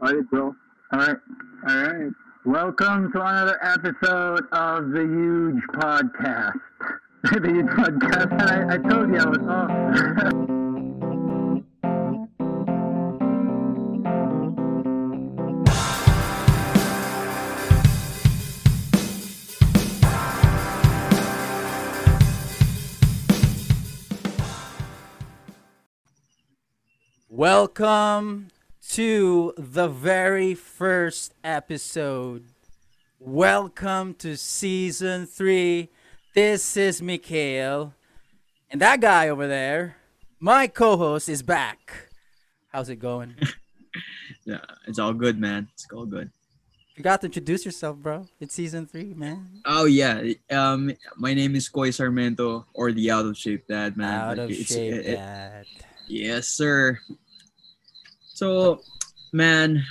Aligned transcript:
Alright, 0.00 0.28
bro. 0.28 0.54
Alright. 0.92 1.16
Alright. 1.68 2.12
Welcome 2.44 3.12
to 3.12 3.20
another 3.20 3.58
episode 3.62 4.44
of 4.50 4.90
the 4.90 5.02
Huge 5.02 5.62
Podcast. 5.72 6.58
the 7.22 7.48
Huge 7.48 7.66
Podcast. 7.66 8.42
I, 8.42 8.74
I 8.74 8.78
told 8.78 9.10
you 9.10 9.18
I 9.18 9.28
was 9.28 9.38
off. 9.48 9.70
Welcome 27.28 28.48
to 28.90 29.52
the 29.56 29.88
very 29.88 30.54
first 30.54 31.34
episode. 31.42 32.44
Welcome 33.18 34.14
to 34.14 34.36
season 34.36 35.26
three. 35.26 35.88
This 36.34 36.76
is 36.76 37.00
Mikhail. 37.00 37.94
And 38.70 38.80
that 38.80 39.00
guy 39.00 39.28
over 39.28 39.46
there, 39.46 39.96
my 40.40 40.66
co 40.66 40.96
host, 40.96 41.28
is 41.28 41.42
back. 41.42 42.08
How's 42.68 42.88
it 42.88 42.96
going? 42.96 43.34
Yeah, 44.46 44.60
it's 44.86 44.98
all 44.98 45.14
good, 45.14 45.40
man. 45.40 45.68
It's 45.72 45.86
all 45.90 46.04
good. 46.04 46.30
You 46.96 47.02
got 47.02 47.22
to 47.22 47.28
introduce 47.28 47.64
yourself, 47.64 47.96
bro. 47.96 48.28
It's 48.40 48.54
season 48.54 48.84
three, 48.86 49.14
man. 49.14 49.62
Oh 49.64 49.86
yeah. 49.86 50.22
Um, 50.50 50.92
my 51.16 51.32
name 51.32 51.56
is 51.56 51.66
Koy 51.70 51.88
Sarmento, 51.88 52.66
or 52.74 52.92
the 52.92 53.10
out 53.10 53.24
of 53.24 53.38
shape 53.38 53.66
dad, 53.66 53.96
man. 53.96 54.12
Out 54.20 54.36
Like, 54.36 54.50
of 54.50 54.56
shape, 54.66 54.92
it- 54.96 55.06
it- 55.06 55.14
dad. 55.16 55.64
yes, 56.08 56.48
sir. 56.48 57.00
So, 58.34 58.82
man, 59.32 59.84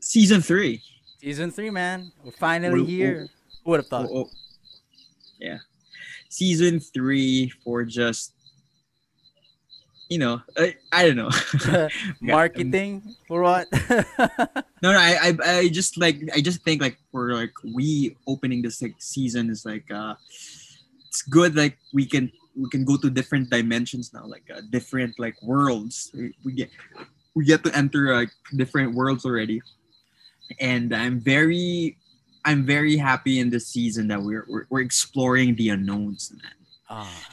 season 0.00 0.40
three. 0.40 0.82
Season 1.20 1.50
three, 1.50 1.70
man. 1.70 2.12
We're 2.24 2.32
finally 2.32 2.80
Woo- 2.80 2.86
here. 2.86 3.28
Who 3.64 3.70
would 3.72 3.80
have 3.80 3.86
Oh, 3.92 4.02
thought? 4.02 4.10
oh. 4.10 4.30
Yeah, 5.38 5.58
season 6.30 6.80
three 6.80 7.52
for 7.62 7.84
just, 7.84 8.32
you 10.08 10.16
know, 10.16 10.40
I, 10.56 10.76
I 10.90 11.04
don't 11.04 11.16
know. 11.16 11.30
Marketing 12.20 13.02
for 13.28 13.42
what? 13.42 13.68
No, 14.82 14.92
no, 14.92 14.98
I, 15.00 15.32
I, 15.32 15.58
I 15.58 15.68
just 15.68 15.96
like, 15.96 16.20
I 16.34 16.40
just 16.42 16.62
think 16.62 16.80
like 16.82 16.96
for 17.10 17.32
like 17.34 17.52
we 17.64 18.14
opening 18.26 18.60
this 18.62 18.80
like 18.82 18.94
season 18.98 19.48
is 19.50 19.64
like, 19.64 19.90
uh, 19.90 20.14
it's 21.08 21.22
good. 21.22 21.56
Like 21.56 21.78
we 21.94 22.04
can, 22.06 22.30
we 22.54 22.68
can 22.68 22.84
go 22.84 22.96
to 22.98 23.08
different 23.10 23.48
dimensions 23.50 24.12
now, 24.12 24.26
like 24.26 24.44
uh, 24.54 24.60
different 24.70 25.18
like 25.18 25.34
worlds. 25.42 26.10
We, 26.14 26.34
we 26.44 26.52
get, 26.52 26.70
we 27.36 27.44
get 27.44 27.62
to 27.62 27.76
enter 27.76 28.16
like 28.16 28.30
different 28.56 28.94
worlds 28.94 29.26
already, 29.26 29.60
and 30.58 30.92
I'm 30.96 31.20
very, 31.20 31.98
I'm 32.46 32.64
very 32.64 32.96
happy 32.96 33.38
in 33.38 33.50
this 33.50 33.68
season 33.68 34.08
that 34.08 34.20
we're 34.20 34.46
we're, 34.48 34.66
we're 34.70 34.80
exploring 34.80 35.54
the 35.54 35.68
unknowns, 35.68 36.32
man. 36.32 36.52
Ah. 36.88 37.28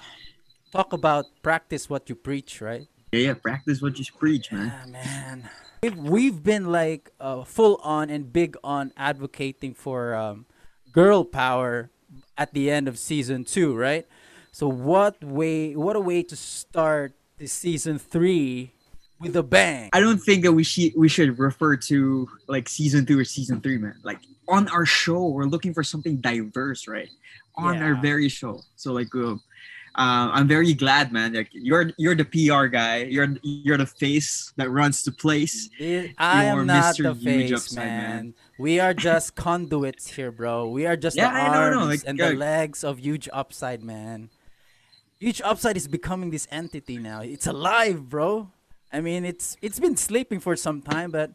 talk 0.72 0.92
about 0.92 1.26
practice 1.42 1.90
what 1.90 2.10
you 2.10 2.16
preach, 2.16 2.60
right? 2.60 2.86
Yeah, 3.14 3.20
yeah, 3.20 3.34
practice 3.36 3.82
what 3.82 3.98
you 3.98 4.06
preach, 4.20 4.52
man. 4.52 4.74
Ah, 4.76 4.88
man. 4.88 5.50
We've, 5.82 5.98
we've 5.98 6.44
been 6.44 6.72
like 6.72 7.12
uh, 7.20 7.44
full 7.44 7.80
on 7.84 8.10
and 8.10 8.34
big 8.34 8.58
on 8.64 8.92
advocating 8.98 9.74
for 9.74 10.16
um, 10.16 10.46
girl 10.92 11.24
power 11.24 11.92
at 12.38 12.54
the 12.54 12.70
end 12.70 12.88
of 12.88 13.00
season 13.00 13.46
two, 13.46 13.74
right? 13.74 14.06
So 14.52 14.68
what 14.68 15.24
way? 15.24 15.76
What 15.76 15.96
a 15.96 16.02
way 16.02 16.24
to 16.24 16.36
start 16.36 17.14
this 17.38 17.54
season 17.54 18.00
three 18.00 18.74
with 19.20 19.36
a 19.36 19.44
bang! 19.44 19.90
I 19.94 20.00
don't 20.00 20.18
think 20.20 20.44
that 20.44 20.52
we 20.54 20.64
should 20.64 20.94
we 20.96 21.08
should 21.10 21.38
refer 21.40 21.76
to 21.78 22.28
like 22.48 22.68
season 22.70 23.06
two 23.06 23.20
or 23.20 23.26
season 23.26 23.62
three, 23.62 23.78
man. 23.78 23.96
Like 24.04 24.20
on 24.48 24.68
our 24.70 24.86
show, 24.86 25.28
we're 25.28 25.46
looking 25.46 25.74
for 25.74 25.84
something 25.84 26.18
diverse, 26.18 26.88
right? 26.88 27.10
On 27.56 27.78
our 27.82 27.96
very 28.02 28.30
show. 28.30 28.62
So 28.76 28.94
like, 28.94 29.14
uh, 29.16 29.34
uh, 29.34 29.38
I'm 30.34 30.48
very 30.48 30.74
glad, 30.74 31.12
man. 31.14 31.34
Like 31.34 31.50
you're 31.52 31.92
you're 31.98 32.16
the 32.16 32.26
PR 32.26 32.66
guy. 32.66 33.04
You're 33.04 33.28
you're 33.44 33.78
the 33.78 33.86
face 33.86 34.52
that 34.58 34.70
runs 34.72 35.04
the 35.04 35.12
place. 35.12 35.70
It- 35.80 36.16
I 36.18 36.50
You're 36.50 36.62
am 36.62 36.68
not 36.68 36.96
Mr. 36.96 37.14
the 37.14 37.16
face, 37.24 37.52
Upside, 37.54 37.78
man. 37.86 38.10
man. 38.10 38.34
We 38.58 38.80
are 38.80 38.94
just 38.94 39.36
conduits 39.48 40.08
here, 40.10 40.32
bro. 40.32 40.68
We 40.70 40.86
are 40.88 40.98
just 40.98 41.16
Yeah, 41.16 41.32
the 41.32 41.38
I 41.38 41.48
arms 41.58 41.76
know, 41.78 41.86
like, 41.86 42.02
and 42.08 42.20
the 42.20 42.34
legs 42.34 42.84
of 42.84 43.00
Huge 43.00 43.30
Upside, 43.32 43.84
man. 43.84 44.30
Huge 45.20 45.42
Upside 45.46 45.78
is 45.78 45.88
becoming 45.88 46.32
this 46.32 46.48
entity 46.52 46.98
now. 46.98 47.22
It's 47.22 47.46
alive, 47.48 48.10
bro. 48.10 48.50
I 48.94 49.02
mean, 49.02 49.26
it's 49.26 49.58
it's 49.62 49.80
been 49.80 49.98
sleeping 49.98 50.40
for 50.40 50.56
some 50.56 50.82
time, 50.82 51.10
but 51.12 51.32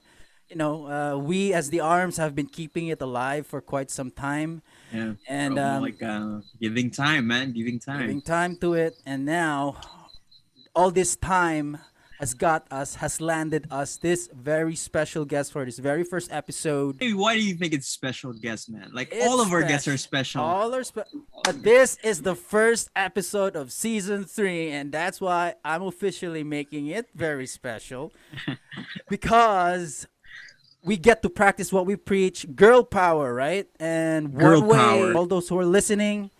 you 0.49 0.57
know, 0.57 0.87
uh, 0.87 1.19
we 1.19 1.53
as 1.53 1.69
the 1.71 1.81
arms 1.81 2.17
have 2.17 2.35
been 2.35 2.47
keeping 2.47 2.87
it 2.89 3.03
alive 3.03 3.47
for 3.47 3.61
quite 3.61 3.91
some 3.91 4.11
time, 4.11 4.63
Yeah. 4.95 5.15
and 5.29 5.59
um, 5.59 5.83
like 5.83 6.01
uh, 6.03 6.41
giving 6.61 6.91
time, 6.91 7.27
man. 7.27 7.53
Giving 7.53 7.79
time. 7.79 8.01
giving 8.01 8.23
time 8.23 8.57
to 8.63 8.75
it. 8.75 8.95
And 9.05 9.27
now, 9.27 9.77
all 10.75 10.91
this 10.91 11.17
time 11.17 11.79
has 12.19 12.35
got 12.35 12.67
us, 12.71 12.97
has 12.97 13.21
landed 13.21 13.67
us 13.71 13.97
this 13.97 14.29
very 14.35 14.75
special 14.75 15.25
guest 15.25 15.53
for 15.53 15.65
this 15.65 15.79
very 15.79 16.03
first 16.03 16.33
episode. 16.33 16.97
Hey, 16.99 17.13
why 17.13 17.35
do 17.37 17.43
you 17.43 17.55
think 17.55 17.73
it's 17.73 17.87
special 17.89 18.33
guest, 18.33 18.69
man? 18.69 18.91
Like 18.93 19.11
It's 19.13 19.25
all 19.27 19.41
of 19.41 19.53
our 19.53 19.63
guests 19.63 19.87
are 19.87 19.97
special. 19.97 20.43
All 20.43 20.75
are 20.75 20.83
spe- 20.83 21.07
but 21.45 21.63
this 21.63 21.97
is 22.03 22.23
the 22.23 22.35
first 22.35 22.91
episode 22.97 23.55
of 23.55 23.71
season 23.71 24.25
three, 24.25 24.71
and 24.71 24.91
that's 24.91 25.21
why 25.21 25.55
I'm 25.65 25.83
officially 25.83 26.43
making 26.43 26.89
it 26.89 27.07
very 27.15 27.47
special 27.47 28.13
because 29.09 30.07
we 30.85 30.97
get 30.97 31.23
to 31.23 31.31
practice 31.31 31.73
what 31.73 31.87
we 31.87 31.97
preach 31.97 32.47
girl 32.55 32.83
power, 32.83 33.33
right? 33.35 33.69
And 33.79 34.35
Girl 34.35 34.61
one 34.61 34.69
way, 34.71 34.77
power. 34.77 35.15
all 35.15 35.27
those 35.27 35.49
who 35.49 35.59
are 35.59 35.67
listening, 35.67 36.31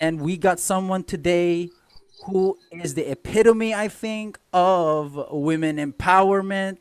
and 0.00 0.20
we 0.20 0.36
got 0.36 0.58
someone 0.60 1.04
today 1.04 1.68
who 2.24 2.58
is 2.72 2.94
the 2.94 3.10
epitome, 3.10 3.74
I 3.74 3.88
think, 3.88 4.38
of 4.52 5.18
women 5.30 5.76
empowerment 5.76 6.78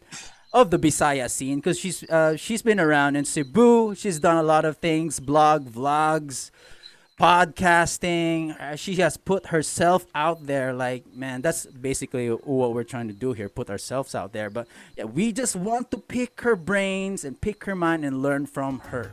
of 0.54 0.72
the 0.72 0.80
Bisaya 0.80 1.30
scene 1.30 1.58
because 1.58 1.80
she's 1.80 2.04
uh, 2.10 2.36
she's 2.36 2.62
been 2.62 2.80
around 2.80 3.16
in 3.16 3.26
Cebu. 3.26 3.96
She's 3.96 4.20
done 4.20 4.38
a 4.38 4.44
lot 4.44 4.66
of 4.66 4.78
things, 4.78 5.20
blog, 5.20 5.68
vlogs, 5.68 6.52
podcasting. 7.20 8.60
Uh, 8.60 8.76
she 8.76 8.96
has 8.96 9.18
put 9.18 9.48
herself 9.48 10.06
out 10.16 10.48
there. 10.48 10.74
Like 10.74 11.06
man, 11.14 11.42
that's 11.42 11.66
basically 11.66 12.30
what 12.30 12.74
we're 12.74 12.84
trying 12.84 13.08
to 13.08 13.14
do 13.14 13.34
here: 13.34 13.50
put 13.50 13.70
ourselves 13.70 14.16
out 14.16 14.34
there. 14.34 14.50
But 14.50 14.68
yeah, 14.98 15.06
we 15.06 15.32
just 15.32 15.56
want 15.56 15.92
to 15.92 15.98
pick 15.98 16.42
her 16.42 16.56
brains 16.56 17.24
and 17.24 17.40
pick 17.40 17.66
her 17.66 17.76
mind 17.76 18.04
and 18.04 18.22
learn 18.22 18.46
from 18.46 18.80
her. 18.80 19.12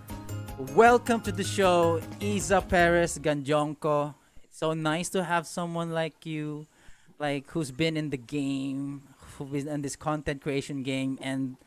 Welcome 0.75 1.21
to 1.23 1.33
the 1.33 1.45
show, 1.45 2.01
Isa 2.21 2.63
Perez 2.63 3.19
Ganjonko. 3.19 4.15
It's 4.57 4.61
so 4.61 4.73
nice 4.73 5.11
to 5.11 5.23
have 5.23 5.47
someone 5.47 5.93
like 5.93 6.25
you, 6.25 6.67
like 7.19 7.45
who's 7.51 7.71
been 7.71 7.95
in 7.95 8.09
the 8.09 8.17
game, 8.17 9.03
who's 9.37 9.67
in 9.67 9.83
this 9.83 9.97
content 9.97 10.41
creation 10.41 10.83
game, 10.83 11.19
and 11.21 11.59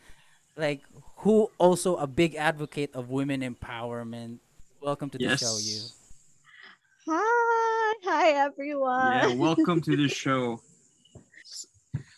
like 0.58 0.82
who 1.18 1.52
also 1.60 1.98
a 1.98 2.08
big 2.08 2.34
advocate 2.34 2.90
of 2.96 3.12
women 3.12 3.42
empowerment. 3.42 4.40
Welcome 4.82 5.12
to 5.12 5.20
the 5.20 5.38
show, 5.38 5.60
you. 5.62 5.82
Hi, 7.06 7.94
hi 8.06 8.30
everyone. 8.32 9.14
Yeah, 9.14 9.36
welcome 9.36 9.82
to 9.82 9.96
the 9.96 10.08
show. 10.26 10.60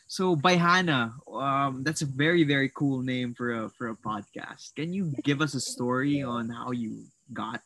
So 0.07 0.37
Bayhana, 0.37 1.11
um, 1.27 1.83
that's 1.83 2.01
a 2.01 2.05
very 2.07 2.45
very 2.45 2.71
cool 2.73 3.01
name 3.01 3.33
for 3.33 3.51
a 3.51 3.69
for 3.71 3.89
a 3.89 3.95
podcast. 3.97 4.73
Can 4.77 4.93
you 4.93 5.11
give 5.25 5.41
us 5.41 5.53
a 5.53 5.59
story 5.59 6.23
on 6.23 6.47
how 6.47 6.71
you 6.71 7.03
got 7.33 7.59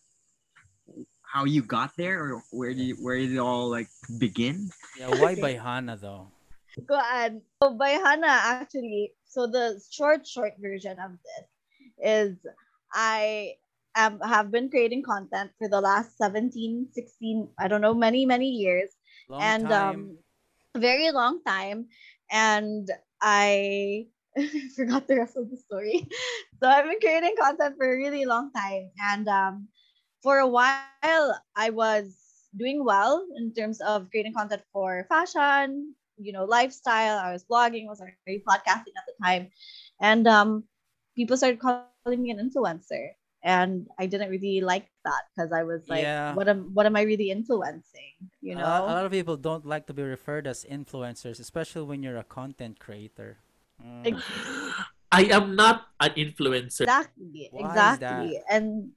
how 1.36 1.46
you 1.46 1.62
got 1.62 1.92
there, 1.98 2.24
or 2.24 2.44
where 2.52 2.74
did 2.74 2.96
you, 2.96 2.96
where 3.04 3.18
did 3.18 3.34
it 3.34 3.40
all 3.44 3.70
like 3.70 3.90
begin? 4.20 4.72
Yeah, 4.98 5.10
why 5.20 5.36
Bayhana 5.36 6.00
though? 6.00 6.32
Go 6.88 6.96
on. 6.96 7.42
So 7.62 7.76
Bayhana, 7.78 8.28
actually, 8.28 9.14
so 9.26 9.48
the 9.48 9.82
short, 9.92 10.28
short 10.28 10.54
version 10.60 10.98
of 11.00 11.12
this 11.24 11.48
is 12.04 12.38
I 12.94 13.56
am 13.96 14.20
have 14.22 14.52
been 14.52 14.70
creating 14.70 15.04
content 15.04 15.52
for 15.60 15.70
the 15.70 15.82
last 15.82 16.18
17, 16.18 16.88
16, 16.94 17.50
I 17.60 17.68
don't 17.68 17.82
know, 17.82 17.94
many, 17.94 18.26
many 18.26 18.50
years. 18.50 18.90
Long 19.30 19.42
and 19.42 19.62
time. 19.62 20.12
um 20.12 20.18
very 20.78 21.12
long 21.12 21.42
time. 21.44 21.88
And 22.32 22.90
I 23.22 24.08
forgot 24.76 25.08
the 25.08 25.18
rest 25.18 25.38
of 25.38 25.50
the 25.50 25.58
story. 25.58 26.08
So 26.62 26.70
I've 26.70 26.86
been 26.86 27.00
creating 27.02 27.36
content 27.40 27.76
for 27.78 27.86
a 27.94 27.98
really 27.98 28.26
long 28.26 28.52
time. 28.52 28.92
And 29.02 29.28
um 29.28 29.68
for 30.26 30.42
a 30.42 30.50
while 30.50 31.38
I 31.54 31.70
was 31.70 32.18
doing 32.58 32.82
well 32.82 33.22
in 33.38 33.54
terms 33.54 33.78
of 33.86 34.10
creating 34.10 34.34
content 34.34 34.66
for 34.74 35.06
fashion, 35.06 35.94
you 36.18 36.34
know, 36.34 36.50
lifestyle. 36.50 37.22
I 37.22 37.30
was 37.30 37.46
blogging, 37.46 37.86
I 37.86 37.94
was 37.94 38.02
already 38.02 38.42
podcasting 38.42 38.98
at 38.98 39.06
the 39.06 39.14
time. 39.22 39.54
And 40.02 40.26
um 40.26 40.66
people 41.14 41.38
started 41.38 41.62
calling 41.62 42.18
me 42.26 42.34
an 42.34 42.42
influencer. 42.42 43.14
And 43.46 43.86
I 44.02 44.10
didn't 44.10 44.34
really 44.34 44.66
like 44.66 44.90
that 45.06 45.30
because 45.30 45.54
I 45.54 45.62
was 45.62 45.86
like, 45.86 46.02
Yeah. 46.02 46.34
what 46.34 46.50
am 46.50 46.74
what 46.74 46.90
am 46.90 46.98
I 46.98 47.06
really 47.06 47.30
influencing? 47.30 48.18
You 48.42 48.58
A 48.58 48.58
know? 48.58 48.66
lot- 48.66 48.90
a 48.90 48.94
lot 48.98 49.06
of 49.06 49.14
people 49.14 49.38
don't 49.38 49.70
like 49.70 49.86
to 49.86 49.94
be 49.94 50.02
referred 50.02 50.50
as 50.50 50.66
influencers, 50.66 51.38
especially 51.38 51.86
when 51.86 52.02
you're 52.02 52.18
a 52.18 52.26
content 52.26 52.82
creator. 52.82 53.38
Mm. 53.78 54.18
I 55.14 55.30
am 55.30 55.54
not 55.56 55.94
an 56.02 56.18
influencer. 56.18 56.90
Exactly. 56.90 57.54
Why 57.54 57.62
is 57.62 57.70
exactly. 57.70 58.42
And 58.50 58.92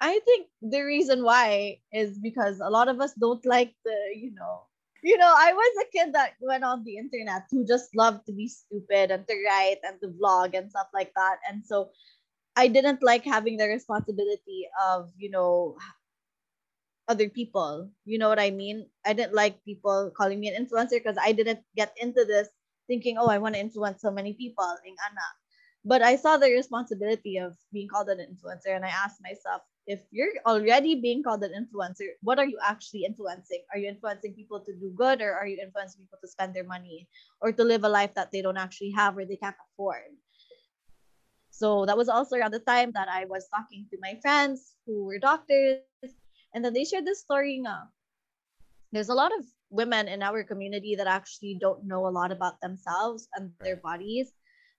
I 0.00 0.20
think 0.24 0.48
the 0.62 0.82
reason 0.82 1.24
why 1.24 1.80
is 1.92 2.18
because 2.18 2.60
a 2.60 2.70
lot 2.70 2.88
of 2.88 3.00
us 3.00 3.14
don't 3.14 3.44
like 3.46 3.74
the, 3.84 3.96
you 4.14 4.34
know, 4.34 4.62
you 5.02 5.16
know, 5.16 5.32
I 5.32 5.52
was 5.52 5.84
a 5.84 5.90
kid 5.96 6.14
that 6.14 6.34
went 6.40 6.64
on 6.64 6.84
the 6.84 6.96
internet 6.96 7.44
who 7.50 7.64
just 7.64 7.94
loved 7.94 8.26
to 8.26 8.32
be 8.32 8.48
stupid 8.48 9.10
and 9.10 9.26
to 9.28 9.34
write 9.46 9.78
and 9.84 10.00
to 10.00 10.08
vlog 10.08 10.56
and 10.56 10.70
stuff 10.70 10.88
like 10.92 11.12
that. 11.14 11.38
And 11.48 11.64
so 11.64 11.90
I 12.56 12.68
didn't 12.68 13.02
like 13.02 13.24
having 13.24 13.56
the 13.56 13.68
responsibility 13.68 14.68
of, 14.84 15.10
you 15.16 15.30
know, 15.30 15.76
other 17.08 17.28
people. 17.28 17.90
You 18.04 18.18
know 18.18 18.28
what 18.28 18.40
I 18.40 18.50
mean? 18.50 18.88
I 19.04 19.12
didn't 19.12 19.34
like 19.34 19.64
people 19.64 20.10
calling 20.16 20.40
me 20.40 20.48
an 20.48 20.64
influencer 20.64 20.98
because 20.98 21.16
I 21.20 21.32
didn't 21.32 21.60
get 21.76 21.94
into 22.00 22.24
this 22.24 22.48
thinking, 22.86 23.16
oh, 23.18 23.28
I 23.28 23.38
want 23.38 23.54
to 23.54 23.60
influence 23.60 24.02
so 24.02 24.10
many 24.10 24.32
people. 24.32 24.66
Ing 24.84 24.96
ana. 25.08 25.28
But 25.84 26.02
I 26.02 26.16
saw 26.16 26.36
the 26.36 26.50
responsibility 26.50 27.38
of 27.38 27.54
being 27.72 27.86
called 27.86 28.08
an 28.08 28.18
influencer, 28.18 28.74
and 28.74 28.84
I 28.84 28.88
asked 28.88 29.22
myself, 29.22 29.62
if 29.86 30.00
you're 30.10 30.34
already 30.44 30.98
being 31.00 31.22
called 31.22 31.42
an 31.44 31.54
influencer, 31.54 32.18
what 32.22 32.38
are 32.38 32.46
you 32.46 32.58
actually 32.62 33.04
influencing? 33.04 33.62
Are 33.72 33.78
you 33.78 33.88
influencing 33.88 34.34
people 34.34 34.60
to 34.60 34.74
do 34.74 34.90
good, 34.96 35.22
or 35.22 35.32
are 35.32 35.46
you 35.46 35.58
influencing 35.62 36.02
people 36.02 36.18
to 36.20 36.28
spend 36.28 36.54
their 36.54 36.66
money 36.66 37.08
or 37.40 37.52
to 37.52 37.62
live 37.62 37.84
a 37.84 37.88
life 37.88 38.14
that 38.14 38.32
they 38.32 38.42
don't 38.42 38.58
actually 38.58 38.90
have 38.90 39.16
or 39.16 39.24
they 39.24 39.36
can't 39.36 39.56
afford? 39.70 40.10
So 41.50 41.86
that 41.86 41.96
was 41.96 42.08
also 42.08 42.36
around 42.36 42.52
the 42.52 42.60
time 42.60 42.92
that 42.92 43.08
I 43.08 43.24
was 43.24 43.48
talking 43.48 43.86
to 43.90 43.98
my 44.02 44.18
friends 44.20 44.74
who 44.84 45.06
were 45.06 45.18
doctors, 45.18 45.80
and 46.52 46.64
then 46.64 46.74
they 46.74 46.84
shared 46.84 47.06
this 47.06 47.20
story. 47.20 47.62
Nga. 47.62 47.88
There's 48.92 49.08
a 49.08 49.14
lot 49.14 49.32
of 49.38 49.46
women 49.70 50.08
in 50.08 50.22
our 50.22 50.42
community 50.42 50.96
that 50.96 51.06
actually 51.06 51.58
don't 51.60 51.86
know 51.86 52.06
a 52.06 52.12
lot 52.12 52.32
about 52.32 52.60
themselves 52.60 53.28
and 53.34 53.52
their 53.60 53.76
bodies, 53.76 54.32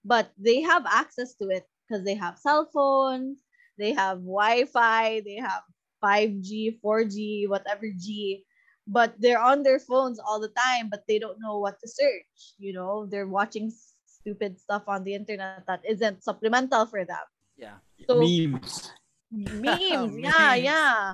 but 0.04 0.31
they 0.38 0.62
have 0.62 0.86
access 0.86 1.33
to 1.36 1.50
it 1.50 1.65
because 1.88 2.04
they 2.04 2.15
have 2.15 2.38
cell 2.38 2.69
phones, 2.71 3.39
they 3.77 3.94
have 3.94 4.19
Wi-Fi, 4.19 5.21
they 5.21 5.35
have 5.35 5.63
5G, 6.03 6.79
4G, 6.83 7.47
whatever 7.50 7.85
G, 7.97 8.45
but 8.88 9.13
they're 9.19 9.41
on 9.41 9.63
their 9.63 9.79
phones 9.79 10.19
all 10.19 10.39
the 10.39 10.51
time, 10.56 10.89
but 10.89 11.03
they 11.07 11.19
don't 11.19 11.39
know 11.39 11.59
what 11.59 11.79
to 11.81 11.88
search. 11.88 12.56
You 12.57 12.74
know, 12.74 13.06
they're 13.06 13.27
watching 13.27 13.71
stupid 14.06 14.59
stuff 14.59 14.83
on 14.88 15.03
the 15.03 15.13
internet 15.13 15.63
that 15.68 15.83
isn't 15.88 16.24
supplemental 16.24 16.85
for 16.85 17.03
them. 17.06 17.25
Yeah. 17.57 17.83
So 18.07 18.19
Memes. 18.19 18.91
memes, 19.31 20.15
yeah, 20.15 20.56
Memes. 20.56 20.63
yeah. 20.63 21.13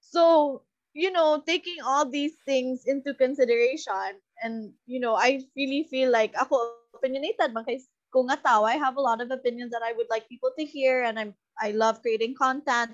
So, 0.00 0.62
you 0.94 1.10
know, 1.10 1.42
taking 1.46 1.82
all 1.84 2.08
these 2.08 2.34
things 2.44 2.82
into 2.86 3.14
consideration 3.14 4.18
and, 4.42 4.72
you 4.86 5.00
know, 5.00 5.14
I 5.14 5.40
really 5.56 5.86
feel 5.88 6.10
like 6.10 6.34
ako 6.34 6.82
opinionated 6.94 7.54
man 7.54 7.64
kay 7.64 7.80
kung 8.12 8.28
tao, 8.28 8.62
I 8.64 8.76
have 8.76 8.96
a 8.96 9.00
lot 9.00 9.20
of 9.24 9.30
opinions 9.32 9.72
that 9.72 9.82
I 9.82 9.92
would 9.96 10.06
like 10.10 10.28
people 10.28 10.52
to 10.58 10.64
hear 10.64 11.02
and 11.02 11.18
I'm 11.18 11.34
I 11.60 11.72
love 11.72 12.02
creating 12.04 12.34
content. 12.36 12.92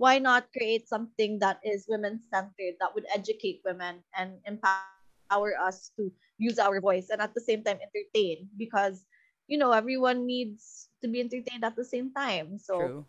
Why 0.00 0.16
not 0.18 0.48
create 0.56 0.88
something 0.88 1.38
that 1.44 1.60
is 1.60 1.84
women 1.88 2.20
centered 2.32 2.80
that 2.80 2.94
would 2.96 3.04
educate 3.12 3.60
women 3.68 4.00
and 4.16 4.40
empower 4.48 5.52
us 5.60 5.92
to 6.00 6.08
use 6.40 6.58
our 6.58 6.80
voice 6.80 7.12
and 7.12 7.20
at 7.20 7.34
the 7.36 7.44
same 7.44 7.60
time 7.62 7.76
entertain 7.84 8.48
because 8.56 9.04
you 9.44 9.60
know 9.60 9.72
everyone 9.76 10.24
needs 10.24 10.88
to 11.04 11.08
be 11.08 11.20
entertained 11.20 11.64
at 11.64 11.76
the 11.76 11.84
same 11.84 12.08
time. 12.16 12.56
So 12.56 12.80
True. 12.80 13.04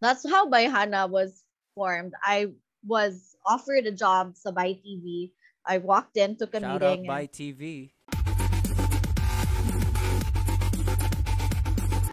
that's 0.00 0.22
how 0.22 0.46
Bayhana 0.46 1.10
was 1.10 1.42
formed. 1.74 2.14
I 2.22 2.54
was 2.86 3.34
offered 3.42 3.86
a 3.86 3.94
job 3.94 4.38
sa 4.38 4.54
Bay 4.54 4.78
TV. 4.78 5.34
I 5.66 5.78
walked 5.82 6.16
in, 6.16 6.38
took 6.38 6.54
a 6.54 6.60
Shout 6.62 6.78
out 6.82 7.02
meeting. 7.02 7.06
by 7.10 7.26
and- 7.26 7.32
TV. 7.34 7.90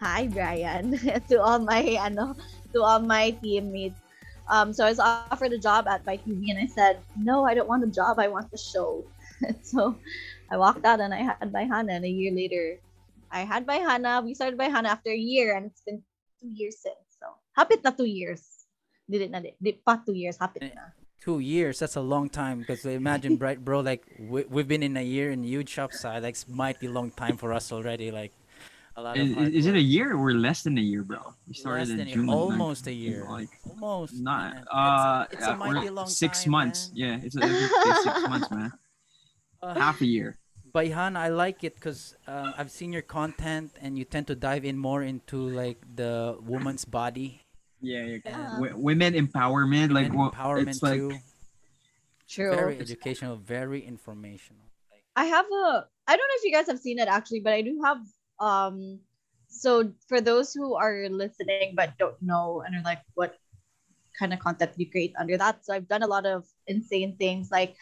Hi, 0.00 0.28
Brian. 0.28 0.98
to 1.28 1.40
all 1.40 1.58
my 1.58 1.80
ano, 1.96 2.36
to 2.72 2.82
all 2.82 3.00
my 3.00 3.30
teammates. 3.40 3.96
Um, 4.48 4.72
so 4.72 4.84
I 4.84 4.90
was 4.90 5.00
offered 5.00 5.52
a 5.52 5.58
job 5.58 5.88
at 5.88 6.04
By 6.04 6.18
TV, 6.20 6.52
and 6.52 6.60
I 6.60 6.66
said, 6.68 7.00
"No, 7.16 7.44
I 7.44 7.54
don't 7.54 7.68
want 7.68 7.82
a 7.82 7.90
job. 7.90 8.18
I 8.20 8.28
want 8.28 8.50
the 8.50 8.60
show." 8.60 9.04
so 9.62 9.96
I 10.52 10.56
walked 10.56 10.84
out, 10.84 11.00
and 11.00 11.12
I 11.16 11.24
had 11.24 11.48
Bayhana. 11.48 11.96
And 11.96 12.04
a 12.04 12.12
year 12.12 12.30
later, 12.30 12.76
I 13.32 13.48
had 13.48 13.66
Bayhana. 13.66 14.20
We 14.22 14.36
started 14.36 14.60
Bayhana 14.60 14.92
after 14.92 15.10
a 15.10 15.16
year, 15.16 15.56
and 15.56 15.66
it's 15.66 15.80
been 15.80 16.04
two 16.40 16.52
years 16.52 16.76
since. 16.76 17.00
So 17.16 17.32
hapit 17.56 17.82
na 17.82 17.90
two 17.90 18.06
years. 18.06 18.44
Did 19.08 19.22
it 19.22 19.30
na 19.32 19.40
di, 19.40 19.56
di 19.56 19.80
pa 19.80 19.96
two 20.04 20.14
years. 20.14 20.36
Hapit 20.36 20.76
na. 20.76 20.92
Two 21.24 21.40
years. 21.40 21.80
That's 21.80 21.96
a 21.96 22.04
long 22.04 22.28
time. 22.28 22.60
Because 22.60 22.84
imagine, 22.84 23.38
right, 23.40 23.58
bro? 23.58 23.80
Like 23.80 24.04
we, 24.20 24.44
we've 24.44 24.68
been 24.68 24.84
in 24.84 24.96
a 25.00 25.02
year 25.02 25.32
in 25.32 25.42
Huge 25.42 25.80
Upside. 25.80 26.22
Like 26.22 26.36
it's 26.36 26.46
mighty 26.46 26.86
long 26.86 27.10
time 27.10 27.40
for 27.40 27.56
us 27.56 27.72
already. 27.72 28.12
Like 28.12 28.36
a 28.96 29.02
lot. 29.02 29.16
Is, 29.16 29.34
hard 29.34 29.52
is 29.52 29.66
it 29.66 29.74
a 29.74 29.80
year 29.80 30.16
or 30.16 30.32
less 30.32 30.62
than 30.62 30.78
a 30.78 30.80
year, 30.80 31.02
bro? 31.02 31.18
We 31.46 31.54
started 31.54 31.88
Less 31.88 31.98
in 32.00 32.00
a- 32.08 32.12
June. 32.12 32.26
like- 32.26 32.36
almost 32.36 32.86
a 32.86 32.92
year. 32.92 33.26
Like 33.28 33.48
Almost. 33.68 34.14
not 34.20 34.54
man. 34.54 34.64
uh 34.70 35.26
it's, 35.30 35.34
it's 35.42 35.46
a 35.46 35.56
we're 35.58 35.90
long 35.92 36.08
six 36.08 36.44
time, 36.44 36.50
months. 36.52 36.90
man. 36.90 36.96
Yeah, 36.96 37.26
it's, 37.26 37.36
a, 37.36 37.40
it's 37.42 38.04
six 38.04 38.28
months, 38.32 38.50
man. 38.50 38.72
Uh, 39.62 39.74
Half 39.74 40.00
a 40.00 40.06
year. 40.06 40.36
Bayhan, 40.74 41.16
I 41.16 41.28
like 41.28 41.64
it 41.64 41.74
because 41.76 42.14
uh, 42.28 42.52
I've 42.58 42.70
seen 42.70 42.92
your 42.92 43.00
content 43.02 43.72
and 43.80 43.96
you 43.98 44.04
tend 44.04 44.26
to 44.26 44.34
dive 44.34 44.64
in 44.66 44.76
more 44.76 45.02
into 45.02 45.38
like 45.48 45.80
the 45.94 46.36
woman's 46.44 46.84
body, 46.84 47.40
Yeah, 47.80 48.04
yeah. 48.04 48.18
Yeah. 48.24 48.50
W- 48.60 48.76
women 48.76 49.14
empowerment, 49.14 49.90
like 49.92 50.12
well, 50.12 50.30
empowerment 50.30 50.68
it's 50.76 50.82
like 50.82 51.00
too. 51.00 51.16
True. 52.28 52.54
Very 52.54 52.78
educational, 52.80 53.36
very 53.36 53.80
informational. 53.86 54.64
Like, 54.90 55.04
I 55.16 55.24
have 55.26 55.46
a 55.46 55.86
I 56.08 56.12
don't 56.16 56.28
know 56.28 56.36
if 56.40 56.44
you 56.44 56.52
guys 56.52 56.66
have 56.66 56.78
seen 56.80 56.98
it 56.98 57.08
actually, 57.08 57.40
but 57.40 57.52
I 57.54 57.62
do 57.62 57.80
have 57.84 57.98
um 58.40 59.00
so 59.48 59.90
for 60.08 60.20
those 60.20 60.52
who 60.52 60.74
are 60.74 61.08
listening 61.08 61.72
but 61.74 61.96
don't 61.98 62.20
know 62.20 62.62
and 62.66 62.74
are 62.76 62.82
like 62.84 63.00
what 63.14 63.36
kind 64.18 64.32
of 64.32 64.38
content 64.40 64.72
you 64.76 64.90
create 64.90 65.12
under 65.20 65.36
that. 65.36 65.64
So 65.64 65.74
I've 65.74 65.88
done 65.88 66.02
a 66.02 66.06
lot 66.06 66.24
of 66.26 66.44
insane 66.66 67.16
things 67.16 67.50
like 67.50 67.76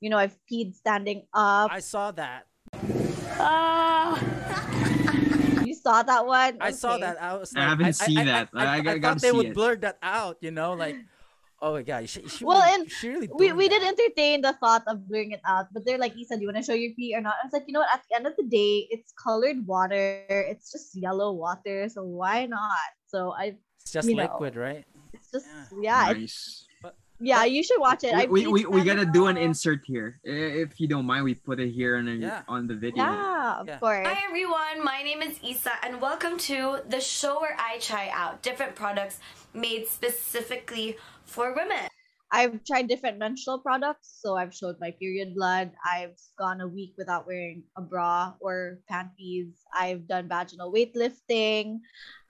you 0.00 0.10
know, 0.10 0.18
I've 0.18 0.36
peed 0.50 0.74
standing 0.76 1.26
up. 1.34 1.70
I 1.72 1.80
saw 1.80 2.12
that. 2.12 2.46
you 5.66 5.74
saw 5.74 6.02
that 6.02 6.24
one? 6.26 6.58
I 6.60 6.70
saw 6.70 6.98
that. 6.98 7.20
I 7.20 7.34
was 7.36 7.54
I 7.56 7.62
haven't 7.62 7.94
seen 7.94 8.26
that. 8.26 8.48
I, 8.54 8.58
I, 8.58 8.64
I- 8.64 8.68
I 8.68 8.76
I 8.76 8.80
gotta 8.82 9.00
thought 9.00 9.20
they 9.20 9.32
would 9.32 9.46
it. 9.46 9.54
blur 9.54 9.76
that 9.76 9.98
out. 10.02 10.38
You 10.40 10.50
know, 10.52 10.74
like, 10.74 10.96
oh 11.60 11.72
my 11.74 11.82
god, 11.82 12.08
she, 12.08 12.26
she 12.28 12.44
Well, 12.44 12.62
and 12.62 12.90
she 12.90 13.08
really 13.08 13.28
we, 13.34 13.46
doing 13.48 13.56
we 13.56 13.68
did 13.68 13.82
entertain 13.82 14.42
the 14.42 14.52
thought 14.54 14.82
of 14.86 15.08
blurring 15.08 15.32
it 15.32 15.40
out, 15.44 15.66
but 15.72 15.84
they're 15.84 15.98
like, 15.98 16.16
Isa, 16.16 16.36
do 16.36 16.42
you 16.42 16.48
want 16.48 16.58
to 16.58 16.62
show 16.62 16.74
your 16.74 16.92
pee 16.94 17.14
or 17.14 17.20
not? 17.20 17.34
I 17.42 17.46
was 17.46 17.52
like, 17.52 17.64
you 17.66 17.72
know 17.72 17.80
what? 17.80 17.90
At 17.92 18.02
the 18.08 18.16
end 18.16 18.26
of 18.26 18.34
the 18.36 18.44
day, 18.44 18.86
it's 18.90 19.12
colored 19.12 19.66
water. 19.66 20.22
It's 20.28 20.70
just 20.72 20.94
yellow 20.96 21.32
water, 21.32 21.88
so 21.88 22.02
why 22.04 22.46
not? 22.46 22.90
So 23.06 23.32
I, 23.32 23.56
It's 23.82 23.92
just 23.92 24.08
you 24.08 24.14
know, 24.14 24.22
liquid, 24.24 24.56
right? 24.56 24.84
it's 25.12 25.30
just 25.30 25.46
Yeah. 25.80 26.06
yeah, 26.06 26.10
it's, 26.10 26.66
nice. 26.82 26.92
yeah. 27.20 27.44
You 27.44 27.62
should 27.64 27.80
watch 27.80 28.04
it. 28.04 28.14
I 28.14 28.26
We, 28.26 28.46
we, 28.46 28.62
peed 28.62 28.70
we, 28.70 28.80
we 28.80 28.84
gotta 28.84 29.06
do 29.06 29.26
an 29.26 29.36
insert 29.36 29.80
here. 29.84 30.20
If 30.22 30.78
you 30.78 30.86
don't 30.86 31.06
mind, 31.06 31.24
we 31.24 31.34
put 31.34 31.58
it 31.60 31.70
here 31.70 31.96
on, 31.96 32.04
the 32.06 32.12
Yeah. 32.12 32.42
on 32.46 32.66
the 32.66 32.74
video. 32.76 33.02
Yeah, 33.04 33.60
of 33.60 33.66
Yeah. 33.66 33.78
course. 33.78 34.06
Hi 34.06 34.22
everyone, 34.28 34.84
my 34.84 35.02
name 35.02 35.22
is 35.22 35.40
Isa 35.42 35.72
and 35.82 36.00
welcome 36.00 36.38
to 36.52 36.80
the 36.88 37.00
show 37.00 37.40
where 37.40 37.56
I 37.58 37.78
try 37.78 38.10
out 38.12 38.42
different 38.42 38.74
products 38.76 39.18
made 39.54 39.88
specifically 39.88 40.96
for 41.28 41.54
women. 41.54 41.88
I've 42.28 42.60
tried 42.64 42.88
different 42.92 43.16
menstrual 43.16 43.60
products. 43.60 44.20
So 44.20 44.36
I've 44.36 44.52
showed 44.52 44.76
my 44.80 44.92
period 44.92 45.32
blood. 45.32 45.72
I've 45.80 46.16
gone 46.36 46.60
a 46.60 46.68
week 46.68 46.92
without 47.00 47.24
wearing 47.26 47.64
a 47.76 47.80
bra 47.80 48.34
or 48.40 48.80
panties. 48.88 49.64
I've 49.72 50.04
done 50.08 50.28
vaginal 50.28 50.68
weightlifting. 50.72 51.80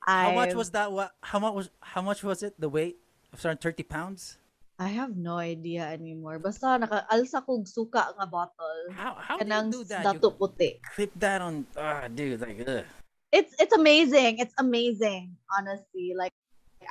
How 0.07 0.31
much 0.33 0.55
I've- 0.55 0.59
was 0.59 0.71
that? 0.71 0.93
What? 0.93 1.14
How 1.23 1.38
much 1.43 1.55
was? 1.55 1.67
How 1.83 2.02
much 2.02 2.23
was 2.23 2.43
it? 2.47 2.55
The 2.61 2.69
weight? 2.71 2.99
Sorry, 3.35 3.57
thirty 3.59 3.83
pounds. 3.83 4.38
I 4.78 4.95
have 4.95 5.19
no 5.19 5.43
idea 5.43 5.83
anymore. 5.90 6.38
Basta 6.38 6.78
naka-alsa 6.78 7.43
kog 7.43 7.67
suka 7.67 8.14
nga 8.14 8.26
bottle. 8.31 8.95
How? 8.95 9.19
How 9.19 9.35
do 9.43 9.50
you 9.50 9.71
do 9.75 9.83
that? 9.90 10.07
dato 10.07 10.31
You 10.31 10.38
puti. 10.38 10.78
clip 10.95 11.11
that 11.19 11.43
on? 11.43 11.67
Ah, 11.75 12.07
dude, 12.07 12.38
like, 12.38 12.62
ugh. 12.62 12.87
It's 13.35 13.59
it's 13.59 13.75
amazing. 13.75 14.38
It's 14.38 14.55
amazing. 14.62 15.35
Honestly, 15.50 16.14
like 16.14 16.31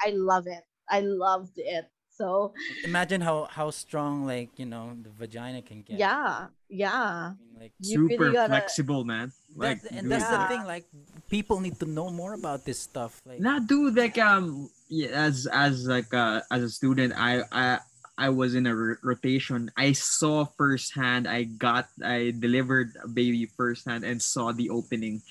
I 0.04 0.12
love 0.12 0.46
it. 0.52 0.68
I 0.92 1.00
loved 1.00 1.56
it. 1.56 1.88
So 2.18 2.54
Imagine 2.84 3.22
how 3.22 3.46
how 3.46 3.70
strong 3.70 4.26
like 4.26 4.50
you 4.58 4.66
know 4.66 4.98
the 5.02 5.10
vagina 5.14 5.62
can 5.62 5.82
get. 5.86 6.00
yeah, 6.02 6.48
yeah. 6.68 6.92
I 6.92 7.34
mean, 7.38 7.62
like 7.62 7.74
You 7.80 8.10
Super 8.10 8.24
really 8.24 8.34
gotta- 8.34 8.50
flexible, 8.58 9.06
man. 9.06 9.32
Like, 9.56 9.82
that's, 9.82 9.94
and 9.94 10.02
dude. 10.06 10.12
that's 10.12 10.30
the 10.30 10.42
thing. 10.50 10.64
Like 10.66 10.86
people 11.30 11.60
need 11.62 11.78
to 11.80 11.86
know 11.86 12.10
more 12.10 12.34
about 12.34 12.66
this 12.66 12.80
stuff. 12.80 13.22
Like 13.26 13.40
Nah, 13.40 13.60
dude, 13.60 13.96
like 13.96 14.18
um, 14.18 14.70
yeah, 14.90 15.14
as 15.14 15.48
as 15.52 15.86
like 15.86 16.10
uh, 16.14 16.42
as 16.50 16.62
a 16.64 16.70
student, 16.70 17.14
I 17.18 17.42
I 17.52 17.80
I 18.18 18.30
was 18.30 18.54
in 18.58 18.66
a 18.66 18.74
r- 18.74 18.98
rotation. 19.06 19.70
I 19.78 19.94
saw 19.94 20.46
firsthand. 20.58 21.30
I 21.30 21.46
got 21.46 21.86
I 22.02 22.34
delivered 22.38 22.98
a 23.02 23.08
baby 23.08 23.46
firsthand 23.58 24.06
and 24.06 24.18
saw 24.22 24.52
the 24.54 24.70
opening, 24.74 25.22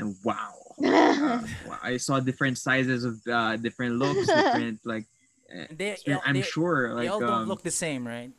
and 0.00 0.16
wow, 0.24 0.56
uh, 0.80 1.40
wow, 1.68 1.80
I 1.84 1.96
saw 2.00 2.20
different 2.20 2.56
sizes 2.56 3.04
of 3.04 3.20
uh, 3.28 3.56
different 3.60 3.96
looks, 4.00 4.24
different 4.40 4.80
like. 4.88 5.04
And 5.50 5.78
they, 5.78 5.90
experience. 5.92 6.22
I'm 6.26 6.34
they, 6.34 6.42
sure, 6.42 6.88
they 6.90 6.94
like 6.94 7.10
all 7.10 7.20
don't 7.20 7.30
um, 7.30 7.48
look 7.48 7.62
the 7.62 7.70
same, 7.70 8.06
right? 8.06 8.30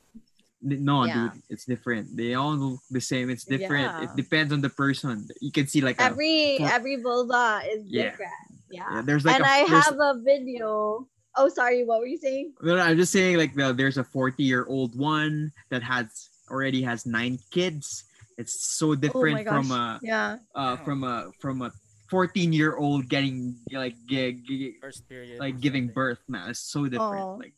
No, 0.61 1.05
Yeah. 1.05 1.29
dude, 1.33 1.41
it's 1.49 1.65
different. 1.65 2.15
They 2.15 2.35
all 2.35 2.55
look 2.55 2.81
the 2.91 3.01
same. 3.01 3.29
It's 3.29 3.45
different. 3.45 3.89
Yeah. 3.91 4.03
It 4.03 4.09
depends 4.15 4.53
on 4.53 4.61
the 4.61 4.69
person. 4.69 5.27
You 5.41 5.51
can 5.51 5.65
see 5.67 5.81
like 5.81 5.99
every 5.99 6.57
for- 6.59 6.69
every 6.69 6.95
vulva 7.01 7.61
is 7.69 7.83
Yeah. 7.87 8.03
different. 8.11 8.31
Yeah. 8.69 8.85
yeah, 8.91 9.01
there's 9.01 9.25
like 9.25 9.35
and 9.35 9.43
a, 9.43 9.49
I 9.49 9.57
have 9.67 9.97
a 9.99 10.21
video. 10.23 11.07
Oh, 11.35 11.49
sorry. 11.49 11.83
What 11.83 11.99
were 11.99 12.05
you 12.07 12.17
saying? 12.17 12.53
No, 12.61 12.75
no, 12.75 12.81
I'm 12.81 12.95
just 12.95 13.11
saying 13.11 13.37
like 13.37 13.55
the, 13.55 13.73
there's 13.73 13.97
a 13.97 14.03
40 14.03 14.43
year 14.43 14.65
old 14.69 14.97
one 14.97 15.51
that 15.69 15.81
has 15.83 16.29
already 16.49 16.81
has 16.83 17.05
nine 17.05 17.39
kids. 17.51 18.05
It's 18.37 18.77
so 18.77 18.95
different 18.95 19.47
from 19.47 19.71
a 19.71 19.99
Yeah. 20.03 20.37
uh 20.55 20.77
from 20.77 21.03
a 21.03 21.31
from 21.39 21.61
a 21.63 21.71
14 22.15 22.51
year 22.51 22.75
old 22.75 23.07
getting 23.07 23.55
like 23.71 23.95
gi- 24.05 24.43
gi- 24.43 24.75
First 24.83 25.07
period. 25.07 25.39
like 25.39 25.61
giving 25.63 25.87
birth, 25.87 26.19
man. 26.27 26.49
It's 26.51 26.59
so 26.59 26.83
different. 26.91 27.23
Oh. 27.23 27.39
Like 27.39 27.55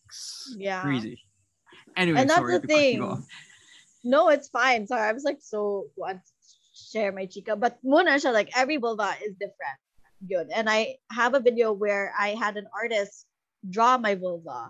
Yeah. 0.56 0.82
crazy. 0.86 1.18
Anyway, 1.98 2.22
And 2.22 2.30
that's 2.30 2.38
sorry 2.40 2.54
the 2.62 2.62
to 2.62 2.68
cut 2.70 2.78
you 2.78 3.02
thing. 3.02 3.26
No, 4.06 4.30
it's 4.30 4.50
fine. 4.50 4.86
Sorry, 4.86 5.10
I 5.10 5.12
was 5.12 5.24
like 5.26 5.42
so 5.42 5.90
want 5.98 6.22
to 6.22 6.32
share 6.78 7.12
my 7.12 7.26
chica, 7.26 7.56
but 7.58 7.82
muna 7.84 8.22
siya 8.22 8.32
like 8.32 8.54
every 8.56 8.78
vulva 8.78 9.18
is 9.26 9.34
different. 9.42 9.78
Good. 10.30 10.54
And 10.54 10.70
I 10.70 11.02
have 11.12 11.34
a 11.34 11.42
video 11.42 11.74
where 11.74 12.14
I 12.14 12.38
had 12.38 12.56
an 12.56 12.68
artist 12.78 13.26
draw 13.68 13.98
my 13.98 14.14
vulva 14.14 14.70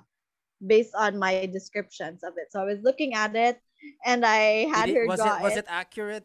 based 0.66 0.96
on 0.96 1.20
my 1.20 1.46
descriptions 1.52 2.24
of 2.24 2.34
it. 2.40 2.48
So 2.56 2.62
I 2.63 2.66
was 2.66 2.80
looking 2.88 3.13
at 3.20 3.36
it 3.36 3.60
and 4.08 4.24
I 4.24 4.72
had 4.72 4.88
it- 4.90 4.96
her 4.96 5.06
was 5.12 5.20
draw 5.20 5.38
it 5.38 5.44
was 5.44 5.54
it. 5.60 5.68
it 5.68 5.68
accurate? 5.68 6.24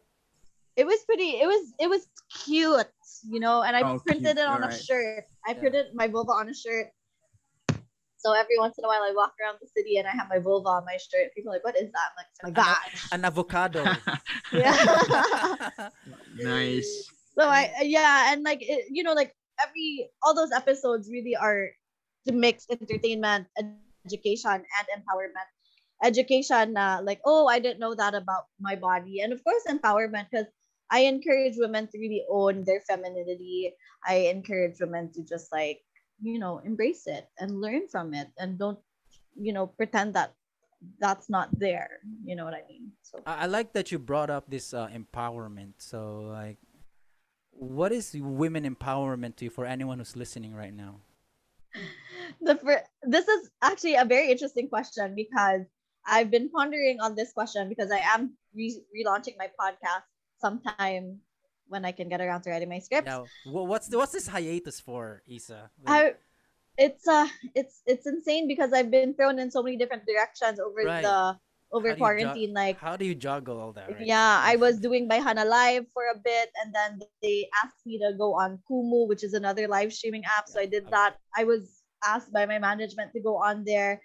It 0.79 0.85
was 0.87 1.03
pretty. 1.03 1.35
It 1.43 1.47
was 1.47 1.73
it 1.75 1.89
was 1.91 2.07
cute, 2.45 2.87
you 3.23 3.39
know. 3.39 3.63
And 3.63 3.75
I 3.75 3.83
Oh, 3.83 3.99
printed 3.99 4.35
cute, 4.35 4.37
it 4.37 4.47
on 4.47 4.63
a 4.63 4.65
alright. 4.65 4.81
shirt. 4.81 5.25
I 5.47 5.53
Yeah. 5.53 5.59
printed 5.59 5.85
my 5.95 6.07
vulva 6.07 6.31
on 6.31 6.49
a 6.49 6.53
shirt. 6.53 6.87
So 8.17 8.33
every 8.33 8.57
once 8.59 8.77
in 8.77 8.83
a 8.83 8.87
while, 8.87 9.01
I 9.01 9.13
walk 9.15 9.33
around 9.41 9.59
the 9.61 9.67
city 9.67 9.97
and 9.97 10.07
I 10.07 10.11
have 10.11 10.27
my 10.29 10.39
vulva 10.39 10.69
on 10.69 10.85
my 10.85 10.97
shirt. 10.97 11.31
People 11.35 11.51
are 11.51 11.55
like, 11.55 11.63
"What 11.63 11.77
is 11.79 11.87
that?" 11.91 12.07
I'm 12.11 12.17
like, 12.19 12.27
"Oh 12.43 12.51
my 12.51 12.51
An- 12.51 12.55
gosh." 12.59 13.01
An 13.11 13.25
avocado. 13.25 13.85
Yeah. 14.51 14.75
nice. 16.35 17.07
so 17.37 17.47
I 17.47 17.71
yeah, 17.81 18.33
and 18.33 18.43
like 18.43 18.59
it, 18.61 18.87
you 18.91 19.03
know, 19.03 19.13
like 19.13 19.33
every 19.59 20.09
all 20.23 20.35
those 20.35 20.51
episodes 20.51 21.09
really 21.09 21.35
are 21.35 21.69
to 22.27 22.33
mix 22.33 22.67
entertainment, 22.69 23.47
education, 24.05 24.51
and 24.51 24.85
empowerment. 24.91 25.47
Education, 26.03 26.77
uh, 26.77 26.99
like 27.03 27.19
oh, 27.25 27.47
I 27.47 27.59
didn't 27.59 27.79
know 27.79 27.93
that 27.95 28.15
about 28.15 28.47
my 28.59 28.75
body, 28.75 29.19
and 29.21 29.31
of 29.31 29.43
course 29.43 29.63
empowerment 29.67 30.27
because 30.31 30.47
I 30.91 31.01
encourage 31.01 31.55
women 31.57 31.87
to 31.87 31.97
really 31.97 32.25
own 32.29 32.63
their 32.63 32.81
femininity. 32.81 33.73
I 34.05 34.33
encourage 34.33 34.79
women 34.79 35.11
to 35.13 35.23
just 35.23 35.51
like 35.51 35.81
you 36.21 36.39
know 36.39 36.59
embrace 36.59 37.07
it 37.07 37.29
and 37.39 37.61
learn 37.61 37.87
from 37.87 38.13
it, 38.13 38.29
and 38.37 38.57
don't 38.57 38.79
you 39.35 39.53
know 39.53 39.67
pretend 39.67 40.13
that 40.15 40.33
that's 40.99 41.29
not 41.29 41.49
there. 41.59 41.99
You 42.23 42.35
know 42.35 42.45
what 42.45 42.53
I 42.53 42.63
mean? 42.67 42.91
So 43.03 43.21
I, 43.25 43.43
I 43.43 43.45
like 43.45 43.73
that 43.73 43.91
you 43.91 43.99
brought 43.99 44.29
up 44.29 44.49
this 44.49 44.73
uh, 44.73 44.87
empowerment. 44.87 45.73
So 45.77 46.21
like, 46.31 46.57
what 47.51 47.91
is 47.91 48.15
women 48.17 48.63
empowerment 48.63 49.35
to 49.37 49.45
you 49.45 49.51
for 49.51 49.65
anyone 49.65 49.99
who's 49.99 50.15
listening 50.15 50.55
right 50.55 50.73
now? 50.73 51.01
the 52.41 52.55
fir- 52.55 52.85
this 53.03 53.27
is 53.27 53.49
actually 53.61 53.95
a 53.95 54.05
very 54.05 54.31
interesting 54.31 54.69
question 54.69 55.13
because 55.15 55.61
I've 56.07 56.31
been 56.31 56.49
pondering 56.49 56.99
on 57.01 57.15
this 57.15 57.31
question 57.33 57.69
because 57.69 57.91
I 57.91 57.99
am 57.99 58.33
re- 58.55 58.81
relaunching 58.95 59.37
my 59.37 59.49
podcast 59.59 60.07
sometime 60.39 61.19
when 61.67 61.85
I 61.85 61.91
can 61.91 62.09
get 62.09 62.21
around 62.21 62.41
to 62.43 62.49
writing 62.49 62.69
my 62.69 62.79
scripts. 62.79 63.07
Now, 63.07 63.27
what's 63.45 63.87
the, 63.87 63.97
what's 63.97 64.11
this 64.11 64.27
hiatus 64.27 64.79
for, 64.79 65.21
Isa? 65.27 65.69
Like, 65.83 65.93
I 65.93 66.13
it's 66.79 67.07
uh 67.07 67.27
it's 67.55 67.81
it's 67.85 68.07
insane 68.07 68.47
because 68.47 68.71
I've 68.71 68.89
been 68.89 69.13
thrown 69.13 69.37
in 69.37 69.51
so 69.51 69.61
many 69.61 69.75
different 69.75 70.07
directions 70.07 70.59
over 70.59 70.81
Right. 70.85 71.03
the 71.03 71.35
over 71.71 71.89
do 71.89 71.93
ju- 71.93 71.99
quarantine 71.99 72.53
like 72.55 72.79
how 72.79 72.95
do 72.97 73.05
you 73.05 73.13
juggle 73.13 73.59
all 73.59 73.73
that? 73.73 73.89
Right? 73.91 74.07
yeah, 74.07 74.39
I 74.41 74.55
was 74.63 74.79
doing 74.79 75.07
my 75.07 75.19
Hana 75.21 75.45
Live 75.45 75.85
for 75.93 76.03
a 76.09 76.17
bit, 76.17 76.49
and 76.63 76.73
then 76.73 77.01
they 77.21 77.49
asked 77.63 77.83
me 77.85 77.99
to 77.99 78.15
go 78.17 78.33
on 78.33 78.57
Kumu, 78.65 79.07
which 79.07 79.23
is 79.23 79.33
another 79.33 79.67
live 79.67 79.93
streaming 79.93 80.23
app. 80.25 80.47
So 80.47 80.59
I 80.59 80.65
did 80.65 80.83
Okay. 80.87 80.91
that. 80.91 81.17
I 81.35 81.43
was 81.43 81.83
asked 82.01 82.31
by 82.33 82.45
my 82.47 82.57
management 82.57 83.11
to 83.13 83.19
go 83.21 83.37
on 83.37 83.63
there. 83.65 84.01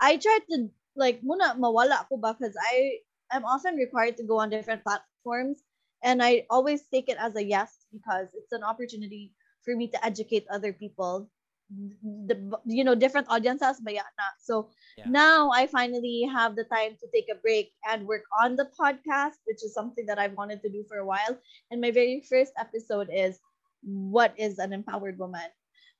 I 0.00 0.16
tried 0.16 0.46
to 0.50 0.70
like 0.96 1.20
muna 1.22 1.58
mawala 1.58 2.06
ko 2.08 2.16
ba 2.16 2.32
because 2.38 2.54
I 2.56 3.02
am 3.32 3.44
often 3.44 3.76
required 3.76 4.16
to 4.18 4.24
go 4.24 4.38
on 4.38 4.48
different 4.50 4.84
platforms, 4.84 5.60
and 6.02 6.22
I 6.22 6.46
always 6.50 6.86
take 6.88 7.08
it 7.08 7.16
as 7.18 7.36
a 7.36 7.44
yes 7.44 7.86
because 7.92 8.28
it's 8.34 8.52
an 8.52 8.62
opportunity 8.62 9.32
for 9.64 9.74
me 9.76 9.88
to 9.88 10.04
educate 10.04 10.46
other 10.50 10.72
people. 10.72 11.30
The 11.70 12.36
you 12.66 12.84
know 12.84 12.94
different 12.94 13.28
audiences, 13.30 13.80
but 13.82 13.94
yeah, 13.94 14.08
na. 14.18 14.24
so 14.38 14.70
Yeah. 14.96 15.06
now 15.06 15.50
I 15.50 15.66
finally 15.66 16.28
have 16.30 16.54
the 16.56 16.64
time 16.64 16.96
to 17.00 17.06
take 17.12 17.26
a 17.30 17.34
break 17.40 17.72
and 17.88 18.06
work 18.06 18.22
on 18.42 18.56
the 18.56 18.68
podcast, 18.78 19.40
which 19.46 19.64
is 19.64 19.72
something 19.74 20.06
that 20.06 20.18
I've 20.18 20.36
wanted 20.36 20.62
to 20.62 20.70
do 20.70 20.84
for 20.88 20.98
a 20.98 21.06
while. 21.06 21.38
And 21.70 21.80
my 21.80 21.90
very 21.90 22.20
first 22.28 22.52
episode 22.58 23.08
is 23.12 23.40
What 23.82 24.34
is 24.38 24.58
an 24.58 24.72
empowered 24.72 25.18
woman? 25.18 25.48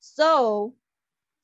So 0.01 0.75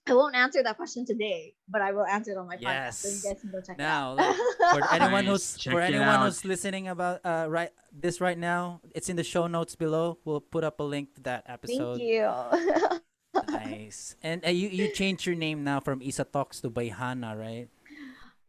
I 0.09 0.15
won't 0.15 0.35
answer 0.35 0.63
that 0.63 0.77
question 0.77 1.05
today, 1.05 1.55
but 1.69 1.83
I 1.83 1.93
will 1.93 2.07
answer 2.07 2.33
it 2.33 2.39
on 2.39 2.47
my 2.49 2.57
podcast. 2.57 2.95
So 3.05 3.09
you 3.09 3.15
Yes. 3.15 3.23
guys 3.25 3.41
can 3.41 3.51
go 3.53 3.61
check 3.61 3.79
Now, 3.79 4.15
it 4.17 4.21
out. 4.21 4.35
For 4.75 4.83
anyone 4.95 5.25
Nice. 5.25 5.31
who's 5.31 5.57
Check 5.59 5.73
for 5.73 5.81
anyone 5.81 6.09
out. 6.09 6.25
who's 6.25 6.45
listening 6.45 6.89
about 6.89 7.21
uh 7.25 7.47
right 7.49 7.71
this 7.93 8.21
right 8.21 8.39
now, 8.39 8.81
it's 8.95 9.09
in 9.09 9.17
the 9.17 9.25
show 9.25 9.47
notes 9.47 9.77
below. 9.77 10.19
We'll 10.25 10.41
put 10.41 10.65
up 10.65 10.81
a 10.81 10.85
link 10.85 11.15
to 11.17 11.21
that 11.29 11.45
episode. 11.47 11.99
Thank 11.99 12.09
you. 12.09 13.01
Nice. 13.49 14.17
And 14.23 14.45
uh, 14.45 14.51
you 14.51 14.69
you 14.69 14.91
changed 14.91 15.27
your 15.27 15.37
name 15.37 15.63
now 15.63 15.79
from 15.81 16.03
Isa 16.03 16.25
Talks 16.25 16.61
to 16.65 16.71
Bayhana, 16.71 17.39
right? 17.39 17.69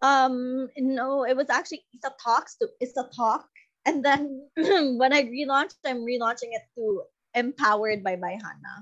Um, 0.01 0.69
no, 0.77 1.25
it 1.27 1.35
was 1.35 1.49
actually 1.49 1.83
Isa 1.93 2.09
Talks 2.23 2.55
to 2.57 2.67
Isa 2.81 3.05
Talk. 3.15 3.45
And 3.85 4.03
then 4.03 4.47
when 4.97 5.13
I 5.13 5.23
relaunched, 5.29 5.77
I'm 5.85 6.01
relaunching 6.01 6.55
it 6.55 6.63
to 6.75 7.03
Empowered 7.35 8.03
by 8.03 8.15
Bayhana. 8.15 8.81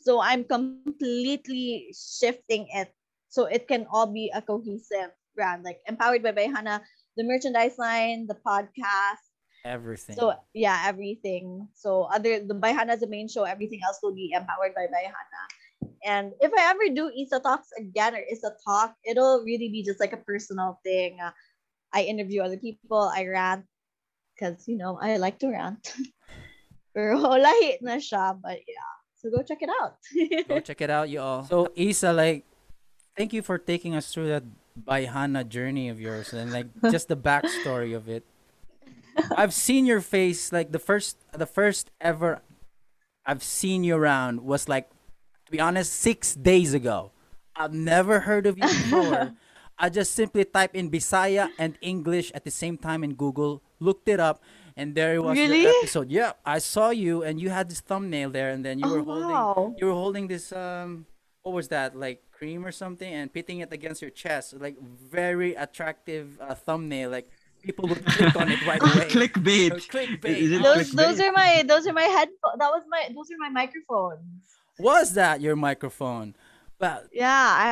So 0.00 0.20
I'm 0.20 0.44
completely 0.44 1.92
shifting 1.92 2.68
it 2.72 2.88
so 3.28 3.44
it 3.44 3.68
can 3.68 3.86
all 3.92 4.06
be 4.06 4.32
a 4.34 4.42
cohesive 4.42 5.12
brand, 5.36 5.62
like 5.62 5.80
Empowered 5.86 6.22
by 6.22 6.32
Bayhana, 6.32 6.80
the 7.16 7.24
merchandise 7.24 7.76
line, 7.78 8.26
the 8.26 8.36
podcast. 8.46 9.20
Everything. 9.64 10.16
So 10.16 10.34
yeah, 10.54 10.84
everything. 10.86 11.68
So 11.74 12.08
other 12.08 12.40
the 12.40 12.56
Bayhana 12.56 12.94
is 12.94 13.00
the 13.00 13.12
main 13.12 13.28
show, 13.28 13.44
everything 13.44 13.80
else 13.84 13.98
will 14.02 14.14
be 14.14 14.32
empowered 14.32 14.74
by 14.74 14.88
Bayhana. 14.88 15.42
And 16.04 16.32
if 16.40 16.50
I 16.56 16.70
ever 16.72 16.88
do 16.94 17.12
Isa 17.12 17.40
Talks 17.40 17.68
again 17.78 18.14
or 18.14 18.24
Isa 18.24 18.56
Talk, 18.64 18.96
it'll 19.04 19.44
really 19.44 19.68
be 19.68 19.84
just 19.84 20.00
like 20.00 20.12
a 20.12 20.24
personal 20.24 20.80
thing. 20.82 21.20
Uh, 21.20 21.32
I 21.92 22.08
interview 22.08 22.40
other 22.40 22.56
people, 22.56 23.12
I 23.12 23.26
rant 23.26 23.66
because 24.32 24.64
you 24.66 24.78
know 24.78 24.98
I 25.00 25.18
like 25.18 25.38
to 25.40 25.52
rant. 25.52 25.92
Pero 26.94 27.20
lahi 27.20 27.78
na 27.84 28.00
siya, 28.00 28.40
but 28.40 28.58
yeah. 28.64 28.99
So 29.20 29.28
go 29.28 29.42
check 29.42 29.60
it 29.60 29.68
out. 29.68 30.00
Go 30.48 30.60
check 30.60 30.80
it 30.80 30.88
out, 30.88 31.10
you 31.10 31.20
all. 31.20 31.44
So 31.44 31.68
Isa, 31.76 32.10
like, 32.10 32.46
thank 33.16 33.34
you 33.34 33.42
for 33.42 33.58
taking 33.58 33.94
us 33.94 34.14
through 34.14 34.28
that 34.28 34.44
Bayhana 34.80 35.46
journey 35.46 35.90
of 35.90 36.00
yours 36.00 36.32
and 36.32 36.50
like 36.52 36.66
just 36.90 37.08
the 37.08 37.16
backstory 37.16 37.94
of 37.94 38.08
it. 38.08 38.24
I've 39.36 39.52
seen 39.52 39.84
your 39.84 40.00
face 40.00 40.52
like 40.52 40.72
the 40.72 40.78
first 40.78 41.18
the 41.36 41.44
first 41.44 41.90
ever 42.00 42.40
I've 43.26 43.42
seen 43.42 43.84
you 43.84 43.96
around 43.96 44.40
was 44.40 44.68
like 44.68 44.88
to 44.88 45.52
be 45.52 45.60
honest 45.60 45.92
six 45.92 46.34
days 46.34 46.72
ago. 46.72 47.12
I've 47.54 47.74
never 47.74 48.20
heard 48.20 48.46
of 48.46 48.56
you 48.56 48.64
before. 48.64 49.32
I 49.78 49.88
just 49.88 50.12
simply 50.12 50.44
type 50.44 50.74
in 50.74 50.90
Bisaya 50.90 51.50
and 51.58 51.76
English 51.80 52.32
at 52.32 52.44
the 52.44 52.50
same 52.50 52.76
time 52.76 53.02
in 53.02 53.14
Google, 53.14 53.62
looked 53.80 54.08
it 54.08 54.20
up, 54.20 54.42
and 54.80 54.94
there 54.98 55.12
it 55.18 55.22
was 55.22 55.36
Really? 55.36 55.62
your 55.62 55.72
episode. 55.78 56.08
Yeah, 56.10 56.32
I 56.56 56.58
saw 56.74 56.86
you 57.04 57.14
and 57.26 57.34
you 57.42 57.48
had 57.58 57.66
this 57.72 57.80
thumbnail 57.90 58.28
there 58.36 58.50
and 58.54 58.60
then 58.66 58.78
you 58.80 58.86
Oh, 58.88 58.94
were 58.96 59.04
holding 59.12 59.28
wow. 59.36 59.74
you 59.78 59.84
were 59.90 59.98
holding 60.04 60.24
this 60.32 60.46
um 60.52 61.06
what 61.44 61.52
was 61.58 61.68
that 61.76 61.90
like 62.06 62.18
cream 62.38 62.60
or 62.68 62.72
something 62.72 63.10
and 63.18 63.26
pitting 63.36 63.58
it 63.64 63.70
against 63.78 64.00
your 64.04 64.10
chest 64.22 64.46
like 64.66 64.76
very 65.18 65.52
attractive 65.66 66.26
uh, 66.40 66.54
thumbnail 66.66 67.08
like 67.16 67.28
people 67.66 67.84
would 67.90 68.02
click 68.14 68.34
on 68.42 68.46
it 68.54 68.60
right 68.70 68.80
away 68.88 69.04
Clickbait. 69.16 69.70
Clickbait. 69.94 70.36
Is 70.44 70.50
those 70.62 70.88
clickbait? 70.92 70.96
those 71.02 71.16
are 71.24 71.32
my 71.40 71.50
those 71.72 71.84
are 71.88 71.96
my 72.02 72.08
headphones. 72.16 72.56
That 72.62 72.70
was 72.76 72.84
my 72.94 73.02
those 73.16 73.28
are 73.32 73.40
my 73.46 73.50
microphones. 73.60 74.24
was 74.78 75.06
that 75.20 75.36
your 75.44 75.56
microphone 75.68 76.28
well 76.80 77.00
Yeah, 77.12 77.28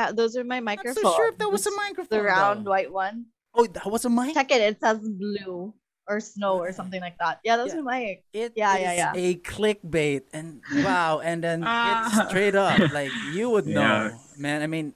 I, 0.08 0.12
those 0.12 0.32
are 0.36 0.44
my 0.44 0.60
microphones. 0.60 0.98
I'm 0.98 1.04
so 1.12 1.16
sure 1.16 1.28
if 1.32 1.38
that 1.40 1.50
was 1.56 1.64
a 1.66 1.74
microphone 1.84 2.18
The 2.18 2.22
round 2.24 2.58
though. 2.66 2.70
white 2.76 2.92
one. 2.92 3.16
oh 3.56 3.66
that 3.76 3.86
was 3.94 4.04
a 4.04 4.10
mic 4.18 4.34
Check 4.34 4.50
it. 4.56 4.60
It 4.70 4.76
says 4.80 4.98
blue 5.00 5.72
or 6.08 6.20
snow 6.20 6.58
or 6.58 6.72
something 6.72 7.00
like 7.00 7.18
that. 7.18 7.38
Yeah, 7.44 7.56
those 7.56 7.72
Yeah. 7.74 7.80
are 7.80 7.82
my. 7.82 8.18
It 8.32 8.52
Yeah, 8.56 8.76
yeah, 8.76 8.92
is 8.92 8.98
yeah. 8.98 9.12
a 9.14 9.34
clickbait 9.44 10.22
and 10.32 10.62
wow 10.84 11.20
and 11.20 11.44
then 11.44 11.62
Ah. 11.66 12.08
it's 12.08 12.28
straight 12.30 12.54
up 12.56 12.78
like 12.92 13.12
you 13.32 13.50
would 13.50 13.66
know 13.66 14.10
Yeah. 14.10 14.18
man 14.36 14.62
i 14.62 14.66
mean 14.66 14.94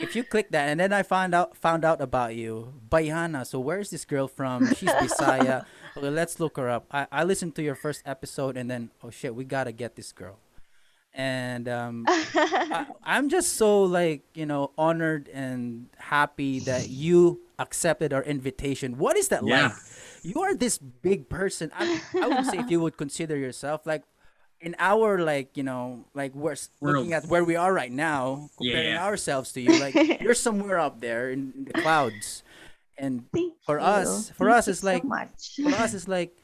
if 0.00 0.16
you 0.16 0.24
click 0.24 0.50
that 0.52 0.68
and 0.68 0.80
then 0.80 0.92
i 0.92 1.02
found 1.02 1.34
out 1.34 1.56
found 1.56 1.84
out 1.84 2.00
about 2.00 2.34
you 2.34 2.72
Bayhana 2.88 3.44
so 3.46 3.60
where's 3.60 3.90
this 3.90 4.04
girl 4.04 4.28
from 4.28 4.66
she's 4.74 4.88
bisaya 4.90 5.64
okay 5.96 6.08
let's 6.08 6.40
look 6.40 6.56
her 6.56 6.68
up 6.68 6.84
i, 6.92 7.06
I 7.12 7.24
listened 7.24 7.54
to 7.56 7.62
your 7.62 7.74
first 7.76 8.02
episode 8.04 8.56
and 8.56 8.70
then 8.70 8.90
oh 9.04 9.10
shit 9.10 9.34
we 9.34 9.44
gotta 9.44 9.72
get 9.72 9.96
this 9.96 10.12
girl 10.12 10.38
and 11.12 11.68
um 11.68 12.04
I, 12.08 12.86
i'm 13.04 13.28
just 13.28 13.54
so 13.60 13.82
like 13.84 14.22
you 14.34 14.46
know 14.46 14.70
honored 14.78 15.28
and 15.32 15.88
happy 15.98 16.60
that 16.60 16.88
you 16.88 17.40
accepted 17.60 18.12
our 18.12 18.22
invitation. 18.24 18.96
What 18.98 19.16
is 19.16 19.28
that 19.28 19.44
Yeah. 19.46 19.68
like? 19.68 19.72
You 20.22 20.40
are 20.42 20.54
this 20.56 20.78
big 20.78 21.28
person. 21.28 21.70
I, 21.76 22.00
I 22.20 22.26
would 22.28 22.46
say 22.46 22.58
if 22.58 22.70
you 22.70 22.80
would 22.80 22.96
consider 22.96 23.36
yourself 23.36 23.86
like 23.86 24.02
in 24.60 24.74
our 24.78 25.18
like 25.20 25.56
you 25.56 25.62
know 25.62 26.04
like 26.12 26.34
we're 26.34 26.52
s- 26.52 26.68
looking 26.80 27.12
at 27.12 27.24
where 27.28 27.44
we 27.44 27.56
are 27.56 27.72
right 27.72 27.92
now, 27.92 28.48
comparing 28.58 28.94
Yeah. 28.96 29.04
ourselves 29.06 29.52
to 29.52 29.60
you, 29.60 29.78
like 29.78 29.94
you're 30.24 30.34
somewhere 30.34 30.78
up 30.80 31.00
there 31.00 31.30
in, 31.30 31.52
in 31.56 31.64
the 31.64 31.72
clouds, 31.80 32.42
and 32.98 33.24
Thank 33.32 33.54
For 33.64 33.78
you. 33.78 33.84
us- 33.84 34.28
for 34.30 34.48
Thank 34.48 34.58
us, 34.58 34.66
you 34.66 34.70
it's 34.72 34.80
so 34.80 34.86
like- 34.92 35.04
much. 35.04 35.40
for 35.62 35.72
us 35.84 35.94
it's 35.94 36.08
like 36.08 36.36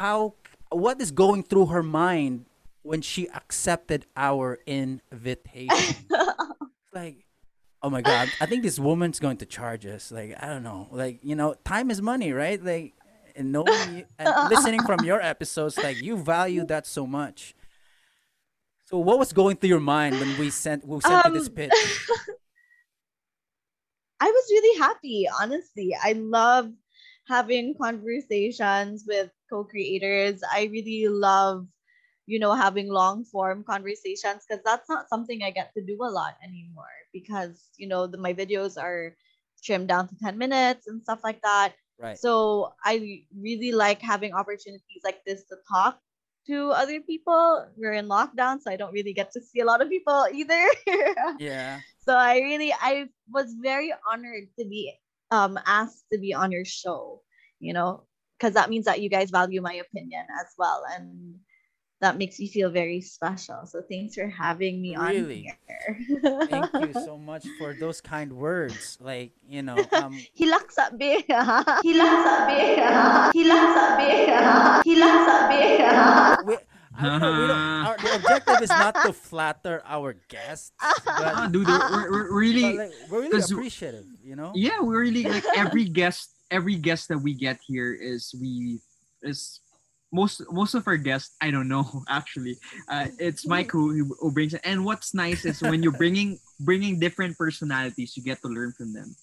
how 0.00 0.34
what 0.72 1.00
is 1.04 1.10
going 1.12 1.42
through 1.42 1.66
her 1.66 1.82
mind 1.82 2.46
when 2.80 3.02
she 3.04 3.28
accepted 3.28 4.06
our 4.16 4.58
invitation 4.64 6.08
like 6.96 7.24
oh 7.82 7.90
my 7.90 8.00
god 8.00 8.28
i 8.40 8.46
think 8.46 8.62
this 8.62 8.78
woman's 8.78 9.18
going 9.18 9.36
to 9.36 9.46
charge 9.46 9.84
us 9.86 10.12
like 10.12 10.34
i 10.42 10.46
don't 10.46 10.62
know 10.62 10.88
like 10.90 11.18
you 11.22 11.34
know 11.34 11.54
time 11.64 11.90
is 11.90 12.00
money 12.00 12.32
right 12.32 12.62
like 12.64 12.94
and 13.34 13.50
knowing 13.50 14.04
and 14.18 14.50
listening 14.50 14.82
from 14.82 15.04
your 15.04 15.20
episodes 15.20 15.76
like 15.78 16.00
you 16.00 16.16
value 16.16 16.64
that 16.64 16.86
so 16.86 17.06
much 17.06 17.54
so 18.84 18.98
what 18.98 19.18
was 19.18 19.32
going 19.32 19.56
through 19.56 19.70
your 19.70 19.80
mind 19.80 20.18
when 20.20 20.38
we 20.38 20.50
sent 20.50 20.86
we 20.86 21.00
sent 21.00 21.24
you 21.26 21.32
this 21.32 21.48
Um, 21.48 21.54
pitch 21.54 21.72
I 24.20 24.26
was 24.26 24.44
really 24.50 24.78
happy, 24.78 25.28
honestly. 25.40 25.96
I 26.00 26.12
love 26.12 26.70
having 27.26 27.74
conversations 27.74 29.04
with 29.06 29.30
co-creators. 29.50 30.40
I 30.52 30.68
really 30.70 31.08
love, 31.08 31.66
you 32.26 32.38
know, 32.38 32.52
having 32.54 32.88
long 32.88 33.24
form 33.24 33.64
conversations 33.64 34.44
because 34.46 34.62
that's 34.64 34.88
not 34.88 35.08
something 35.08 35.42
I 35.42 35.50
get 35.50 35.72
to 35.76 35.84
do 35.84 35.98
a 36.02 36.10
lot 36.10 36.36
anymore 36.42 36.96
because, 37.12 37.70
you 37.76 37.88
know, 37.88 38.06
the, 38.06 38.18
my 38.18 38.32
videos 38.32 38.80
are 38.80 39.16
trimmed 39.62 39.88
down 39.88 40.08
to 40.08 40.16
10 40.18 40.38
minutes 40.38 40.86
and 40.86 41.02
stuff 41.02 41.20
like 41.24 41.40
that. 41.42 41.74
right 41.98 42.18
So 42.18 42.72
I 42.84 43.24
really 43.36 43.72
like 43.72 44.00
having 44.00 44.32
opportunities 44.34 45.02
like 45.04 45.20
this 45.26 45.44
to 45.50 45.56
talk 45.68 45.98
to 46.46 46.70
other 46.70 47.00
people. 47.00 47.66
We're 47.76 47.92
in 47.92 48.08
lockdown, 48.08 48.60
so 48.60 48.70
I 48.70 48.76
don't 48.76 48.92
really 48.92 49.12
get 49.12 49.32
to 49.32 49.40
see 49.40 49.60
a 49.60 49.64
lot 49.64 49.82
of 49.82 49.88
people 49.88 50.26
either. 50.32 50.66
yeah 51.38 51.80
so 52.04 52.16
I 52.16 52.38
really 52.38 52.72
I 52.72 53.08
was 53.30 53.54
very 53.60 53.92
honored 54.10 54.48
to 54.58 54.64
be 54.64 54.92
um 55.30 55.58
asked 55.66 56.04
to 56.12 56.18
be 56.18 56.34
on 56.34 56.52
your 56.52 56.64
show, 56.64 57.22
you 57.60 57.72
know, 57.72 58.04
because 58.38 58.54
that 58.54 58.70
means 58.70 58.84
that 58.86 59.00
you 59.00 59.08
guys 59.08 59.30
value 59.30 59.62
my 59.62 59.74
opinion 59.74 60.26
as 60.40 60.52
well 60.58 60.82
and 60.94 61.36
that 62.02 62.18
makes 62.18 62.38
me 62.42 62.50
feel 62.50 62.66
very 62.68 63.00
special. 63.00 63.62
So 63.64 63.78
thanks 63.86 64.18
for 64.18 64.26
having 64.26 64.82
me 64.82 64.98
Really? 64.98 65.46
on 65.46 65.54
here. 65.70 65.86
thank 66.50 66.66
you 66.82 66.92
so 67.06 67.14
much 67.16 67.46
for 67.58 67.74
those 67.78 68.02
kind 68.02 68.34
words 68.34 68.98
like 69.00 69.30
you 69.46 69.62
know 69.62 69.78
um 69.98 70.18
Hilak 70.34 70.66
sabi. 70.74 71.22
Hilak 71.24 72.18
sabi. 72.26 72.60
Hilak 73.38 73.66
sabi. 73.72 74.10
Hilak 74.82 75.16
sabi. 75.26 75.62
we, 76.46 76.54
I 76.92 77.02
don't 77.08 77.20
know, 77.24 77.32
we 77.40 77.46
don't, 77.48 77.56
our, 77.88 77.96
the 77.96 78.10
objective 78.20 78.60
is 78.62 78.68
not 78.68 78.94
to 79.08 79.12
flatter 79.16 79.80
our 79.88 80.12
guests, 80.28 80.76
but, 81.06 81.48
dude, 81.50 81.64
we're, 81.66 81.88
we're, 81.88 82.10
we're 82.12 82.28
really 82.36 82.76
like, 82.76 82.92
we're 83.08 83.24
really 83.24 83.30
'cause- 83.32 83.50
appreciative, 83.50 84.04
you 84.22 84.36
know? 84.36 84.52
yeah 84.54 84.76
we're 84.82 85.00
really 85.00 85.24
like 85.24 85.44
every 85.56 85.86
guest 85.88 86.34
every 86.52 86.76
guest 86.76 87.08
that 87.08 87.16
we 87.16 87.32
get 87.32 87.56
here 87.64 87.94
is 87.96 88.34
we 88.36 88.76
is 89.24 89.60
most 90.12 90.42
most 90.52 90.74
of 90.74 90.86
our 90.86 90.96
guests 90.96 91.34
i 91.40 91.50
don't 91.50 91.68
know 91.68 91.84
actually 92.08 92.58
uh, 92.88 93.06
it's 93.18 93.46
mike 93.46 93.70
who, 93.72 94.04
who 94.20 94.30
brings 94.32 94.54
it 94.54 94.60
and 94.64 94.84
what's 94.84 95.14
nice 95.14 95.44
is 95.44 95.62
when 95.62 95.82
you're 95.82 95.92
bringing 95.92 96.38
bringing 96.60 96.98
different 96.98 97.36
personalities 97.38 98.16
you 98.16 98.22
get 98.22 98.40
to 98.42 98.48
learn 98.48 98.72
from 98.76 98.92
them 98.92 99.16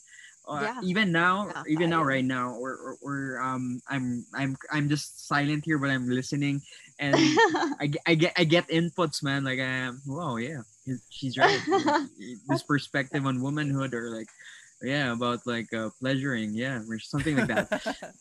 uh, 0.48 0.68
Yeah. 0.68 0.82
even 0.82 1.12
now 1.12 1.50
Yeah, 1.50 1.64
even 1.68 1.90
now 1.90 2.02
fire. 2.02 2.08
right 2.08 2.26
now 2.26 2.50
or, 2.52 2.72
or, 2.74 2.98
or 3.02 3.42
um 3.42 3.82
i'm 3.90 4.26
i'm 4.34 4.58
i'm 4.72 4.90
just 4.90 5.28
silent 5.28 5.64
here 5.66 5.78
but 5.78 5.90
i'm 5.90 6.10
listening 6.10 6.62
and 7.00 7.42
I, 7.82 7.92
I 8.06 8.16
get 8.16 8.34
I 8.38 8.44
get 8.44 8.68
inputs, 8.70 9.24
man. 9.24 9.46
Like, 9.46 9.60
um, 9.60 10.02
wow, 10.06 10.36
yeah, 10.36 10.64
she's 11.10 11.38
right. 11.38 11.62
this 12.48 12.64
perspective 12.64 13.26
on 13.26 13.42
womanhood, 13.42 13.94
or 13.94 14.10
like, 14.12 14.28
yeah, 14.82 15.12
about 15.14 15.46
like 15.46 15.72
uh, 15.74 15.90
pleasuring, 16.00 16.52
yeah, 16.54 16.82
or 16.88 17.00
something 17.00 17.36
like 17.38 17.48
that. 17.48 17.68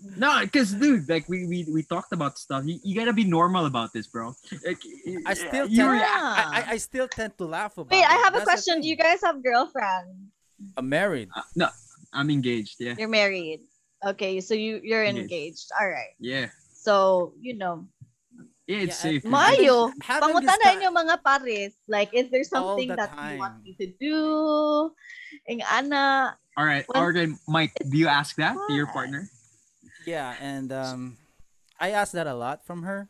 no, 0.17 0.41
because 0.43 0.75
dude, 0.75 1.09
like 1.09 1.29
we 1.29 1.47
we 1.47 1.67
we 1.71 1.83
talked 1.83 2.13
about 2.13 2.39
stuff. 2.39 2.65
You, 2.67 2.79
you 2.83 2.95
gotta 2.99 3.13
be 3.13 3.25
normal 3.25 3.67
about 3.67 3.93
this, 3.93 4.07
bro. 4.07 4.35
Like, 4.67 4.79
I 5.27 5.35
still 5.35 5.67
you 5.67 5.83
tend, 5.87 5.93
re- 5.93 6.03
I, 6.03 6.45
I, 6.67 6.73
I 6.73 6.77
still 6.79 7.09
tend 7.09 7.39
to 7.39 7.47
laugh 7.47 7.79
about 7.79 7.95
Wait, 7.95 8.05
I 8.05 8.15
have 8.27 8.35
a 8.35 8.43
That's 8.43 8.45
the 8.45 8.51
question. 8.51 8.81
Do 8.83 8.89
you 8.89 8.97
guys 8.97 9.21
have 9.23 9.43
girlfriends? 9.43 10.35
I'm 10.77 10.89
married. 10.89 11.29
uh, 11.35 11.43
no, 11.55 11.69
I'm 12.13 12.31
engaged. 12.31 12.77
Yeah, 12.81 12.95
You're 12.99 13.09
married. 13.13 13.61
Okay, 14.05 14.41
so 14.41 14.55
you 14.55 14.81
you're 14.83 15.05
Engaged. 15.07 15.31
engaged. 15.31 15.69
All 15.79 15.89
right. 15.89 16.15
yeah, 16.19 16.51
So, 16.75 17.35
you 17.41 17.55
know, 17.59 17.87
yeah. 18.67 18.85
It's 18.85 19.03
Yeah, 19.03 19.19
safe. 19.19 19.25
Mayo, 19.25 19.91
having 20.05 20.29
pangutan 20.39 20.59
na 20.61 20.71
inyo 20.77 20.91
mga 20.93 21.17
pares. 21.25 21.73
Like, 21.89 22.13
is 22.13 22.29
there 22.31 22.45
something 22.45 22.93
the 22.93 22.97
that 23.01 23.11
you 23.17 23.39
want 23.41 23.65
me 23.65 23.73
to 23.81 23.87
do? 23.97 24.19
Ing 25.49 25.63
ana. 25.65 26.37
All 26.59 26.67
right, 26.67 26.85
Once- 26.89 26.99
all 26.99 27.11
right, 27.13 27.29
Mike. 27.47 27.71
Do 27.89 27.97
you 27.97 28.09
ask 28.09 28.35
that 28.37 28.59
to 28.67 28.75
your 28.75 28.89
partner? 28.91 29.31
Yeah, 30.05 30.35
and 30.43 30.73
um, 30.73 31.17
I 31.79 31.91
ask 31.95 32.13
that 32.19 32.27
a 32.27 32.35
lot 32.35 32.67
from 32.67 32.83
her. 32.83 33.09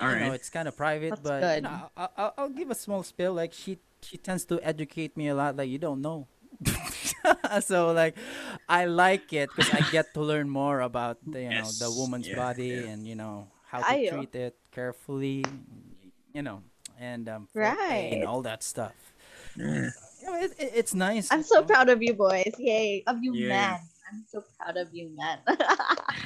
All 0.00 0.10
you 0.10 0.18
know, 0.18 0.32
it's 0.32 0.50
kind 0.50 0.66
of 0.66 0.76
private, 0.76 1.10
That's 1.10 1.20
but 1.20 1.56
you 1.56 1.62
know, 1.62 1.90
I'll, 1.96 2.12
I'll, 2.16 2.34
I'll 2.36 2.48
give 2.48 2.70
a 2.70 2.74
small 2.74 3.04
spill. 3.04 3.34
Like 3.34 3.52
she, 3.52 3.78
she 4.02 4.16
tends 4.16 4.44
to 4.46 4.58
educate 4.66 5.16
me 5.16 5.28
a 5.28 5.34
lot. 5.34 5.54
Like 5.56 5.68
you 5.70 5.78
don't 5.78 6.02
know. 6.02 6.26
so 7.60 7.92
like, 7.92 8.16
I 8.68 8.86
like 8.86 9.32
it 9.32 9.50
because 9.54 9.70
I 9.72 9.88
get 9.92 10.12
to 10.14 10.20
learn 10.20 10.50
more 10.50 10.80
about 10.80 11.18
the, 11.24 11.42
you 11.42 11.50
know 11.50 11.70
the 11.78 11.90
woman's 11.92 12.26
yeah, 12.26 12.34
body 12.34 12.68
yeah. 12.82 12.90
and 12.90 13.06
you 13.06 13.14
know 13.14 13.46
how 13.68 13.78
to 13.78 13.84
Ayo. 13.94 14.10
treat 14.10 14.34
it 14.34 14.56
carefully, 14.72 15.44
you 16.34 16.42
know, 16.42 16.62
and 16.98 17.28
um, 17.28 17.48
Right. 17.54 18.10
and 18.12 18.24
all 18.24 18.42
that 18.42 18.64
stuff. 18.64 18.94
Yeah. 19.54 19.90
You 20.20 20.26
know, 20.30 20.36
it, 20.40 20.52
it, 20.58 20.72
it's 20.74 20.94
nice. 20.94 21.30
I'm 21.32 21.42
so 21.42 21.62
proud 21.62 21.88
of 21.88 22.02
you 22.02 22.14
boys. 22.14 22.52
Yay. 22.58 23.02
Of 23.06 23.16
you 23.22 23.34
Yeah. 23.34 23.48
men. 23.48 23.80
I'm 24.12 24.24
so 24.28 24.42
proud 24.58 24.76
of 24.76 24.88
you 24.92 25.10
men. 25.16 25.38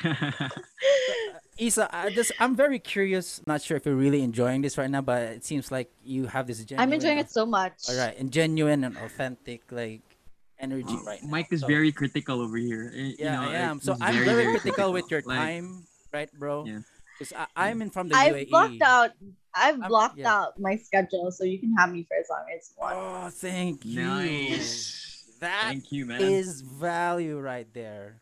Isa, 1.58 1.88
I 1.94 2.10
just 2.10 2.32
I'm 2.40 2.56
very 2.56 2.78
curious. 2.78 3.40
Not 3.46 3.62
sure 3.62 3.76
if 3.76 3.86
you're 3.86 3.94
really 3.94 4.22
enjoying 4.22 4.62
this 4.62 4.76
right 4.78 4.90
now, 4.90 5.02
but 5.02 5.22
it 5.22 5.44
seems 5.44 5.70
like 5.70 5.90
you 6.02 6.26
have 6.26 6.46
this 6.46 6.58
genuine. 6.64 6.88
I'm 6.88 6.92
enjoying 6.92 7.18
it 7.18 7.30
so 7.30 7.46
much. 7.46 7.74
All 7.88 7.94
right, 7.96 8.16
and 8.18 8.32
genuine 8.32 8.82
and 8.84 8.96
authentic 8.98 9.62
like 9.70 10.00
energy 10.58 10.96
right 11.06 11.22
now. 11.22 11.28
Mike 11.30 11.52
is 11.52 11.60
So, 11.60 11.66
very 11.68 11.92
critical 11.92 12.40
over 12.40 12.56
here. 12.56 12.90
eh, 12.94 12.98
you 12.98 13.16
yeah, 13.18 13.36
know, 13.38 13.48
I 13.50 13.54
am. 13.70 13.80
So 13.80 13.96
I'm 14.00 14.24
very, 14.24 14.50
critical 14.58 14.92
with 14.92 15.10
your 15.10 15.22
Like, 15.24 15.38
time, 15.38 15.86
right, 16.12 16.30
bro? 16.38 16.64
Yeah. 16.66 16.80
Because 17.28 17.46
I'm 17.56 17.82
in 17.82 17.90
from 17.90 18.08
the 18.08 18.16
I've 18.16 18.34
UAE. 18.34 18.50
blocked 18.50 18.82
out 18.82 19.10
I've 19.54 19.80
I'm- 19.80 19.88
blocked 19.88 20.18
yeah. 20.18 20.34
out 20.34 20.58
my 20.58 20.76
schedule 20.76 21.30
so 21.30 21.44
you 21.44 21.58
can 21.58 21.72
have 21.78 21.92
me 21.92 22.04
for 22.08 22.16
as 22.16 22.26
long 22.28 22.44
as 22.56 22.70
you 22.70 22.76
want. 22.82 22.94
Oh, 22.96 23.30
thank 23.30 23.84
you. 23.84 24.02
Nice. 24.02 25.36
That 25.40 25.62
Thank 25.68 25.92
you, 25.92 26.06
man. 26.06 26.20
is 26.22 26.60
value 26.62 27.38
right 27.38 27.66
there. 27.72 28.20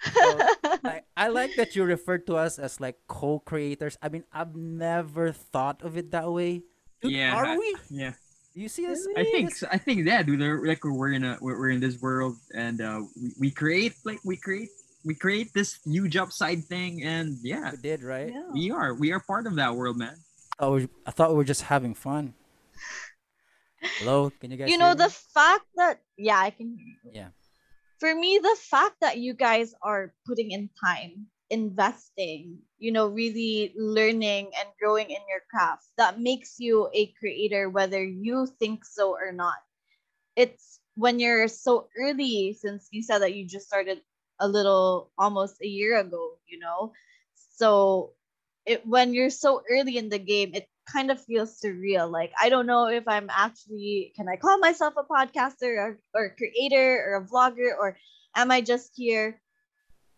So, 0.14 0.38
like, 0.82 1.04
I 1.16 1.28
like 1.28 1.50
that 1.56 1.74
you 1.76 1.84
refer 1.84 2.18
to 2.30 2.36
us 2.36 2.58
as 2.58 2.80
like 2.80 2.96
co-creators. 3.06 3.98
I 4.00 4.08
mean, 4.08 4.24
I've 4.32 4.54
never 4.56 5.32
thought 5.32 5.82
of 5.82 5.96
it 5.98 6.12
that 6.12 6.30
way. 6.32 6.62
Dude, 7.02 7.12
Yeah, 7.12 7.34
are 7.36 7.44
I- 7.44 7.56
we? 7.58 7.76
yeah. 7.90 8.12
Do 8.54 8.60
you 8.62 8.68
see 8.68 8.86
us? 8.86 8.98
I 9.16 9.24
think 9.24 9.52
I 9.70 9.76
think 9.78 10.06
that 10.06 10.26
dude. 10.26 10.40
Like 10.66 10.82
we're 10.84 11.12
in 11.12 11.22
a 11.22 11.36
we're, 11.40 11.58
we're 11.58 11.70
in 11.70 11.78
this 11.80 12.00
world, 12.00 12.36
and 12.54 12.80
uh, 12.80 13.02
we, 13.14 13.30
we 13.38 13.50
create 13.50 13.94
like 14.04 14.18
we 14.24 14.36
create 14.36 14.70
we 15.04 15.14
create 15.14 15.52
this 15.54 15.78
huge 15.84 16.16
upside 16.16 16.64
thing, 16.64 17.02
and 17.02 17.36
yeah, 17.42 17.70
we 17.70 17.76
did, 17.78 18.02
right? 18.02 18.32
Yeah. 18.32 18.50
we 18.52 18.70
are 18.70 18.94
we 18.94 19.12
are 19.12 19.20
part 19.20 19.46
of 19.46 19.54
that 19.56 19.74
world, 19.74 19.96
man. 19.96 20.16
Oh, 20.58 20.80
I 21.06 21.10
thought 21.10 21.30
we 21.30 21.36
were 21.36 21.44
just 21.44 21.62
having 21.62 21.94
fun. 21.94 22.34
Hello, 23.98 24.32
can 24.40 24.50
you 24.50 24.56
guys? 24.56 24.70
you 24.70 24.78
know 24.78 24.86
hear 24.86 25.06
the 25.06 25.14
me? 25.14 25.14
fact 25.34 25.66
that 25.76 26.00
yeah, 26.16 26.38
I 26.38 26.50
can 26.50 26.76
hear 26.76 26.86
you. 27.04 27.10
Yeah. 27.12 27.28
For 28.00 28.14
me, 28.14 28.38
the 28.38 28.56
fact 28.60 28.96
that 29.00 29.18
you 29.18 29.34
guys 29.34 29.74
are 29.82 30.14
putting 30.26 30.52
in 30.52 30.70
time, 30.84 31.26
investing, 31.50 32.58
you 32.78 32.92
know, 32.92 33.08
really 33.08 33.72
learning 33.76 34.50
and 34.58 34.68
growing 34.80 35.10
in 35.10 35.22
your 35.28 35.42
craft, 35.50 35.86
that 35.96 36.20
makes 36.20 36.56
you 36.58 36.88
a 36.94 37.12
creator 37.18 37.68
whether 37.70 38.02
you 38.02 38.46
think 38.58 38.84
so 38.84 39.10
or 39.10 39.32
not. 39.32 39.58
It's 40.36 40.78
when 40.94 41.18
you're 41.18 41.48
so 41.48 41.88
early, 41.98 42.56
since 42.58 42.88
you 42.90 43.02
said 43.02 43.18
that 43.20 43.34
you 43.34 43.46
just 43.46 43.66
started 43.66 44.00
a 44.40 44.48
little 44.48 45.10
almost 45.18 45.56
a 45.62 45.66
year 45.66 45.98
ago, 45.98 46.38
you 46.46 46.58
know. 46.58 46.92
So 47.56 48.12
it 48.66 48.86
when 48.86 49.14
you're 49.14 49.30
so 49.30 49.62
early 49.70 49.96
in 49.96 50.08
the 50.08 50.18
game, 50.18 50.52
it 50.54 50.68
kind 50.90 51.10
of 51.10 51.22
feels 51.22 51.60
surreal. 51.60 52.10
Like 52.10 52.32
I 52.40 52.48
don't 52.48 52.66
know 52.66 52.86
if 52.88 53.06
I'm 53.06 53.30
actually 53.30 54.12
can 54.16 54.28
I 54.28 54.36
call 54.36 54.58
myself 54.58 54.94
a 54.96 55.04
podcaster 55.04 55.76
or, 55.76 55.98
or 56.14 56.34
creator 56.36 57.04
or 57.06 57.16
a 57.16 57.26
vlogger 57.26 57.76
or 57.78 57.96
am 58.36 58.50
I 58.50 58.60
just 58.60 58.92
here 58.94 59.40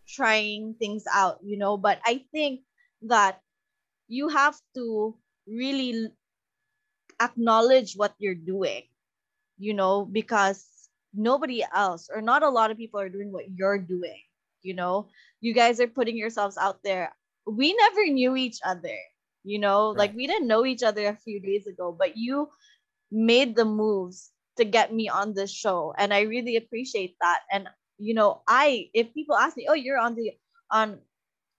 trying 0.09 0.75
things 0.79 1.05
out, 1.13 1.39
you 1.43 1.57
know? 1.57 1.77
But 1.77 2.01
I 2.05 2.25
think 2.33 2.61
that 3.03 3.41
you 4.09 4.29
have 4.29 4.59
to 4.75 5.17
really 5.47 6.11
acknowledge 7.21 7.95
what 7.95 8.15
you're 8.19 8.35
doing, 8.35 8.83
you 9.59 9.75
know, 9.75 10.05
because 10.05 10.67
nobody 11.14 11.64
else 11.75 12.09
or 12.14 12.20
not 12.20 12.42
a 12.42 12.49
lot 12.49 12.70
of 12.70 12.77
people 12.77 13.01
are 13.01 13.09
doing 13.09 13.33
what 13.33 13.51
you're 13.55 13.79
doing. 13.79 14.20
You 14.62 14.75
know, 14.75 15.09
you 15.40 15.55
guys 15.55 15.81
are 15.81 15.87
putting 15.87 16.16
yourselves 16.16 16.57
out 16.59 16.83
there. 16.85 17.14
We 17.46 17.75
never 17.75 18.07
knew 18.07 18.37
each 18.37 18.59
other, 18.64 18.96
you 19.42 19.59
know, 19.59 19.90
like 19.90 20.14
we 20.14 20.27
didn't 20.27 20.46
know 20.46 20.66
each 20.66 20.83
other 20.83 21.09
a 21.09 21.16
few 21.16 21.40
days 21.40 21.66
ago, 21.66 21.96
but 21.96 22.16
you 22.16 22.49
made 23.11 23.57
the 23.57 23.64
moves 23.64 24.31
to 24.57 24.64
get 24.64 24.92
me 24.92 25.09
on 25.09 25.35
this 25.35 25.51
show. 25.51 25.94
And 25.96 26.12
I 26.12 26.23
really 26.23 26.57
appreciate 26.57 27.16
that. 27.20 27.40
And, 27.51 27.68
you 27.99 28.14
know, 28.14 28.42
I, 28.46 28.90
if 28.92 29.14
people 29.14 29.37
ask 29.37 29.57
me, 29.57 29.66
oh, 29.68 29.75
you're 29.75 29.99
on 29.99 30.14
the, 30.14 30.33
on 30.70 30.99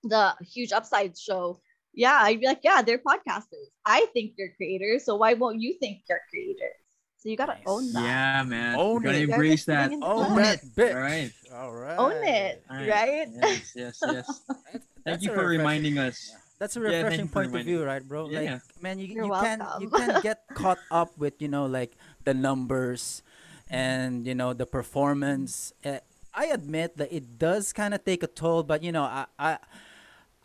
the 0.04 0.36
huge 0.42 0.72
upside 0.72 1.18
show, 1.18 1.60
yeah, 1.94 2.20
I'd 2.22 2.40
be 2.40 2.46
like, 2.46 2.62
yeah, 2.64 2.82
they're 2.82 3.00
podcasters. 3.00 3.68
I 3.86 4.06
think 4.14 4.34
they're 4.38 4.54
creators. 4.56 5.04
So 5.04 5.16
why 5.16 5.34
won't 5.34 5.60
you 5.60 5.76
think 5.80 6.04
they're 6.08 6.22
creators? 6.30 6.81
So 7.22 7.30
you 7.30 7.38
gotta 7.38 7.54
Nice. 7.54 7.64
own 7.68 7.94
that. 7.94 8.04
Yeah, 8.04 8.44
man. 8.44 8.76
Own 8.80 8.98
we 8.98 9.04
gotta 9.06 9.18
it. 9.22 9.30
embrace 9.30 9.66
that. 9.66 9.90
putting 9.94 10.04
Own 10.04 10.36
that 10.38 10.64
it. 10.64 10.76
bitch. 10.76 10.96
All 10.96 11.02
right. 11.02 11.32
All 11.54 11.72
right. 11.72 11.98
Own 11.98 12.24
it, 12.24 12.64
Right. 12.68 12.88
Yes, 12.88 13.30
yes, 13.38 13.72
yes. 13.76 14.00
That's- 14.02 14.42
Thank 14.72 14.84
that's 15.06 15.24
you 15.24 15.34
for 15.34 15.46
reminding 15.46 15.98
us. 15.98 16.34
That's 16.58 16.76
a 16.76 16.80
refreshing 16.80 17.22
you 17.22 17.26
for 17.28 17.34
point 17.46 17.56
of 17.56 17.66
view, 17.66 17.84
right, 17.84 18.02
bro? 18.02 18.30
Yeah. 18.30 18.40
Like, 18.62 18.62
man, 18.82 18.98
you, 19.00 19.06
You're 19.06 19.26
you 19.26 19.32
can 19.34 19.62
you 19.82 19.90
can 19.90 20.22
get 20.26 20.46
caught 20.54 20.78
up 20.92 21.14
with 21.18 21.42
you 21.42 21.48
know 21.48 21.66
like 21.66 21.94
the 22.24 22.34
numbers 22.34 23.22
and 23.70 24.26
you 24.26 24.34
know 24.36 24.54
the 24.54 24.66
performance. 24.66 25.74
Uh, 25.86 26.00
I 26.34 26.46
admit 26.54 26.98
that 26.98 27.12
it 27.14 27.38
does 27.38 27.74
kind 27.74 27.94
of 27.94 28.06
take 28.06 28.22
a 28.24 28.28
toll, 28.30 28.62
but 28.64 28.82
you 28.84 28.92
know 28.92 29.04
I 29.04 29.26
I 29.38 29.58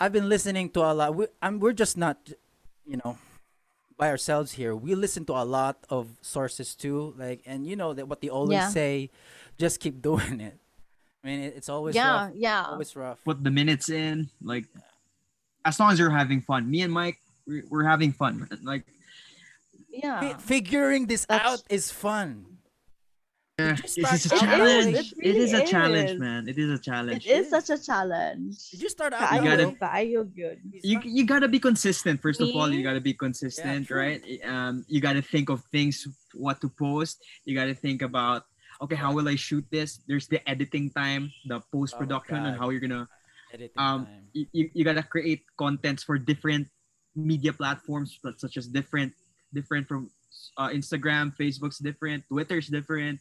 I've 0.00 0.12
been 0.12 0.28
listening 0.28 0.68
to 0.76 0.80
a 0.84 0.92
lot. 0.92 1.14
We, 1.14 1.26
I'm 1.40 1.60
we're 1.60 1.72
just 1.76 1.96
not 1.96 2.16
you 2.86 2.96
know 3.04 3.16
by 3.96 4.08
ourselves 4.08 4.52
here. 4.52 4.74
We 4.76 4.94
listen 4.94 5.24
to 5.26 5.32
a 5.32 5.44
lot 5.44 5.78
of 5.90 6.08
sources 6.20 6.74
too, 6.74 7.14
like 7.16 7.40
and 7.46 7.66
you 7.66 7.76
know 7.76 7.92
that 7.94 8.08
what 8.08 8.20
they 8.20 8.28
always 8.28 8.56
Yeah. 8.56 8.68
say, 8.68 9.10
just 9.58 9.80
keep 9.80 10.02
doing 10.10 10.40
it. 10.40 10.58
I 11.24 11.26
mean, 11.26 11.40
it, 11.40 11.54
it's 11.56 11.68
always 11.68 11.94
yeah, 11.96 12.26
rough. 12.26 12.32
yeah. 12.34 12.64
Always 12.64 12.94
rough. 12.94 13.18
Put 13.24 13.42
the 13.42 13.50
minutes 13.50 13.88
in. 13.90 14.28
Like, 14.42 14.66
as 15.64 15.80
long 15.80 15.90
as 15.92 15.98
you're 15.98 16.10
having 16.10 16.40
fun. 16.40 16.70
Me 16.70 16.82
and 16.82 16.92
Mike, 16.92 17.18
we- 17.46 17.62
we're 17.68 17.82
having 17.84 18.12
fun. 18.12 18.46
Like, 18.62 18.84
yeah. 19.90 20.20
Fi- 20.20 20.38
figuring 20.38 21.06
this 21.06 21.24
That's- 21.26 21.50
out 21.50 21.62
is 21.68 21.90
fun. 21.90 22.55
Yeah, 23.58 23.72
just 23.72 23.96
it's 23.96 24.26
a 24.26 24.28
challenge. 24.38 24.92
with- 24.96 25.12
It 25.24 25.28
it 25.32 25.36
is 25.36 25.52
a 25.54 25.56
really 25.56 25.66
challenge, 25.70 26.10
is. 26.10 26.18
man. 26.20 26.46
It 26.46 26.58
is 26.58 26.68
a 26.70 26.78
challenge. 26.78 27.26
It 27.26 27.30
is 27.40 27.48
such 27.48 27.70
a 27.70 27.78
challenge. 27.82 28.68
Did 28.70 28.82
you 28.82 28.90
start 28.90 29.14
out? 29.14 29.32
You 29.32 29.40
Kaayo, 29.40 29.44
gotta- 29.44 29.66
low? 29.68 29.74
kaayo 29.80 30.20
good. 30.36 30.58
you 30.84 31.00
you 31.04 31.24
gotta 31.24 31.48
be 31.48 31.58
consistent 31.58 32.20
first 32.20 32.40
of 32.42 32.48
all 32.54 32.68
you 32.70 32.82
gotta 32.82 33.00
be 33.00 33.14
consistent 33.14 33.86
true. 33.88 33.96
right 33.98 34.20
um 34.44 34.84
you 34.88 35.00
gotta 35.00 35.22
think 35.22 35.48
of 35.48 35.64
things 35.72 36.04
what 36.34 36.60
to 36.60 36.68
post 36.68 37.24
you 37.46 37.54
gotta 37.56 37.72
think 37.74 38.02
about 38.02 38.44
okay 38.82 38.94
how 38.94 39.10
will 39.16 39.26
i 39.28 39.34
shoot 39.34 39.64
this 39.72 40.00
there's 40.06 40.28
the 40.28 40.40
editing 40.48 40.90
time 40.92 41.32
the 41.48 41.58
post 41.72 41.96
production 41.96 42.36
and 42.44 42.58
how 42.60 42.68
you're 42.68 42.84
gonna 42.86 43.08
Editing 43.54 43.72
um 43.80 44.04
time. 44.04 44.28
you, 44.36 44.44
you, 44.52 44.64
you 44.76 44.82
gotta 44.84 45.02
create 45.02 45.42
contents 45.56 46.02
for 46.04 46.18
different 46.18 46.68
media 47.16 47.52
platforms 47.56 48.20
such 48.36 48.56
as 48.60 48.66
different 48.68 49.12
different 49.54 49.88
from 49.88 50.10
uh, 50.60 50.68
instagram 50.68 51.32
facebook's 51.34 51.78
different 51.78 52.20
twitter's 52.28 52.68
different 52.68 53.18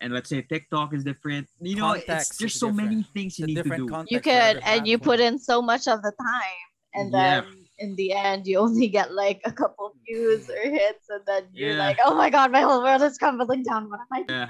and 0.00 0.12
let's 0.12 0.28
say 0.28 0.42
tiktok 0.42 0.92
is 0.94 1.04
different 1.04 1.46
you 1.60 1.76
know 1.76 1.94
Context 1.94 2.30
it's, 2.32 2.38
there's 2.38 2.54
is 2.54 2.60
so 2.60 2.70
many 2.72 3.02
things 3.14 3.38
you 3.38 3.44
It's 3.46 3.54
need 3.54 3.62
to 3.64 3.76
do. 3.76 3.86
You 4.08 4.20
could, 4.20 4.60
and 4.64 4.86
you 4.86 4.98
put 4.98 5.20
in 5.20 5.38
so 5.38 5.62
much 5.62 5.86
of 5.88 6.02
the 6.02 6.12
time, 6.18 6.66
and 6.94 7.12
Yeah. 7.12 7.40
then 7.40 7.44
in 7.78 7.96
the 7.96 8.12
end, 8.12 8.46
you 8.46 8.58
only 8.58 8.86
get 8.88 9.12
like 9.12 9.40
a 9.44 9.50
couple 9.52 9.94
views 10.06 10.48
or 10.48 10.62
hits, 10.70 11.06
and 11.10 11.22
then 11.26 11.42
you're 11.52 11.70
Yeah. 11.70 11.78
like, 11.86 11.98
oh 12.04 12.14
my 12.14 12.30
god, 12.30 12.52
my 12.52 12.60
whole 12.62 12.82
world 12.82 13.02
is 13.02 13.18
crumbling 13.18 13.62
down. 13.62 13.90
What 13.90 14.00
am 14.00 14.12
I 14.12 14.20
yeah. 14.28 14.48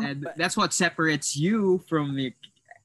and 0.00 0.26
that's 0.36 0.56
what 0.56 0.72
separates 0.72 1.36
you 1.36 1.82
from 1.88 2.14
the 2.16 2.34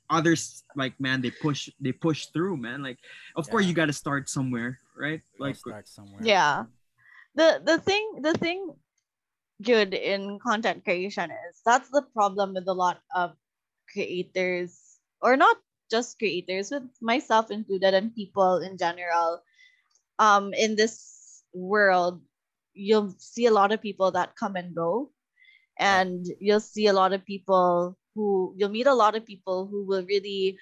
others 0.10 0.64
like 0.76 0.94
man 1.00 1.22
they 1.22 1.32
push 1.32 1.70
they 1.82 1.92
push 1.92 2.28
through 2.28 2.58
man. 2.58 2.82
Like 2.82 2.98
of 3.36 3.50
course 3.50 3.66
you 3.66 3.74
got 3.74 3.88
to 3.88 3.94
start 3.94 4.30
somewhere 4.30 4.80
right? 4.96 5.22
Like 5.40 5.56
start 5.58 5.88
somewhere. 5.88 6.22
yeah. 6.24 6.66
The 7.36 7.62
the 7.64 7.78
thing 7.78 8.22
the 8.22 8.34
thing 8.34 8.74
good 9.64 9.94
in 9.94 10.40
content 10.40 10.84
creation 10.84 11.32
is 11.32 11.62
that's 11.66 11.90
the 11.90 12.04
problem 12.14 12.54
with 12.54 12.68
a 12.68 12.74
lot 12.74 13.00
of 13.16 13.36
creators 13.92 15.00
or 15.22 15.36
not 15.38 15.58
just 15.90 16.20
creators 16.20 16.72
with 16.72 16.84
myself 17.02 17.50
included 17.52 17.94
and 17.94 18.14
people 18.16 18.58
in 18.58 18.78
general 18.78 19.42
um 20.20 20.54
in 20.54 20.76
this 20.76 21.44
world 21.54 22.22
you'll 22.74 23.14
see 23.18 23.46
a 23.48 23.52
lot 23.52 23.72
of 23.72 23.82
people 23.82 24.12
that 24.12 24.36
come 24.36 24.56
and 24.56 24.76
go 24.76 25.12
and 25.80 26.26
you'll 26.40 26.60
see 26.62 26.88
a 26.88 26.94
lot 26.94 27.14
of 27.14 27.26
people 27.26 27.98
who 28.16 28.54
you'll 28.58 28.70
meet 28.70 28.88
a 28.88 28.94
lot 28.94 29.16
of 29.16 29.26
people 29.26 29.68
who 29.68 29.86
will 29.86 30.06
really 30.06 30.58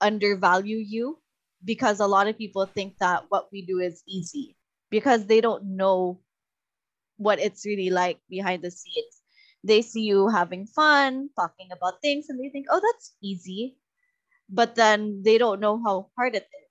undervalue 0.00 0.78
you 0.78 1.18
because 1.64 2.00
a 2.00 2.06
lot 2.06 2.28
of 2.28 2.38
people 2.38 2.66
think 2.66 2.98
that 2.98 3.24
what 3.30 3.48
we 3.52 3.62
do 3.66 3.80
is 3.80 4.02
easy 4.08 4.56
because 4.90 5.26
they 5.26 5.40
don't 5.40 5.64
know 5.64 6.20
what 7.16 7.38
it's 7.40 7.66
really 7.66 7.90
like 7.90 8.18
behind 8.28 8.62
the 8.62 8.70
scenes. 8.70 9.22
They 9.62 9.82
see 9.82 10.02
you 10.02 10.28
having 10.28 10.66
fun, 10.66 11.30
talking 11.38 11.68
about 11.72 12.02
things, 12.02 12.26
and 12.28 12.38
they 12.38 12.50
think, 12.50 12.66
oh, 12.70 12.80
that's 12.80 13.16
easy. 13.22 13.76
But 14.50 14.74
then 14.74 15.22
they 15.24 15.38
don't 15.38 15.60
know 15.60 15.80
how 15.82 16.10
hard 16.16 16.34
it 16.34 16.44
is. 16.44 16.64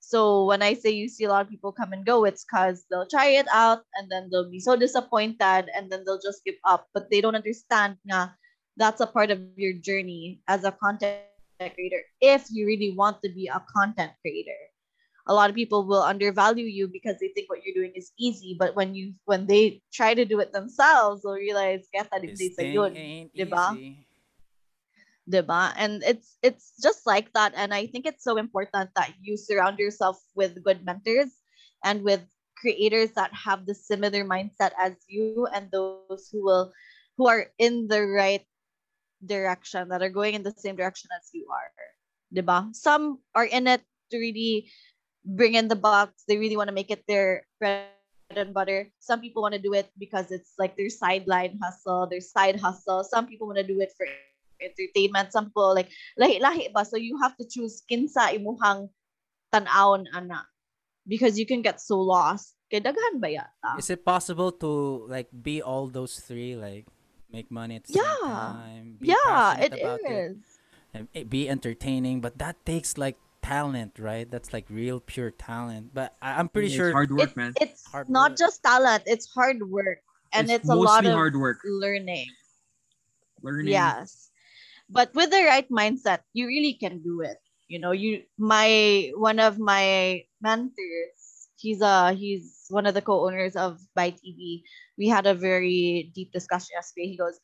So 0.00 0.44
when 0.44 0.62
I 0.62 0.74
say 0.74 0.90
you 0.90 1.08
see 1.08 1.24
a 1.24 1.28
lot 1.28 1.44
of 1.44 1.50
people 1.50 1.72
come 1.72 1.92
and 1.92 2.04
go, 2.04 2.24
it's 2.24 2.44
because 2.44 2.84
they'll 2.90 3.08
try 3.08 3.40
it 3.40 3.46
out 3.52 3.82
and 3.96 4.10
then 4.10 4.28
they'll 4.30 4.50
be 4.50 4.60
so 4.60 4.76
disappointed 4.76 5.68
and 5.74 5.90
then 5.90 6.04
they'll 6.04 6.20
just 6.20 6.44
give 6.44 6.56
up. 6.64 6.88
But 6.92 7.10
they 7.10 7.20
don't 7.20 7.34
understand 7.34 7.96
na 8.04 8.28
that's 8.76 9.00
a 9.00 9.06
part 9.06 9.30
of 9.30 9.40
your 9.56 9.72
journey 9.72 10.40
as 10.48 10.64
a 10.64 10.72
content 10.72 11.24
creator 11.60 12.02
if 12.20 12.46
you 12.50 12.66
really 12.66 12.92
want 12.92 13.22
to 13.22 13.30
be 13.30 13.46
a 13.46 13.62
content 13.72 14.12
creator 14.20 14.73
a 15.26 15.32
lot 15.32 15.48
of 15.48 15.56
people 15.56 15.86
will 15.86 16.02
undervalue 16.02 16.66
you 16.66 16.86
because 16.88 17.16
they 17.20 17.28
think 17.32 17.48
what 17.48 17.64
you're 17.64 17.74
doing 17.74 17.92
is 17.96 18.12
easy 18.18 18.56
but 18.58 18.76
when 18.76 18.94
you 18.94 19.14
when 19.24 19.46
they 19.46 19.80
try 19.92 20.12
to 20.12 20.24
do 20.24 20.40
it 20.40 20.52
themselves 20.52 21.22
they'll 21.22 21.40
realize 21.40 21.88
tayo 21.96 22.20
This 22.36 22.52
sa 22.52 22.62
thing 22.62 22.74
yun, 22.76 22.92
ain't 22.96 23.30
diba? 23.32 23.72
easy. 23.76 24.04
diba? 25.24 25.72
and 25.80 26.04
it's 26.04 26.36
it's 26.44 26.76
just 26.80 27.06
like 27.08 27.32
that 27.32 27.52
and 27.56 27.72
i 27.72 27.86
think 27.88 28.04
it's 28.04 28.24
so 28.24 28.36
important 28.36 28.92
that 28.96 29.12
you 29.20 29.36
surround 29.36 29.80
yourself 29.80 30.20
with 30.36 30.60
good 30.60 30.84
mentors 30.84 31.32
and 31.84 32.04
with 32.04 32.20
creators 32.60 33.12
that 33.16 33.32
have 33.32 33.64
the 33.66 33.74
similar 33.74 34.24
mindset 34.24 34.72
as 34.80 34.92
you 35.08 35.48
and 35.52 35.68
those 35.72 36.28
who 36.32 36.44
will 36.44 36.72
who 37.16 37.28
are 37.28 37.48
in 37.58 37.88
the 37.88 38.00
right 38.04 38.44
direction 39.24 39.88
that 39.88 40.02
are 40.04 40.12
going 40.12 40.34
in 40.36 40.42
the 40.44 40.52
same 40.56 40.76
direction 40.76 41.08
as 41.16 41.32
you 41.32 41.48
are 41.48 41.72
diba? 42.32 42.68
some 42.76 43.20
are 43.32 43.48
in 43.48 43.64
it 43.66 43.80
to 44.12 44.20
really 44.20 44.68
bring 45.24 45.54
in 45.56 45.68
the 45.68 45.76
bucks 45.76 46.24
they 46.28 46.36
really 46.36 46.56
want 46.56 46.68
to 46.68 46.76
make 46.76 46.92
it 46.92 47.04
their 47.08 47.48
bread 47.58 47.88
and 48.36 48.52
butter. 48.52 48.88
Some 49.00 49.20
people 49.20 49.42
want 49.42 49.54
to 49.54 49.60
do 49.60 49.72
it 49.72 49.88
because 49.98 50.30
it's 50.30 50.52
like 50.58 50.76
their 50.76 50.88
sideline 50.92 51.58
hustle 51.62 52.06
their 52.06 52.20
side 52.20 52.60
hustle. 52.60 53.04
Some 53.04 53.26
people 53.26 53.46
want 53.48 53.58
to 53.58 53.66
do 53.66 53.80
it 53.80 53.92
for 53.96 54.06
entertainment. 54.60 55.32
Some 55.32 55.46
people 55.52 55.74
like 55.74 55.88
lahi-lahi 56.20 56.72
ba? 56.72 56.84
So 56.84 56.96
you 56.96 57.18
have 57.20 57.36
to 57.36 57.44
choose 57.44 57.82
kinsa 57.90 58.36
imuhang 58.36 58.88
tan-awon 59.52 60.06
ana? 60.14 60.46
Because 61.06 61.38
you 61.38 61.44
can 61.44 61.60
get 61.60 61.80
so 61.80 62.00
lost. 62.00 62.56
Kay 62.72 62.80
daghan 62.80 63.20
ba 63.20 63.28
yata? 63.28 63.78
Is 63.78 63.90
it 63.90 64.04
possible 64.04 64.52
to 64.64 65.04
like 65.08 65.28
be 65.32 65.60
all 65.60 65.88
those 65.88 66.20
three, 66.20 66.56
like 66.56 66.88
make 67.30 67.50
money 67.52 67.76
at 67.76 67.84
the 67.84 68.00
Yeah. 68.00 68.02
same 68.02 68.34
time? 68.34 68.86
Yeah 69.00 69.44
it 69.60 69.72
is. 69.76 70.36
and 70.94 71.10
it 71.12 71.26
be 71.28 71.50
entertaining, 71.50 72.22
but 72.22 72.38
that 72.38 72.54
takes 72.64 72.96
like 72.96 73.18
talent, 73.44 73.98
right? 73.98 74.24
That's 74.30 74.52
like 74.52 74.64
real 74.70 75.00
pure 75.00 75.30
talent. 75.30 75.92
But 75.92 76.16
I, 76.22 76.40
I'm 76.40 76.48
pretty 76.48 76.68
it's 76.68 76.76
sure 76.76 76.92
hard 76.92 77.12
work 77.12 77.28
it's, 77.28 77.36
man 77.36 77.52
it's 77.60 77.84
Hard 77.92 78.08
not 78.08 78.32
work. 78.32 78.38
just 78.38 78.62
talent 78.64 79.04
it's 79.06 79.28
hard 79.28 79.60
work 79.68 80.00
and 80.32 80.50
it's, 80.50 80.68
a 80.68 80.74
lot 80.74 81.04
of 81.04 81.12
hard 81.12 81.36
work 81.36 81.58
learning 81.64 82.26
learning 83.42 83.72
Yes. 83.72 84.30
But 84.88 85.14
with 85.14 85.30
the 85.30 85.44
right 85.44 85.68
mindset, 85.70 86.20
you 86.32 86.46
really 86.46 86.74
can 86.74 87.00
do 87.02 87.20
it. 87.22 87.38
You 87.68 87.78
know, 87.80 87.92
you 87.92 88.22
my 88.38 89.12
one 89.16 89.40
of 89.40 89.58
my 89.58 90.24
mentors, 90.40 91.48
he's 91.56 91.80
uh 91.80 92.14
he's 92.14 92.66
one 92.68 92.86
of 92.86 92.92
the 92.94 93.00
co-owners 93.00 93.56
of 93.56 93.80
By 93.94 94.12
TV. 94.12 94.62
We 94.98 95.08
had 95.08 95.26
a 95.26 95.34
very 95.34 96.12
deep 96.14 96.32
discussion 96.32 96.76
yesterday. 96.76 97.08
He 97.08 97.16
goes, 97.16 97.40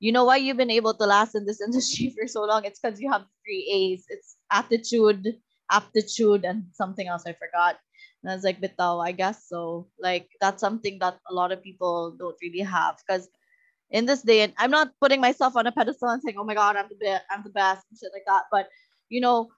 You 0.00 0.12
know 0.12 0.24
why 0.24 0.36
you've 0.36 0.56
been 0.56 0.70
able 0.70 0.94
to 0.94 1.06
last 1.06 1.34
in 1.34 1.44
this 1.46 1.60
industry 1.66 2.14
for 2.18 2.26
so 2.28 2.44
long? 2.44 2.64
It's 2.64 2.80
because 2.80 3.00
you 3.00 3.10
have 3.10 3.24
three 3.44 3.68
A's. 3.72 4.04
It's 4.08 4.36
attitude, 4.50 5.26
aptitude, 5.70 6.44
and 6.44 6.64
something 6.72 7.06
else 7.08 7.24
I 7.26 7.32
forgot. 7.32 7.78
And 8.22 8.30
I 8.30 8.34
was 8.34 8.44
like, 8.44 8.60
Bitaw, 8.60 9.04
I 9.04 9.12
guess 9.12 9.48
so. 9.48 9.88
Like 9.98 10.28
that's 10.40 10.60
something 10.60 10.98
that 11.00 11.18
a 11.30 11.34
lot 11.34 11.52
of 11.52 11.62
people 11.62 12.16
don't 12.18 12.36
really 12.42 12.60
have 12.64 12.96
because 13.06 13.28
in 13.90 14.06
this 14.06 14.22
day 14.22 14.42
and 14.42 14.52
I'm 14.58 14.70
not 14.70 14.92
putting 15.00 15.20
myself 15.20 15.56
on 15.56 15.66
a 15.66 15.72
pedestal 15.72 16.10
and 16.10 16.22
saying, 16.22 16.36
"Oh 16.38 16.44
my 16.44 16.54
God, 16.54 16.76
I'm 16.76 16.88
the 16.88 16.96
best, 16.96 17.24
I'm 17.30 17.42
the 17.42 17.50
best," 17.50 17.86
and 17.90 17.98
shit 17.98 18.12
like 18.12 18.26
that. 18.26 18.44
But 18.50 18.68
you 19.08 19.20
know, 19.20 19.48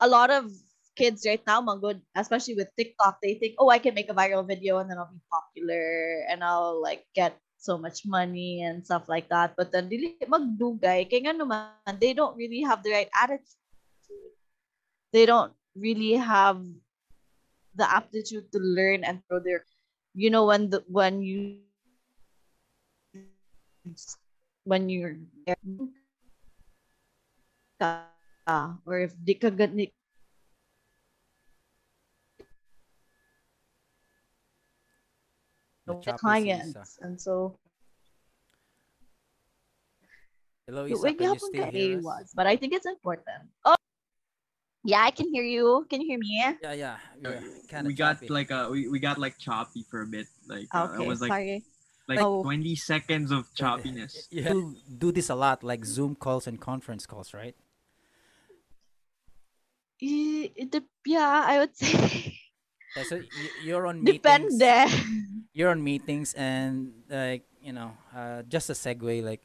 a 0.00 0.08
lot 0.08 0.30
of 0.30 0.50
kids 0.96 1.24
right 1.26 1.42
now, 1.46 1.60
good, 1.76 2.00
especially 2.16 2.54
with 2.54 2.70
TikTok, 2.76 3.18
they 3.22 3.34
think, 3.34 3.56
"Oh, 3.58 3.68
I 3.68 3.78
can 3.78 3.94
make 3.94 4.10
a 4.10 4.14
viral 4.14 4.46
video 4.46 4.78
and 4.78 4.90
then 4.90 4.98
I'll 4.98 5.12
be 5.12 5.20
popular 5.30 6.24
and 6.30 6.42
I'll 6.42 6.80
like 6.82 7.04
get 7.14 7.38
so 7.66 7.74
much 7.74 8.06
money 8.06 8.62
and 8.62 8.86
stuff 8.86 9.10
like 9.10 9.26
that. 9.34 9.58
But 9.58 9.74
then 9.74 9.90
dili 9.90 10.14
magdugay 10.22 11.10
kay 11.10 11.26
nga 11.26 11.34
naman 11.34 11.74
they 11.98 12.14
don't 12.14 12.38
really 12.38 12.62
have 12.62 12.86
the 12.86 12.94
right 12.94 13.10
attitude. 13.10 13.58
They 15.10 15.26
don't 15.26 15.50
really 15.74 16.14
have 16.14 16.62
the 17.74 17.84
aptitude 17.84 18.48
to 18.54 18.58
learn 18.62 19.02
and 19.02 19.20
grow 19.26 19.42
their 19.42 19.66
you 20.16 20.30
know 20.32 20.48
when 20.48 20.70
the 20.70 20.80
when 20.88 21.20
you 21.20 21.60
when 24.64 24.88
you're 24.88 25.20
or 28.86 28.96
if 29.04 29.12
di 29.20 29.34
ka 29.36 29.52
gani 35.86 36.00
The 36.04 36.12
the 36.12 36.18
clients 36.18 36.98
and 37.00 37.20
so 37.20 37.58
Hello, 40.66 40.82
Wait, 40.82 40.90
Isa, 40.92 41.14
can 41.14 41.30
you 41.30 41.38
gihapon 41.38 41.38
still 41.38 41.64
ka 41.64 41.70
hear 41.70 41.98
us? 41.98 42.04
was, 42.04 42.32
but 42.34 42.46
I 42.46 42.56
think 42.56 42.72
it's 42.74 42.86
important. 42.86 43.46
Oh, 43.64 43.76
yeah, 44.82 45.02
I 45.02 45.10
can 45.12 45.30
hear 45.32 45.44
you. 45.44 45.86
Can 45.88 46.00
you 46.00 46.08
hear 46.08 46.18
me? 46.18 46.42
Yeah, 46.62 46.72
yeah. 46.72 46.96
You're 47.22 47.42
kinda 47.68 47.86
we 47.86 47.94
got 47.94 48.18
choppy. 48.18 48.28
like 48.34 48.50
a 48.50 48.68
we, 48.70 48.88
we 48.88 48.98
got 48.98 49.18
like 49.18 49.38
choppy 49.38 49.86
for 49.90 50.02
a 50.02 50.06
bit. 50.06 50.26
Like 50.48 50.66
uh, 50.74 50.90
it 50.98 51.06
was 51.06 51.20
like 51.20 51.30
sorry. 51.30 51.62
like 52.08 52.18
Oh. 52.20 52.42
20 52.42 52.74
seconds 52.74 53.30
of 53.30 53.46
choppiness. 53.54 54.26
You 54.30 54.74
do 54.86 55.12
this 55.12 55.30
a 55.30 55.34
lot, 55.34 55.62
like 55.62 55.84
Zoom 55.84 56.14
calls 56.14 56.46
and 56.46 56.60
conference 56.60 57.06
calls, 57.06 57.34
right? 57.34 57.54
Eh, 60.02 60.50
it 60.54 60.74
yeah, 61.06 61.44
I 61.46 61.58
would 61.58 61.76
say 61.78 62.35
Yeah, 62.96 63.02
so 63.04 63.20
you're 63.64 63.86
on 63.86 64.02
meetings. 64.02 64.58
depende. 64.58 64.90
You're 65.52 65.70
on 65.70 65.82
meetings, 65.84 66.34
and 66.34 66.92
like 67.08 67.44
you 67.62 67.72
know, 67.72 67.92
uh, 68.14 68.42
just 68.48 68.70
a 68.70 68.74
segue, 68.74 69.22
like. 69.22 69.42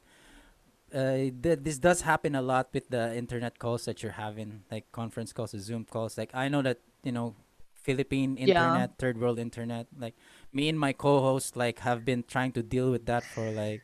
Uh, 0.92 1.32
th- 1.42 1.60
this 1.62 1.78
does 1.78 2.02
happen 2.02 2.34
a 2.34 2.42
lot 2.42 2.68
with 2.74 2.86
the 2.90 3.16
internet 3.16 3.58
calls 3.58 3.86
that 3.86 4.02
you're 4.02 4.12
having, 4.12 4.60
like 4.70 4.84
conference 4.92 5.32
calls, 5.32 5.54
or 5.54 5.58
Zoom 5.58 5.86
calls. 5.86 6.18
Like 6.18 6.28
I 6.34 6.48
know 6.48 6.60
that 6.60 6.80
you 7.02 7.12
know, 7.12 7.34
Philippine 7.72 8.36
Yeah. 8.36 8.44
internet, 8.44 8.98
third 8.98 9.16
world 9.18 9.38
internet. 9.38 9.86
Like 9.98 10.14
me 10.52 10.68
and 10.68 10.78
my 10.78 10.92
co-host, 10.92 11.56
like 11.56 11.78
have 11.78 12.04
been 12.04 12.24
trying 12.28 12.52
to 12.52 12.62
deal 12.62 12.90
with 12.90 13.06
that 13.06 13.24
for 13.24 13.50
like, 13.52 13.80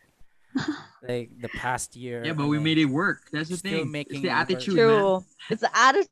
like 1.08 1.30
the 1.40 1.48
past 1.48 1.96
year. 1.96 2.22
Yeah, 2.26 2.34
but 2.34 2.46
we 2.46 2.58
like, 2.58 2.64
made 2.64 2.78
it 2.78 2.92
work. 2.92 3.22
That's 3.32 3.48
the 3.48 3.56
thing. 3.56 3.90
making 3.90 4.16
it's 4.16 4.22
the 4.22 4.28
it 4.28 4.32
work. 4.32 4.40
attitude, 4.42 4.74
man. 4.76 4.86
True. 4.88 5.24
It's 5.48 5.60
the 5.62 5.72
attitude. 5.78 6.08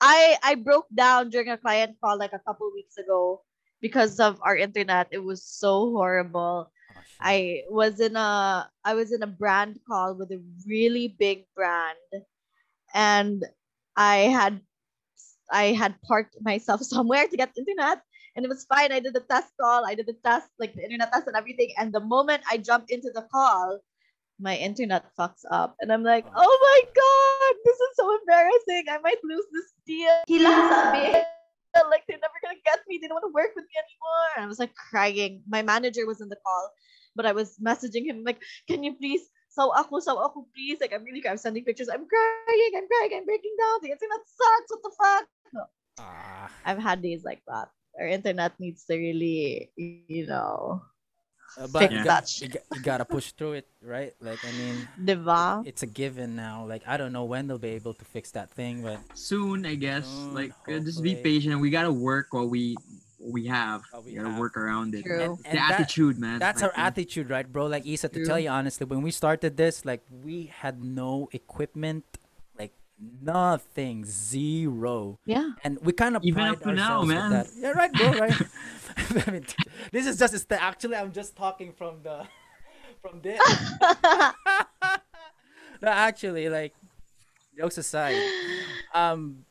I 0.00 0.38
I 0.42 0.54
broke 0.54 0.86
down 0.94 1.30
during 1.30 1.48
a 1.48 1.58
client 1.58 1.96
call 2.02 2.18
like 2.18 2.32
a 2.32 2.42
couple 2.42 2.70
weeks 2.74 2.96
ago 2.98 3.42
because 3.80 4.20
of 4.20 4.40
our 4.42 4.56
internet. 4.56 5.08
It 5.10 5.22
was 5.22 5.44
so 5.44 5.90
horrible. 5.92 6.70
Oh. 6.70 7.00
I 7.20 7.62
was 7.68 8.00
in 8.00 8.16
a 8.16 8.68
I 8.84 8.94
was 8.94 9.12
in 9.12 9.22
a 9.22 9.30
brand 9.30 9.80
call 9.86 10.14
with 10.14 10.30
a 10.30 10.42
really 10.66 11.08
big 11.18 11.46
brand 11.54 11.98
and 12.94 13.44
I 13.96 14.30
had 14.30 14.60
I 15.50 15.72
had 15.72 16.00
parked 16.02 16.36
myself 16.40 16.82
somewhere 16.94 17.28
to 17.28 17.36
get 17.36 17.52
internet 17.56 18.00
and 18.36 18.44
it 18.44 18.48
was 18.48 18.64
fine. 18.64 18.92
I 18.92 19.00
did 19.00 19.14
the 19.14 19.20
test 19.20 19.52
call, 19.60 19.86
I 19.86 19.94
did 19.94 20.06
the 20.06 20.18
test, 20.24 20.48
like 20.58 20.74
the 20.74 20.82
internet 20.82 21.12
test 21.12 21.26
and 21.26 21.36
everything. 21.36 21.70
And 21.78 21.92
the 21.92 22.00
moment 22.00 22.42
I 22.50 22.58
jumped 22.58 22.90
into 22.90 23.10
the 23.14 23.26
call, 23.30 23.78
my 24.40 24.56
internet 24.56 25.04
fucks 25.18 25.44
up. 25.50 25.76
And 25.80 25.92
I'm 25.92 26.02
like, 26.02 26.26
Oh. 26.26 26.42
oh 26.44 26.56
my 26.62 26.80
god, 26.94 27.54
this 27.64 27.78
is 27.78 27.92
so 27.96 28.04
embarrassing. 28.18 28.84
I 28.90 28.98
might 28.98 29.22
lose 29.22 29.46
this 29.52 29.72
deal. 29.86 30.16
He 30.26 30.38
sabi, 30.42 31.12
like 31.90 32.04
they're 32.08 32.18
never 32.22 32.38
gonna 32.42 32.60
get 32.64 32.80
me. 32.88 32.98
They 33.00 33.08
don't 33.08 33.16
want 33.20 33.30
to 33.30 33.34
work 33.34 33.52
with 33.54 33.64
me 33.64 33.76
anymore. 33.78 34.26
And 34.36 34.44
I 34.44 34.48
was 34.48 34.58
like 34.58 34.74
crying. 34.74 35.42
My 35.48 35.62
manager 35.62 36.06
was 36.06 36.20
in 36.20 36.28
the 36.28 36.38
call, 36.44 36.70
but 37.16 37.26
I 37.26 37.32
was 37.32 37.56
messaging 37.58 38.06
him 38.06 38.22
like, 38.24 38.42
can 38.68 38.82
you 38.82 38.94
please 38.94 39.28
so 39.54 39.70
ako, 39.70 40.02
so 40.02 40.18
ako, 40.18 40.50
please. 40.50 40.82
Like 40.82 40.90
I'm 40.92 41.06
really 41.06 41.22
crying. 41.22 41.38
I'm 41.38 41.42
sending 41.42 41.62
pictures. 41.62 41.86
I'm 41.86 42.02
crying, 42.10 42.72
I'm 42.74 42.90
crying, 42.90 43.12
I'm 43.22 43.24
breaking 43.24 43.54
down. 43.54 43.78
The 43.86 43.94
internet 43.94 44.22
sucks. 44.26 44.70
What 44.74 44.82
the 44.82 44.92
fuck? 44.98 45.24
Ah. 46.02 46.50
I've 46.66 46.82
had 46.82 47.02
days 47.02 47.22
like 47.22 47.42
that. 47.46 47.70
Our 47.94 48.10
internet 48.10 48.58
needs 48.58 48.82
to 48.90 48.98
really, 48.98 49.70
you 49.78 50.26
know, 50.26 50.82
Uh, 50.82 50.93
but 51.72 51.78
fix 51.80 51.92
you, 51.92 51.98
that 51.98 52.04
got, 52.04 52.22
you, 52.40 52.46
shit. 52.48 52.52
got, 52.52 52.62
you 52.76 52.82
gotta 52.82 53.04
push 53.04 53.32
through 53.32 53.52
it, 53.54 53.66
right? 53.82 54.12
Like 54.20 54.38
I 54.44 54.52
mean, 54.58 54.88
Diba? 55.00 55.66
it's 55.66 55.82
a 55.82 55.86
given 55.86 56.34
now. 56.36 56.64
Like 56.66 56.82
I 56.86 56.96
don't 56.96 57.12
know 57.12 57.24
when 57.24 57.46
they'll 57.46 57.58
be 57.58 57.70
able 57.70 57.94
to 57.94 58.04
fix 58.04 58.30
that 58.32 58.50
thing, 58.50 58.82
but 58.82 58.98
Soon, 59.14 59.64
I 59.66 59.74
guess. 59.76 60.06
Soon, 60.06 60.34
like 60.34 60.52
uh, 60.68 60.78
just 60.80 61.02
be 61.02 61.14
patient. 61.14 61.60
We 61.60 61.70
gotta 61.70 61.92
work 61.92 62.28
while 62.32 62.48
we 62.48 62.76
we 63.20 63.46
have. 63.46 63.82
What 63.90 64.04
we 64.04 64.10
we 64.10 64.16
gotta 64.16 64.30
have. 64.30 64.38
work 64.38 64.56
around 64.56 64.94
it. 64.94 65.04
True. 65.04 65.38
The 65.42 65.48
And 65.48 65.58
that- 65.58 65.80
attitude, 65.80 66.18
man. 66.18 66.38
that's 66.40 66.62
our 66.62 66.68
Like, 66.70 66.78
uh, 66.78 66.82
attitude, 66.92 67.30
right, 67.30 67.50
bro? 67.50 67.66
Like 67.66 67.86
Isa, 67.86 68.08
to 68.08 68.14
True. 68.16 68.26
tell 68.26 68.38
you 68.40 68.50
honestly, 68.50 68.84
when 68.86 69.00
we 69.02 69.10
started 69.10 69.56
this, 69.56 69.84
like 69.86 70.02
we 70.10 70.52
had 70.52 70.82
no 70.84 71.28
equipment, 71.32 72.04
like 72.14 72.23
nothing, 72.98 74.04
zero, 74.04 75.18
Yeah. 75.26 75.50
and 75.64 75.78
we 75.82 75.92
kind 75.92 76.16
of 76.16 76.24
Even 76.24 76.44
up 76.44 76.60
to 76.62 76.72
now, 76.72 77.02
man. 77.02 77.30
That. 77.30 77.48
Yeah, 77.56 77.70
right, 77.72 77.92
bro. 77.92 78.12
Right. 78.12 78.32
I 79.26 79.30
mean, 79.30 79.44
this 79.92 80.06
is 80.06 80.18
just 80.18 80.34
a 80.34 80.38
st- 80.38 80.62
actually, 80.62 80.96
I'm 80.96 81.12
just 81.12 81.34
talking 81.36 81.72
from 81.72 82.02
the 82.02 82.26
from 83.02 83.20
this. 83.20 83.40
no, 85.82 85.88
actually, 85.88 86.48
like 86.48 86.74
jokes 87.56 87.78
aside, 87.78 88.16
um, 88.94 89.44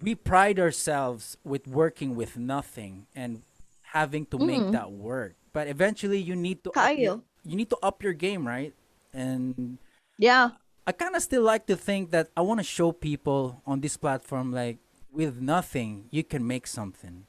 we 0.00 0.14
pride 0.14 0.58
ourselves 0.60 1.36
with 1.44 1.66
working 1.66 2.14
with 2.16 2.36
nothing 2.36 3.06
and 3.14 3.42
having 3.82 4.26
to 4.26 4.38
make 4.38 4.60
Mm. 4.60 4.72
that 4.72 4.90
work. 4.92 5.34
But 5.52 5.68
eventually, 5.68 6.18
you 6.18 6.34
need 6.36 6.64
to 6.64 6.70
up 6.70 6.96
your, 6.98 7.16
Kyle. 7.16 7.24
you 7.44 7.56
need 7.56 7.70
to 7.70 7.78
up 7.82 8.02
your 8.02 8.12
game, 8.14 8.46
right? 8.46 8.72
And 9.12 9.78
yeah. 10.18 10.50
I 10.86 10.92
kind 10.92 11.14
of 11.14 11.22
still 11.22 11.42
like 11.42 11.66
to 11.66 11.76
think 11.76 12.10
that 12.10 12.30
I 12.36 12.40
want 12.42 12.58
to 12.60 12.64
show 12.64 12.90
people 12.92 13.62
on 13.66 13.80
this 13.80 13.96
platform 13.96 14.52
like 14.52 14.78
with 15.12 15.40
nothing 15.40 16.08
you 16.10 16.24
can 16.24 16.46
make 16.46 16.66
something, 16.66 17.26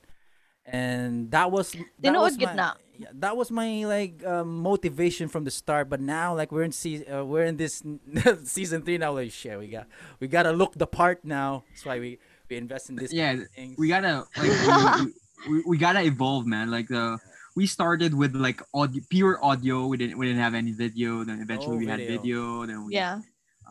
and 0.66 1.30
that 1.32 1.52
was 1.52 1.76
that 2.00 2.14
was 2.14 2.36
Tinuod 2.36 2.40
gid 2.40 2.46
my, 2.50 2.54
na. 2.56 2.74
yeah, 2.98 3.08
that 3.14 3.38
was 3.38 3.52
my 3.52 3.86
like 3.86 4.26
um, 4.26 4.58
motivation 4.58 5.28
from 5.28 5.44
the 5.44 5.52
start. 5.52 5.88
But 5.90 6.02
now 6.02 6.34
like 6.36 6.52
we're 6.52 6.64
in 6.64 6.72
season 6.72 7.14
uh, 7.14 7.26
we're 7.26 7.46
in 7.46 7.58
this 7.58 7.84
season 8.46 8.82
three 8.82 8.98
now. 8.98 9.14
Like 9.14 9.32
shit, 9.32 9.58
we 9.60 9.68
got 9.68 9.88
we 10.20 10.28
gotta 10.28 10.52
look 10.52 10.74
the 10.74 10.88
part 10.88 11.24
now. 11.24 11.64
That's 11.70 11.86
why 11.86 12.00
we 12.00 12.18
we 12.50 12.58
invest 12.58 12.90
in 12.90 12.96
this. 12.96 13.14
Yeah, 13.14 13.30
kind 13.34 13.42
of 13.44 13.50
things. 13.52 13.76
we 13.78 13.88
gotta 13.88 14.26
like 14.38 15.02
we, 15.46 15.54
we, 15.54 15.64
we 15.68 15.78
gotta 15.78 16.02
evolve, 16.02 16.48
man. 16.48 16.72
Like 16.72 16.88
the 16.88 17.20
we 17.56 17.68
started 17.68 18.16
with 18.16 18.34
like 18.34 18.62
audio, 18.74 19.04
pure 19.10 19.38
audio. 19.46 19.86
We 19.86 19.98
didn't 19.98 20.18
we 20.18 20.26
didn't 20.26 20.42
have 20.42 20.56
any 20.56 20.72
video. 20.72 21.24
Then 21.24 21.40
eventually 21.40 21.76
No 21.76 21.80
we 21.80 21.86
had 21.86 22.00
video. 22.00 22.18
video. 22.18 22.66
Then 22.66 22.86
we 22.86 22.94
Yeah. 22.96 23.22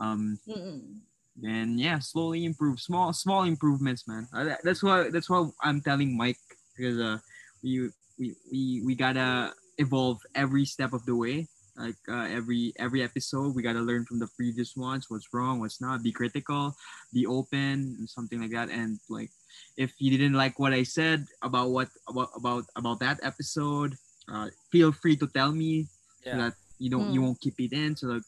Um 0.03 0.39
Mm-mm. 0.49 1.01
then 1.37 1.79
yeah, 1.79 1.99
slowly 1.99 2.45
improve. 2.45 2.81
Small 2.81 3.13
small 3.13 3.45
improvements, 3.45 4.07
man. 4.09 4.29
Uh, 4.35 4.55
that's 4.65 4.83
why 4.83 5.09
that's 5.11 5.31
why 5.31 5.49
I'm 5.63 5.81
telling 5.81 6.17
Mike 6.17 6.39
because 6.77 6.99
uh 7.01 7.19
we 7.63 7.91
we 8.19 8.35
we 8.51 8.83
we 8.87 8.95
gotta 8.97 9.53
evolve 9.79 10.21
every 10.35 10.65
step 10.65 10.93
of 10.93 11.05
the 11.07 11.17
way. 11.17 11.49
Like 11.77 11.97
uh, 12.09 12.29
every 12.31 12.73
every 12.79 13.03
episode, 13.03 13.55
we 13.55 13.63
gotta 13.63 13.81
learn 13.81 14.05
from 14.05 14.19
the 14.19 14.29
previous 14.37 14.77
ones. 14.77 15.07
What's 15.09 15.29
wrong? 15.33 15.61
What's 15.61 15.81
not? 15.81 16.03
Be 16.03 16.13
critical, 16.13 16.75
be 17.15 17.27
open, 17.27 17.97
and 17.99 18.09
something 18.09 18.41
like 18.41 18.53
that. 18.53 18.71
And 18.71 19.01
like, 19.09 19.31
if 19.77 19.93
you 19.99 20.11
didn't 20.11 20.35
like 20.35 20.59
what 20.59 20.73
I 20.75 20.83
said 20.85 21.27
about 21.43 21.71
what 21.71 21.89
about 22.09 22.29
about 22.37 22.65
about 22.77 23.01
that 23.01 23.21
episode, 23.23 23.97
uh, 24.33 24.49
feel 24.71 24.93
free 24.93 25.17
to 25.17 25.27
tell 25.29 25.53
me 25.53 25.89
so 26.31 26.37
that 26.39 26.55
you 26.79 26.91
don't 26.91 27.11
you 27.11 27.21
Mm. 27.21 27.23
won't 27.23 27.41
keep 27.41 27.59
it 27.59 27.73
in. 27.73 27.97
So 27.97 28.09
that 28.09 28.23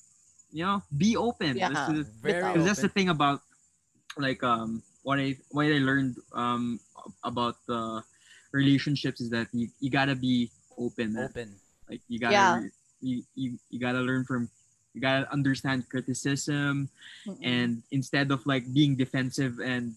you 0.54 0.62
know, 0.64 0.78
be 0.96 1.18
open. 1.18 1.58
That's 1.58 1.74
Yeah. 1.90 1.98
the- 1.98 2.06
very 2.22 2.38
Because 2.38 2.52
because 2.54 2.64
that's 2.70 2.82
the 2.86 2.92
thing 2.94 3.10
about 3.10 3.42
like 4.16 4.38
um 4.46 4.78
what 5.02 5.18
I 5.18 5.34
what 5.50 5.66
I 5.66 5.82
learned 5.82 6.14
um 6.32 6.78
about 7.26 7.58
the 7.66 8.00
relationships 8.54 9.18
is 9.20 9.28
that 9.34 9.50
you, 9.50 9.66
you 9.82 9.90
gotta 9.90 10.14
be 10.14 10.48
open, 10.78 11.18
open. 11.18 11.58
Like 11.90 12.00
you 12.06 12.22
gotta 12.22 12.38
Yeah. 12.38 12.70
you, 13.02 13.16
you 13.34 13.58
you 13.68 13.78
gotta 13.82 13.98
learn 14.00 14.22
from 14.24 14.46
you 14.94 15.02
gotta 15.02 15.26
understand 15.34 15.90
criticism 15.90 16.86
Mm-mm. 17.26 17.36
and 17.42 17.82
instead 17.90 18.30
of 18.30 18.46
like 18.46 18.62
being 18.70 18.94
defensive 18.94 19.58
and 19.58 19.92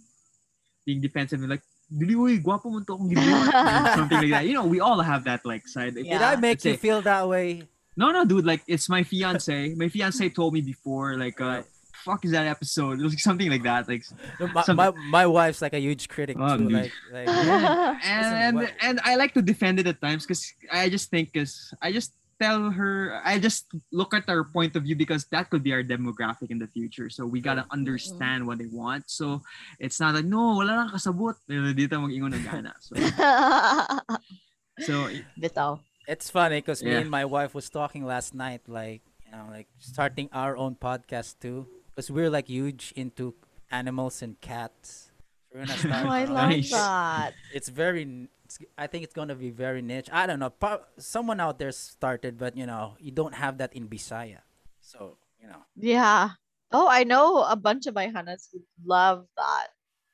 being 0.89 0.99
defensive 0.99 1.39
and 1.45 1.53
like 1.53 1.61
Dili, 1.87 2.19
uy, 2.19 2.35
gwapo 2.43 2.67
mo 2.67 2.83
to 2.83 2.99
akong 2.99 3.07
ginawa." 3.07 3.95
something 3.95 4.19
like 4.19 4.33
that. 4.35 4.43
You 4.43 4.59
know, 4.59 4.67
we 4.67 4.83
all 4.83 4.99
have 4.99 5.23
that 5.23 5.45
like 5.47 5.63
side. 5.71 5.95
Did 5.95 6.03
Yeah. 6.03 6.19
I 6.19 6.35
make 6.35 6.59
you 6.67 6.75
feel 6.75 6.99
that 7.07 7.23
way? 7.31 7.63
No, 7.97 8.11
no, 8.13 8.23
dude. 8.25 8.45
Like 8.45 8.61
it's 8.67 8.87
my 8.87 9.01
fiance. 9.03 9.73
My 9.75 9.89
fiance 9.89 10.29
told 10.29 10.53
me 10.53 10.61
before, 10.61 11.17
like, 11.17 11.41
uh, 11.41 11.63
fuck 12.05 12.23
is 12.23 12.31
that 12.31 12.45
episode? 12.45 13.01
It 13.01 13.03
was 13.03 13.13
like 13.17 13.25
something 13.25 13.49
like 13.49 13.63
that. 13.63 13.89
Like, 13.89 14.05
No, 14.39 14.47
my, 14.53 14.61
Some- 14.63 14.77
my, 14.77 14.91
my 15.09 15.25
wife's 15.25 15.61
like 15.61 15.73
a 15.73 15.81
huge 15.81 16.07
critic 16.07 16.37
Oh, 16.39 16.55
too. 16.55 16.69
dude. 16.69 16.73
Like, 16.77 16.93
like 17.11 17.27
and 18.05 18.55
and, 18.61 18.73
and 18.81 18.95
I 19.03 19.15
like 19.17 19.33
to 19.33 19.41
defend 19.41 19.79
it 19.81 19.87
at 19.87 19.99
times 19.99 20.23
because 20.29 20.45
I 20.71 20.87
just 20.93 21.09
think 21.09 21.33
because 21.33 21.73
I 21.81 21.91
just 21.91 22.13
tell 22.39 22.69
her 22.69 23.17
I 23.25 23.41
just 23.41 23.65
look 23.91 24.13
at 24.13 24.29
her 24.29 24.45
point 24.45 24.75
of 24.77 24.83
view 24.85 24.93
because 24.95 25.25
that 25.33 25.49
could 25.49 25.63
be 25.65 25.73
our 25.73 25.81
demographic 25.81 26.53
in 26.53 26.59
the 26.61 26.67
future. 26.69 27.09
So 27.09 27.25
we 27.25 27.41
gotta 27.41 27.65
understand 27.73 28.45
what 28.45 28.59
they 28.61 28.69
want. 28.69 29.09
So 29.09 29.41
it's 29.81 29.99
not 29.99 30.13
like 30.13 30.25
no, 30.29 30.53
wala 30.61 30.85
lang 30.85 30.89
kasabot. 30.93 31.33
Dito 31.49 31.97
mag-ingon 31.97 32.29
na 32.29 32.39
gana. 32.45 32.73
So 32.77 32.93
so 34.85 35.09
Bitaw. 35.41 35.81
It's 36.07 36.29
funny 36.29 36.59
because 36.59 36.81
me 36.81 36.95
and 36.95 37.11
my 37.11 37.25
wife 37.25 37.53
was 37.53 37.69
talking 37.69 38.05
last 38.05 38.33
night, 38.33 38.61
like 38.67 39.01
you 39.25 39.31
know, 39.31 39.45
like 39.51 39.67
starting 39.77 40.29
our 40.31 40.55
own 40.55 40.75
podcast 40.75 41.35
too, 41.41 41.67
because 41.91 42.09
we're 42.09 42.29
like 42.29 42.47
huge 42.47 42.93
into 42.95 43.35
animals 43.69 44.21
and 44.21 44.39
cats. 44.39 45.11
We're 45.53 45.65
gonna 45.65 45.77
start. 45.83 46.05
Oh, 46.05 46.09
I 46.09 46.23
love. 46.23 46.49
Nice. 46.49 46.71
that. 46.71 47.33
It's 47.53 47.67
very. 47.67 48.29
It's, 48.45 48.57
I 48.77 48.87
think 48.87 49.03
it's 49.03 49.13
gonna 49.13 49.35
be 49.35 49.49
very 49.49 49.81
niche. 49.81 50.07
I 50.09 50.25
don't 50.25 50.39
know. 50.39 50.49
Pro- 50.49 50.87
someone 50.97 51.41
out 51.41 51.59
there 51.59 51.73
started, 51.73 52.37
but 52.37 52.55
you 52.55 52.65
know, 52.65 52.95
you 52.99 53.11
don't 53.11 53.35
have 53.35 53.57
that 53.57 53.73
in 53.73 53.89
Bisaya. 53.89 54.47
So 54.79 55.17
you 55.41 55.47
know, 55.47 55.63
Yeah. 55.75 56.39
Oh, 56.71 56.87
I 56.87 57.03
know 57.03 57.43
a 57.43 57.55
bunch 57.55 57.87
of 57.87 57.95
my 57.95 58.07
Hanas 58.07 58.47
would 58.53 58.63
love 58.85 59.25
that. 59.35 59.67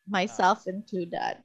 Myself 0.10 0.64
ah. 0.66 0.70
included. 0.70 1.38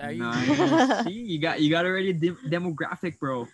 are 0.00 0.12
you? 0.12 0.22
Nice. 0.22 1.04
See, 1.08 1.12
you 1.12 1.40
got 1.40 1.60
you 1.60 1.70
got 1.70 1.86
already 1.86 2.12
de- 2.12 2.36
demographic, 2.48 3.18
bro. 3.18 3.48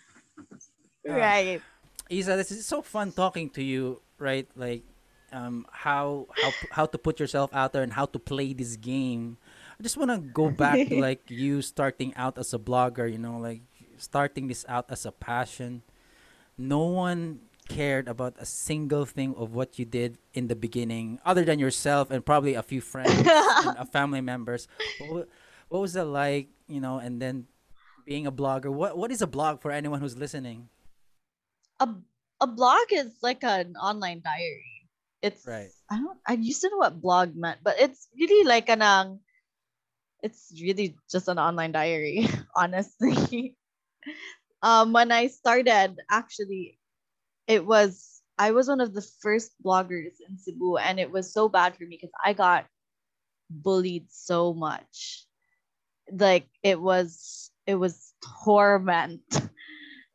Right. 1.05 1.61
Isa, 2.09 2.35
this 2.35 2.51
is 2.51 2.65
so 2.65 2.81
fun 2.81 3.11
talking 3.11 3.49
to 3.51 3.63
you, 3.63 4.01
right? 4.17 4.47
Like, 4.55 4.83
um, 5.31 5.65
how 5.71 6.27
how 6.37 6.51
how 6.71 6.85
to 6.85 6.97
put 6.97 7.19
yourself 7.19 7.49
out 7.53 7.73
there 7.73 7.81
and 7.81 7.91
how 7.91 8.05
to 8.05 8.19
play 8.19 8.53
this 8.53 8.75
game. 8.77 9.37
I 9.79 9.83
just 9.83 9.97
want 9.97 10.11
to 10.11 10.19
go 10.19 10.49
back 10.63 10.87
to 10.87 10.95
like 10.99 11.29
you 11.29 11.61
starting 11.61 12.13
out 12.15 12.37
as 12.37 12.53
a 12.53 12.59
blogger. 12.59 13.11
You 13.11 13.17
know, 13.17 13.37
like 13.39 13.61
starting 13.97 14.47
this 14.47 14.65
out 14.69 14.85
as 14.89 15.05
a 15.05 15.11
passion. 15.11 15.81
No 16.57 16.85
one 16.85 17.39
cared 17.67 18.07
about 18.07 18.35
a 18.37 18.45
single 18.45 19.05
thing 19.05 19.33
of 19.35 19.55
what 19.55 19.79
you 19.79 19.85
did 19.85 20.19
in 20.33 20.47
the 20.47 20.55
beginning, 20.55 21.19
other 21.25 21.43
than 21.43 21.57
yourself 21.57 22.11
and 22.11 22.25
probably 22.25 22.53
a 22.53 22.61
few 22.61 22.81
friends 22.81 23.11
and 23.11 23.27
uh, 23.27 23.85
family 23.91 24.21
members. 24.21 24.67
What, 24.99 25.29
what 25.69 25.81
was 25.81 25.95
it 25.95 26.03
like? 26.03 26.49
You 26.67 26.81
know, 26.81 26.99
and 26.99 27.21
then 27.21 27.47
being 28.05 28.27
a 28.27 28.31
blogger. 28.31 28.71
What 28.71 28.97
what 28.97 29.11
is 29.11 29.21
a 29.21 29.27
blog 29.27 29.61
for 29.61 29.71
anyone 29.71 29.99
who's 29.99 30.17
listening? 30.17 30.69
A 31.79 31.89
a 32.41 32.47
blog 32.47 32.91
is 32.91 33.17
like 33.21 33.43
an 33.43 33.75
online 33.77 34.21
diary. 34.23 34.89
It's 35.21 35.47
Right. 35.47 35.71
I 35.89 35.97
don't 35.97 36.19
I 36.27 36.33
used 36.33 36.61
to 36.61 36.69
know 36.69 36.77
what 36.77 37.01
blog 37.01 37.35
meant, 37.35 37.59
but 37.63 37.79
it's 37.79 38.07
really 38.17 38.45
like 38.47 38.69
an 38.69 38.81
um 38.81 39.19
it's 40.21 40.51
really 40.61 40.95
just 41.11 41.27
an 41.27 41.37
online 41.39 41.71
diary, 41.71 42.27
honestly. 42.55 43.55
um 44.61 44.93
when 44.93 45.11
I 45.11 45.27
started 45.27 45.97
actually 46.09 46.79
it 47.47 47.65
was 47.65 48.21
I 48.37 48.51
was 48.51 48.67
one 48.67 48.81
of 48.81 48.93
the 48.93 49.05
first 49.21 49.51
bloggers 49.65 50.15
in 50.27 50.37
Cebu 50.37 50.77
and 50.77 50.99
it 50.99 51.11
was 51.11 51.33
so 51.33 51.49
bad 51.49 51.75
for 51.77 51.83
me 51.83 51.97
because 52.01 52.13
I 52.23 52.33
got 52.33 52.67
bullied 53.49 54.07
so 54.11 54.53
much. 54.53 55.25
Like 56.11 56.47
it 56.63 56.79
was 56.81 57.51
it 57.67 57.75
was 57.75 58.13
torment. 58.45 59.21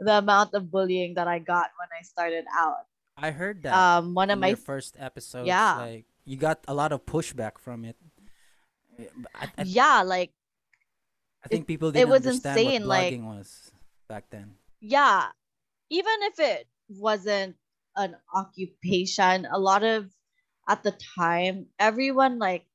the 0.00 0.18
amount 0.18 0.54
of 0.54 0.70
bullying 0.70 1.14
that 1.14 1.26
I 1.28 1.38
got 1.38 1.70
when 1.78 1.88
I 1.98 2.02
started 2.02 2.44
out. 2.54 2.86
I 3.16 3.30
heard 3.32 3.62
that. 3.64 3.74
Um, 3.74 4.14
one 4.14 4.30
of 4.30 4.38
my 4.38 4.54
first 4.54 4.94
episodes. 4.98 5.46
Yeah. 5.46 5.76
Like 5.76 6.06
you 6.24 6.36
got 6.36 6.62
a 6.68 6.74
lot 6.74 6.92
of 6.92 7.04
pushback 7.04 7.58
from 7.58 7.84
it. 7.84 7.96
Yeah, 8.98 9.06
I, 9.34 9.46
I, 9.58 9.62
yeah, 9.64 10.02
like 10.02 10.30
I 11.44 11.48
think 11.48 11.66
people 11.66 11.90
didn't 11.90 12.10
was 12.10 12.26
understand 12.26 12.58
insane, 12.58 12.80
what 12.82 12.88
like- 12.88 13.12
blogging 13.14 13.24
was 13.26 13.70
back 14.08 14.30
then. 14.30 14.54
yeah, 14.80 15.34
even 15.90 16.14
if 16.30 16.38
it 16.38 16.66
wasn't 16.88 17.56
an 17.96 18.14
occupation, 18.34 19.46
a 19.50 19.58
lot 19.58 19.82
of 19.82 20.06
at 20.68 20.82
the 20.84 20.94
time, 21.18 21.66
everyone 21.78 22.38
like 22.38 22.67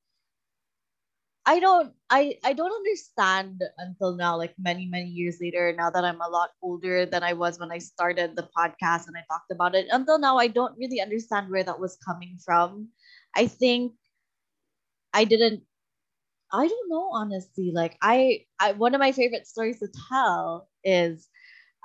I 1.45 1.59
don't 1.59 1.93
I 2.09 2.37
I 2.43 2.53
don't 2.53 2.71
understand 2.71 3.61
until 3.77 4.15
now, 4.15 4.37
like 4.37 4.55
many, 4.57 4.85
many 4.87 5.07
years 5.09 5.39
later, 5.41 5.73
now 5.77 5.89
that 5.89 6.03
I'm 6.05 6.21
a 6.21 6.29
lot 6.29 6.51
older 6.61 7.05
than 7.05 7.23
I 7.23 7.33
was 7.33 7.59
when 7.59 7.71
I 7.71 7.79
started 7.79 8.35
the 8.35 8.47
podcast 8.55 9.07
and 9.07 9.17
I 9.17 9.23
talked 9.29 9.51
about 9.51 9.75
it. 9.75 9.87
Until 9.91 10.19
now, 10.19 10.37
I 10.37 10.47
don't 10.47 10.77
really 10.77 11.01
understand 11.01 11.49
where 11.51 11.63
that 11.63 11.79
was 11.79 11.97
coming 12.05 12.37
from. 12.45 12.89
I 13.35 13.47
think 13.47 13.93
I 15.13 15.23
didn't 15.25 15.63
I 16.53 16.67
don't 16.67 16.89
know 16.89 17.09
honestly. 17.13 17.71
Like 17.73 17.97
I, 18.01 18.45
I 18.59 18.73
one 18.73 18.95
of 18.95 18.99
my 18.99 19.11
favorite 19.11 19.47
stories 19.47 19.79
to 19.79 19.89
tell 20.09 20.69
is 20.83 21.29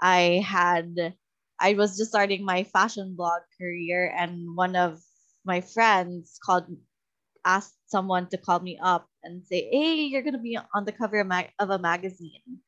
I 0.01 0.45
had 0.47 1.17
I 1.61 1.75
was 1.75 1.97
just 1.99 2.11
starting 2.11 2.45
my 2.45 2.65
fashion 2.65 3.15
blog 3.17 3.43
career 3.61 4.13
and 4.17 4.57
one 4.57 4.77
of 4.77 5.01
my 5.45 5.61
friends 5.63 6.39
called 6.45 6.67
asked 7.45 7.77
someone 7.87 8.29
to 8.31 8.39
call 8.39 8.61
me 8.61 8.79
up 8.83 9.09
and 9.31 9.47
say, 9.47 9.69
"Hey, 9.71 10.05
you're 10.05 10.23
gonna 10.23 10.39
be 10.43 10.59
on 10.75 10.85
the 10.85 10.93
cover 10.93 11.21
of, 11.21 11.27
mag- 11.29 11.53
of 11.59 11.71
a 11.71 11.79
magazine," 11.79 12.61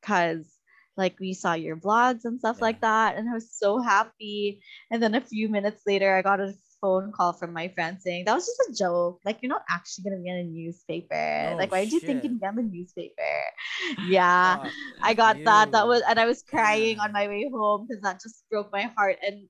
because 0.00 0.58
like 0.96 1.18
we 1.20 1.32
saw 1.34 1.54
your 1.54 1.76
vlogs 1.76 2.24
and 2.24 2.38
stuff 2.38 2.58
Yeah. 2.58 2.62
like 2.62 2.80
that, 2.80 3.16
and 3.16 3.28
I 3.28 3.34
was 3.34 3.50
so 3.52 3.80
happy. 3.80 4.62
And 4.90 5.02
then 5.02 5.14
a 5.14 5.20
few 5.20 5.48
minutes 5.48 5.82
later, 5.86 6.16
I 6.16 6.22
got 6.22 6.40
a 6.40 6.52
phone 6.80 7.12
call 7.12 7.32
from 7.32 7.52
my 7.52 7.68
friend 7.68 7.98
saying 8.00 8.24
that 8.26 8.34
was 8.34 8.46
just 8.46 8.70
a 8.70 8.74
joke. 8.84 9.20
Like 9.24 9.38
you're 9.42 9.50
not 9.50 9.64
actually 9.70 10.04
gonna 10.04 10.22
be 10.22 10.28
in 10.28 10.36
a 10.36 10.44
newspaper. 10.44 11.54
Oh, 11.54 11.56
like 11.58 11.72
why 11.72 11.84
did 11.84 11.92
you 11.92 12.00
think 12.00 12.22
you'd 12.24 12.40
be 12.40 12.46
on 12.46 12.56
the 12.56 12.62
newspaper? 12.62 13.34
Yeah. 13.98 14.58
Fuck 14.58 14.74
I 15.02 15.14
got 15.14 15.44
that. 15.44 15.72
That 15.72 15.86
was, 15.86 16.02
and 16.08 16.18
I 16.18 16.26
was 16.26 16.42
crying 16.42 16.96
Yeah. 16.96 17.00
on 17.00 17.12
my 17.12 17.28
way 17.28 17.48
home 17.52 17.86
because 17.88 18.02
that 18.02 18.20
just 18.20 18.44
broke 18.50 18.72
my 18.72 18.82
heart. 18.96 19.18
And 19.26 19.48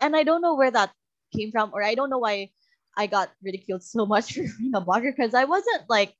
and 0.00 0.16
I 0.16 0.22
don't 0.24 0.42
know 0.42 0.54
where 0.54 0.70
that 0.70 0.92
came 1.34 1.50
from, 1.52 1.70
or 1.74 1.82
I 1.82 1.94
don't 1.94 2.10
know 2.10 2.18
why 2.18 2.50
I 2.96 3.06
got 3.06 3.30
ridiculed 3.42 3.82
so 3.82 4.06
much 4.06 4.32
for 4.34 4.42
being 4.58 4.74
a 4.74 4.80
blogger 4.80 5.14
because 5.14 5.34
I 5.34 5.44
wasn't 5.44 5.88
like 5.88 6.14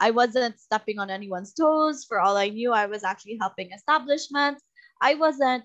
I 0.00 0.10
wasn't 0.10 0.58
stepping 0.58 0.98
on 0.98 1.10
anyone's 1.10 1.52
toes. 1.52 2.04
For 2.08 2.20
all 2.20 2.36
I 2.36 2.48
knew, 2.48 2.72
I 2.72 2.86
was 2.86 3.04
actually 3.04 3.36
helping 3.38 3.70
establishments. 3.70 4.64
I 5.00 5.14
wasn't 5.14 5.64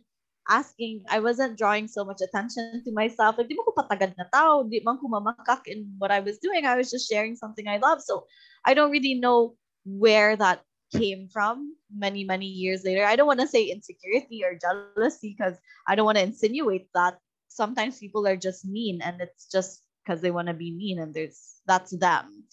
asking, 0.50 1.04
I 1.10 1.20
wasn't 1.20 1.58
drawing 1.58 1.88
so 1.88 2.04
much 2.04 2.20
attention 2.22 2.84
to 2.84 2.92
myself. 2.92 3.38
Like, 3.38 3.48
di 3.48 3.56
ko 3.56 3.72
patagad 3.72 4.14
na 4.20 4.28
tao, 4.28 4.68
di 4.68 4.84
ko 4.84 5.08
mamakak 5.08 5.64
in 5.72 5.96
what 5.98 6.12
I 6.12 6.20
was 6.20 6.38
doing. 6.38 6.66
I 6.66 6.76
was 6.76 6.92
just 6.92 7.08
sharing 7.08 7.40
something 7.40 7.68
I 7.68 7.78
love. 7.78 8.04
So 8.04 8.28
I 8.66 8.74
don't 8.76 8.92
really 8.92 9.16
know 9.16 9.56
where 9.86 10.36
that 10.36 10.62
came 10.92 11.30
from 11.32 11.76
many, 11.88 12.24
many 12.24 12.46
years 12.46 12.84
later. 12.84 13.06
I 13.06 13.16
don't 13.16 13.28
want 13.28 13.40
to 13.40 13.48
say 13.48 13.64
insecurity 13.64 14.44
or 14.44 14.60
jealousy 14.60 15.36
because 15.38 15.56
I 15.88 15.96
don't 15.96 16.06
want 16.06 16.18
to 16.18 16.28
insinuate 16.28 16.92
that. 16.94 17.18
Sometimes 17.48 18.00
people 18.00 18.28
are 18.28 18.36
just 18.36 18.68
mean 18.68 19.00
and 19.02 19.22
it's 19.22 19.48
just 19.48 19.85
because 20.06 20.22
they 20.22 20.32
want 20.32 20.48
to 20.48 20.54
be 20.54 20.72
mean 20.72 21.00
and 21.00 21.14
there's 21.14 21.62
that's 21.66 21.92
them. 21.98 22.46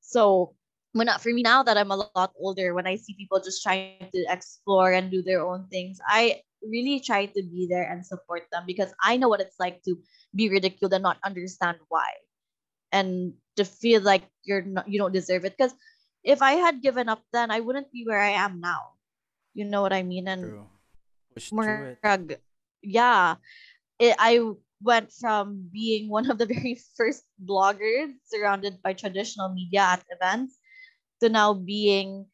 So 0.00 0.54
when 0.92 1.06
not 1.06 1.22
for 1.22 1.32
me 1.32 1.42
now 1.42 1.62
that 1.62 1.78
I'm 1.78 1.90
a 1.90 2.10
lot 2.14 2.32
older, 2.36 2.74
when 2.74 2.86
I 2.86 2.96
see 2.96 3.14
people 3.14 3.40
just 3.40 3.62
trying 3.62 4.10
to 4.12 4.26
explore 4.28 4.92
and 4.92 5.10
do 5.10 5.22
their 5.22 5.40
own 5.40 5.66
things, 5.70 5.98
I 6.06 6.42
really 6.60 7.00
try 7.00 7.26
to 7.26 7.42
be 7.42 7.66
there 7.70 7.88
and 7.88 8.04
support 8.04 8.42
them 8.52 8.64
because 8.66 8.92
I 9.02 9.16
know 9.16 9.28
what 9.28 9.40
it's 9.40 9.58
like 9.58 9.82
to 9.84 9.96
be 10.34 10.50
ridiculed 10.50 10.92
and 10.92 11.02
not 11.02 11.18
understand 11.24 11.78
why. 11.88 12.10
And 12.92 13.34
to 13.56 13.64
feel 13.64 14.02
like 14.02 14.22
you're 14.44 14.62
not 14.62 14.88
you 14.88 14.98
don't 14.98 15.14
deserve 15.14 15.44
it. 15.44 15.56
Because 15.56 15.72
if 16.22 16.42
I 16.42 16.60
had 16.60 16.82
given 16.82 17.08
up 17.08 17.22
then 17.32 17.50
I 17.50 17.60
wouldn't 17.60 17.90
be 17.90 18.04
where 18.04 18.20
I 18.20 18.36
am 18.36 18.60
now. 18.60 18.98
You 19.54 19.64
know 19.64 19.80
what 19.80 19.92
I 19.92 20.02
mean? 20.02 20.28
And 20.28 20.42
True. 20.42 20.66
Push. 21.34 21.52
Yeah, 22.82 23.36
it, 23.98 24.16
I 24.18 24.40
went 24.84 25.12
from 25.12 25.68
being 25.72 26.08
one 26.08 26.30
of 26.30 26.38
the 26.38 26.46
very 26.46 26.78
first 26.96 27.24
bloggers 27.44 28.12
surrounded 28.26 28.82
by 28.82 28.92
traditional 28.92 29.48
media 29.48 29.80
at 29.80 30.04
events 30.10 30.58
to 31.20 31.28
now 31.28 31.54
being 31.54 32.26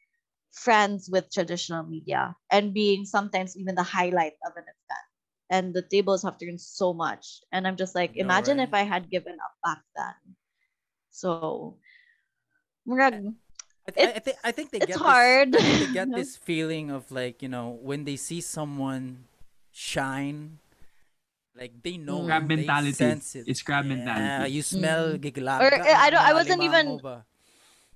friends 0.52 1.08
with 1.10 1.30
traditional 1.30 1.84
media 1.84 2.34
and 2.50 2.74
being 2.74 3.04
sometimes 3.04 3.56
even 3.56 3.74
the 3.74 3.82
highlight 3.82 4.34
of 4.46 4.52
an 4.56 4.64
event. 4.64 5.06
And 5.50 5.74
the 5.74 5.82
tables 5.82 6.22
have 6.24 6.38
turned 6.38 6.60
so 6.60 6.92
much. 6.92 7.40
And 7.52 7.66
I'm 7.66 7.76
just 7.76 7.94
like, 7.94 8.16
know, 8.16 8.24
imagine 8.24 8.60
if? 8.60 8.74
I 8.74 8.82
had 8.82 9.08
given 9.10 9.32
up 9.32 9.54
back 9.64 9.82
then. 9.96 10.36
So, 11.10 11.78
murag, 12.86 13.32
I, 13.88 13.90
th- 13.90 14.08
I, 14.08 14.18
think 14.20 14.36
I 14.44 14.52
think 14.52 14.70
they 14.70 14.78
it's 14.78 14.86
get 14.86 14.98
hard. 14.98 15.52
This, 15.52 15.86
they 15.86 15.92
get 15.92 16.12
this 16.14 16.36
feeling 16.36 16.90
of 16.90 17.10
like 17.10 17.42
you 17.42 17.48
know 17.48 17.78
when 17.80 18.04
they 18.04 18.16
see 18.16 18.40
someone 18.40 19.24
shine, 19.72 20.58
like 21.58 21.74
they 21.82 21.96
know 21.98 22.24
Crab 22.24 22.46
they 22.48 22.56
mentality. 22.56 22.92
sense 22.94 23.34
it. 23.34 23.44
It's 23.50 23.62
crab 23.62 23.84
Yeah, 23.84 23.94
mentality. 23.94 24.52
you 24.54 24.62
smell 24.62 25.14
Mm. 25.14 25.20
giglag. 25.20 25.60
Or, 25.60 25.74
eh, 25.74 25.96
I 25.98 26.08
don't- 26.10 26.22
I 26.24 26.32
wasn't 26.32 26.62
even- 26.62 27.00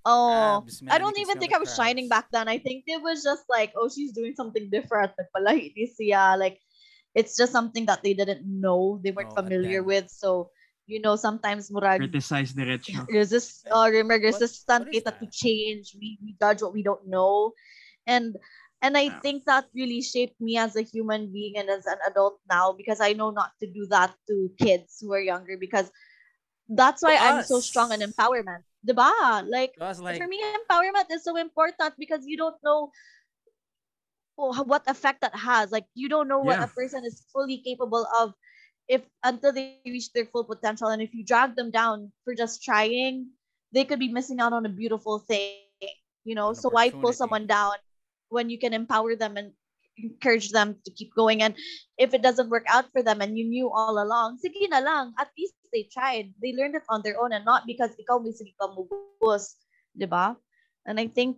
Oh, 0.05 0.67
Crabs, 0.67 0.83
I 0.91 0.99
don't 0.99 1.15
even 1.19 1.39
think 1.39 1.55
I 1.55 1.59
was 1.63 1.71
shining 1.79 2.09
back 2.11 2.27
then. 2.35 2.49
I 2.51 2.59
think 2.59 2.85
it 2.91 3.01
was 3.01 3.23
just 3.23 3.47
like, 3.49 3.71
oh, 3.79 3.87
she's 3.89 4.11
doing 4.11 4.35
something 4.35 4.67
different. 4.69 5.13
Nagpalahiti 5.15 5.87
siya. 5.95 6.35
Like, 6.37 6.59
it's 7.15 7.37
just 7.39 7.53
something 7.55 7.87
that 7.87 8.03
they 8.03 8.11
didn't 8.13 8.43
know, 8.43 8.99
they 9.05 9.13
weren't 9.15 9.31
Oh, 9.31 9.39
familiar 9.39 9.79
then. 9.79 9.87
with. 9.87 10.11
So, 10.11 10.51
you 10.91 10.99
know, 11.01 11.15
sometimes 11.15 11.71
murag 11.71 12.03
Criticize 12.03 12.51
the 12.51 12.67
diretso. 12.67 13.07
resist 13.15 13.69
or 13.71 13.95
remember 13.95 14.19
What- 14.27 14.43
resistant 14.43 14.91
what 14.91 14.95
is 14.95 15.07
kita 15.07 15.15
to 15.23 15.27
change. 15.31 15.95
We, 15.95 16.19
we 16.19 16.35
judge 16.35 16.67
what 16.67 16.75
we 16.75 16.83
don't 16.83 17.07
know. 17.07 17.55
And 18.03 18.35
and 18.83 18.97
I 18.99 19.11
think 19.11 19.45
that 19.47 19.67
really 19.75 20.03
shaped 20.03 20.41
me 20.41 20.59
as 20.59 20.77
a 20.77 20.83
human 20.83 21.33
being 21.33 21.57
and 21.57 21.71
as 21.71 21.87
an 21.87 21.99
adult 22.07 22.41
now 22.51 22.73
because 22.73 23.01
I 23.01 23.13
know 23.15 23.31
not 23.31 23.53
to 23.61 23.67
do 23.71 23.87
that 23.91 24.15
to 24.29 24.51
kids 24.61 24.99
who 25.01 25.13
are 25.13 25.21
younger 25.21 25.57
because 25.59 25.91
that's 26.69 27.03
why 27.03 27.17
I'm 27.17 27.41
so 27.43 27.61
strong 27.61 27.93
in 27.93 28.01
empowerment. 28.01 28.65
Diba? 28.87 29.11
Like 29.49 29.75
So 29.79 29.85
I 29.85 29.89
was 29.89 30.01
like, 30.01 30.25
for 30.29 30.29
me, 30.29 30.41
empowerment 30.43 31.11
is 31.11 31.25
so 31.25 31.37
important 31.37 31.95
because 31.99 32.25
you 32.27 32.37
don't 32.37 32.57
know 32.65 32.93
what 34.37 34.83
effect 34.89 35.21
that 35.23 35.35
has. 35.35 35.71
Like 35.73 35.87
you 35.95 36.09
don't 36.09 36.29
know 36.29 36.41
what 36.41 36.61
Yeah. 36.61 36.63
a 36.63 36.69
person 36.69 37.05
is 37.05 37.27
fully 37.33 37.59
capable 37.59 38.07
of 38.19 38.35
if 38.89 39.03
until 39.25 39.53
they 39.53 39.65
reach 39.67 40.13
their 40.13 40.27
full 40.27 40.45
potential. 40.45 40.89
And 40.89 41.03
if 41.03 41.15
you 41.15 41.25
drag 41.25 41.57
them 41.57 41.71
down 41.71 42.13
for 42.25 42.35
just 42.35 42.63
trying, 42.63 43.31
they 43.73 43.85
could 43.85 43.99
be 43.99 44.09
missing 44.13 44.41
out 44.41 44.53
on 44.53 44.67
a 44.67 44.71
beautiful 44.71 45.19
thing. 45.19 45.53
You 46.25 46.35
know, 46.35 46.53
so 46.55 46.71
why 46.71 46.91
pull 46.91 47.13
someone 47.13 47.47
down 47.47 47.77
when 48.33 48.49
you 48.49 48.59
can 48.59 48.73
empower 48.73 49.15
them 49.15 49.37
and 49.37 49.53
encourage 50.01 50.51
them 50.51 50.77
to 50.85 50.91
keep 50.91 51.15
going? 51.15 51.43
And 51.43 51.55
if 51.99 52.15
it 52.15 52.23
doesn't 52.25 52.49
work 52.49 52.65
out 52.67 52.89
for 52.93 53.03
them 53.03 53.21
and 53.21 53.37
you 53.37 53.45
knew 53.45 53.71
all 53.71 54.01
along, 54.01 54.41
sige 54.41 54.69
na 54.73 54.81
lang. 54.81 55.13
At 55.21 55.29
least 55.37 55.55
they 55.73 55.89
tried. 55.93 56.33
They 56.41 56.57
learned 56.57 56.75
it 56.75 56.89
on 56.89 57.05
their 57.05 57.21
own 57.21 57.33
and 57.33 57.45
not 57.45 57.69
because 57.69 57.93
ikaw 58.01 58.25
may 58.25 58.33
sige 58.33 58.57
ka 58.57 58.73
mubus. 58.73 59.61
Diba? 59.93 60.37
And 60.89 60.99
I 60.99 61.07
think 61.07 61.37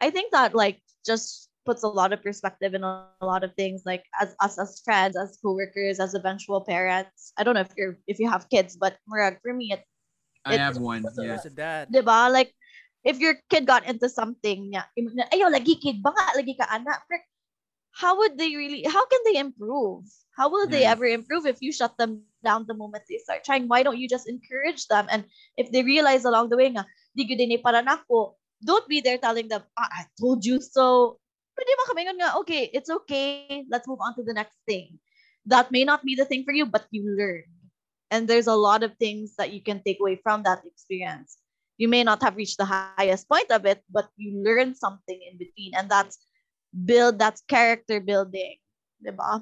I 0.00 0.08
think 0.08 0.32
that 0.32 0.54
like 0.54 0.78
just 1.04 1.50
puts 1.66 1.82
a 1.82 1.90
lot 1.90 2.14
of 2.14 2.22
perspective 2.22 2.72
in 2.72 2.82
a, 2.82 3.10
a 3.20 3.26
lot 3.26 3.44
of 3.44 3.52
things 3.52 3.82
like 3.84 4.06
as 4.16 4.32
us 4.40 4.56
as 4.56 4.80
friends, 4.80 5.18
as 5.18 5.36
coworkers, 5.42 6.00
as 6.00 6.14
eventual 6.14 6.62
parents. 6.64 7.34
I 7.36 7.44
don't 7.44 7.58
know 7.58 7.66
if 7.66 7.74
you're 7.76 7.98
if 8.06 8.18
you 8.22 8.30
have 8.30 8.48
kids, 8.48 8.78
but 8.78 8.96
Murag, 9.04 9.42
for 9.42 9.52
me 9.52 9.74
it 9.74 9.84
I 10.44 10.56
have 10.56 10.78
one. 10.78 11.04
Yeah. 11.18 11.36
There's 11.36 11.46
a 11.46 11.50
dad. 11.50 11.88
diba? 11.92 12.32
Like, 12.32 12.54
if 13.04 13.18
your 13.18 13.36
kid 13.48 13.66
got 13.66 13.86
into 13.88 14.08
something, 14.08 14.72
niya, 14.72 14.84
ayaw, 15.32 15.48
lagi 15.48 15.80
kid, 15.80 16.02
ba 16.02 16.12
nga, 16.12 16.36
lagi 16.36 16.56
ka 16.56 16.68
anak. 16.68 17.02
How 17.90 18.16
would 18.18 18.38
they 18.38 18.54
really, 18.54 18.84
how 18.86 19.04
can 19.06 19.20
they 19.26 19.36
improve? 19.40 20.06
How 20.36 20.48
will 20.48 20.68
they 20.70 20.86
ever 20.86 21.04
improve 21.04 21.44
if 21.44 21.60
you 21.60 21.72
shut 21.72 21.98
them 21.98 22.22
down 22.44 22.64
the 22.64 22.72
moment 22.72 23.04
they 23.10 23.18
start 23.18 23.44
trying? 23.44 23.68
Why 23.68 23.82
don't 23.82 23.98
you 23.98 24.08
just 24.08 24.28
encourage 24.28 24.86
them? 24.86 25.06
And 25.10 25.24
if 25.58 25.72
they 25.72 25.82
realize 25.82 26.24
along 26.24 26.48
the 26.48 26.56
way 26.56 26.70
nga, 26.70 26.86
di 27.16 27.26
gyud 27.26 27.42
ni 27.44 27.58
para 27.58 27.82
nako, 27.82 28.38
don't 28.62 28.86
be 28.88 29.00
there 29.00 29.18
telling 29.18 29.48
them, 29.48 29.66
ah, 29.76 29.90
I 29.90 30.06
told 30.20 30.46
you 30.46 30.60
so. 30.62 31.18
Pwede 31.58 31.72
mo 31.76 31.84
kami 31.90 32.08
nga, 32.08 32.38
okay, 32.40 32.70
it's 32.72 32.88
okay, 32.88 33.66
let's 33.68 33.88
move 33.88 34.00
on 34.00 34.14
to 34.16 34.22
the 34.22 34.32
next 34.32 34.56
thing. 34.64 34.96
That 35.44 35.72
may 35.72 35.84
not 35.84 36.04
be 36.06 36.14
the 36.14 36.24
thing 36.24 36.44
for 36.44 36.54
you, 36.54 36.64
but 36.64 36.86
you 36.94 37.04
learn. 37.04 37.48
And 38.10 38.28
there's 38.28 38.46
a 38.46 38.56
lot 38.56 38.82
of 38.86 38.96
things 38.96 39.34
that 39.36 39.52
you 39.52 39.60
can 39.60 39.82
take 39.82 39.98
away 40.00 40.20
from 40.22 40.44
that 40.44 40.62
experience. 40.64 41.39
You 41.80 41.88
may 41.88 42.04
not 42.04 42.20
have 42.20 42.36
reached 42.36 42.60
the 42.60 42.68
highest 42.68 43.24
point 43.24 43.48
of 43.48 43.64
it, 43.64 43.80
but 43.88 44.12
you 44.20 44.36
learn 44.44 44.76
something 44.76 45.16
in 45.16 45.40
between. 45.40 45.72
And 45.72 45.88
that's 45.88 46.20
build, 46.76 47.16
that's 47.18 47.40
character 47.48 48.04
building. 48.04 48.60
Diba? 49.00 49.40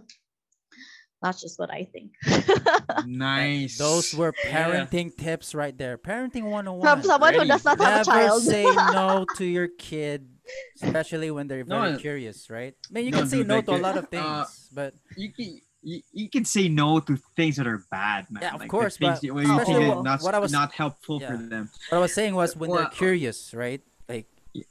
That's 1.20 1.42
just 1.42 1.58
what 1.58 1.74
I 1.74 1.90
think. 1.90 2.14
Nice. 3.10 3.76
Those 3.76 4.14
were 4.14 4.34
Yeah. 4.44 4.86
parenting 4.86 5.10
tips 5.18 5.54
right 5.54 5.76
there. 5.76 5.98
Parenting 5.98 6.46
101. 6.46 6.86
From 6.86 7.02
someone 7.02 7.34
who 7.34 7.44
does 7.44 7.64
not 7.64 7.78
have 7.80 8.06
a 8.06 8.06
Never 8.06 8.10
child. 8.10 8.42
say 8.42 8.64
no 8.94 9.26
to 9.34 9.44
your 9.44 9.66
kid, 9.66 10.30
especially 10.78 11.30
when 11.30 11.48
they're 11.48 11.64
very 11.64 11.94
uh, 11.94 11.98
curious, 11.98 12.50
right? 12.50 12.74
I 12.86 12.92
mean, 12.94 13.06
you 13.06 13.10
no, 13.10 13.18
can 13.18 13.26
say 13.26 13.42
no 13.42 13.56
like, 13.56 13.66
to 13.66 13.72
a 13.72 13.74
uh, 13.74 13.78
lot 13.82 13.96
of 13.98 14.04
uh, 14.04 14.14
things, 14.14 14.70
but 14.70 14.94
you 15.16 15.32
can 15.34 15.58
you, 15.82 16.00
you 16.12 16.28
can 16.28 16.44
say 16.44 16.68
no 16.68 16.98
to 17.00 17.16
things 17.36 17.56
that 17.56 17.66
are 17.66 17.82
bad, 17.90 18.26
man. 18.30 18.42
Yeah, 18.42 18.54
of 18.54 18.60
Like, 18.60 18.70
course, 18.70 18.96
things 18.98 19.20
but 19.20 19.22
that- 19.22 19.32
where 19.34 19.44
you 19.44 19.48
think 19.48 19.62
especially 19.62 19.84
that 19.86 19.96
what- 19.96 20.04
not, 20.04 20.22
what 20.22 20.34
I 20.34 20.38
was- 20.38 20.52
not 20.52 20.72
helpful 20.74 21.20
for 21.20 21.36
them. 21.36 21.70
what 21.90 21.98
I 21.98 22.00
was 22.00 22.12
saying 22.12 22.34
was 22.34 22.56
when 22.56 22.70
they're 22.70 22.86
curious, 22.90 23.54
right? 23.54 23.80
Like, 24.08 24.26
Yeah. 24.52 24.64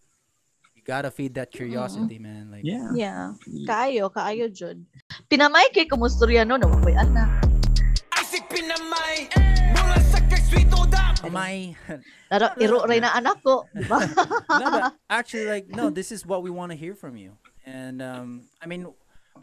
you 0.76 0.82
gotta 0.84 1.12
feed 1.12 1.36
that 1.36 1.52
curiosity, 1.52 2.20
man. 2.20 2.52
Like, 2.52 2.64
Yeah. 2.66 2.92
yeah. 2.94 3.34
Kaayo, 3.68 4.12
kaayo, 4.12 4.52
Jud. 4.52 4.84
Pinamay 5.32 5.72
kay 5.74 5.86
kumusturya 5.88 6.46
no, 6.46 6.58
no, 6.58 6.68
may 6.84 6.94
anak. 6.96 7.44
Isip 8.20 8.44
pinamay 8.52 9.32
Mula 9.72 10.00
sa 10.12 10.20
kagswito 10.28 10.90
dam 10.92 11.32
my 11.32 11.76
Laro, 12.32 12.48
iro 12.60 12.84
rin 12.88 13.02
na 13.04 13.16
anak 13.16 13.40
ko. 13.44 13.64
Diba? 13.76 14.00
no, 14.60 14.66
but 14.72 14.94
actually, 15.10 15.48
like, 15.48 15.68
no, 15.72 15.90
this 15.90 16.12
is 16.12 16.26
what 16.26 16.44
we 16.44 16.50
want 16.52 16.72
to 16.72 16.78
hear 16.78 16.96
from 16.96 17.16
you. 17.16 17.36
And 17.66 18.02
um, 18.02 18.44
I 18.62 18.68
mean, 18.68 18.88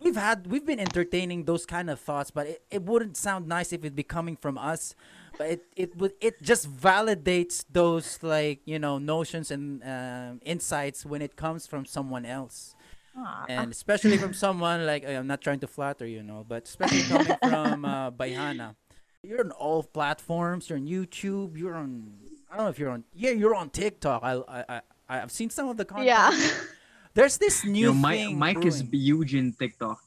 we've 0.02 0.16
had, 0.16 0.46
we've 0.46 0.64
been 0.66 0.80
entertaining 0.80 1.44
those 1.44 1.66
kind 1.66 1.88
of 1.90 2.00
thoughts, 2.00 2.30
but 2.30 2.46
it, 2.46 2.62
it 2.70 2.82
wouldn't 2.82 3.16
sound 3.16 3.46
nice 3.48 3.72
if 3.72 3.80
it'd 3.80 3.96
be 3.96 4.02
coming 4.02 4.36
from 4.36 4.56
us. 4.58 4.94
But 5.36 5.48
it, 5.50 5.64
it 5.76 5.96
would, 5.96 6.12
it 6.20 6.40
just 6.42 6.70
validates 6.70 7.64
those 7.70 8.22
like 8.22 8.60
you 8.66 8.78
know 8.78 8.98
notions 8.98 9.50
and 9.50 9.82
um, 9.82 10.40
insights 10.44 11.04
when 11.04 11.22
it 11.22 11.34
comes 11.34 11.66
from 11.66 11.84
someone 11.86 12.24
else, 12.24 12.76
Ah. 13.16 13.44
and 13.48 13.72
especially 13.72 14.16
from 14.16 14.32
someone 14.32 14.86
like 14.86 15.04
I'm 15.04 15.26
not 15.26 15.40
trying 15.40 15.58
to 15.60 15.66
flatter 15.66 16.06
you 16.06 16.22
know, 16.22 16.44
but 16.48 16.68
especially 16.68 17.02
coming 17.02 17.36
from 17.42 17.84
uh, 17.84 18.10
Bayhana. 18.12 18.76
You're 19.24 19.40
on 19.40 19.50
all 19.52 19.82
platforms. 19.82 20.68
You're 20.70 20.78
on 20.78 20.86
YouTube. 20.86 21.56
You're 21.58 21.74
on. 21.74 22.12
I 22.50 22.56
don't 22.56 22.66
know 22.66 22.70
if 22.70 22.78
you're 22.78 22.90
on. 22.90 23.02
Yeah, 23.12 23.30
you're 23.30 23.56
on 23.56 23.70
TikTok. 23.70 24.22
I 24.22 24.34
I 24.46 24.64
I 24.68 24.80
I've 25.08 25.32
seen 25.32 25.50
some 25.50 25.68
of 25.68 25.76
the 25.76 25.84
content. 25.84 26.06
yeah. 26.06 26.30
There's 27.14 27.38
this 27.38 27.64
new 27.64 27.78
You 27.78 27.86
know, 27.86 27.94
Mike, 27.94 28.18
thing. 28.18 28.38
Mike 28.38 28.64
is 28.64 28.82
huge 28.90 29.34
in 29.34 29.52
TikTok. 29.52 29.98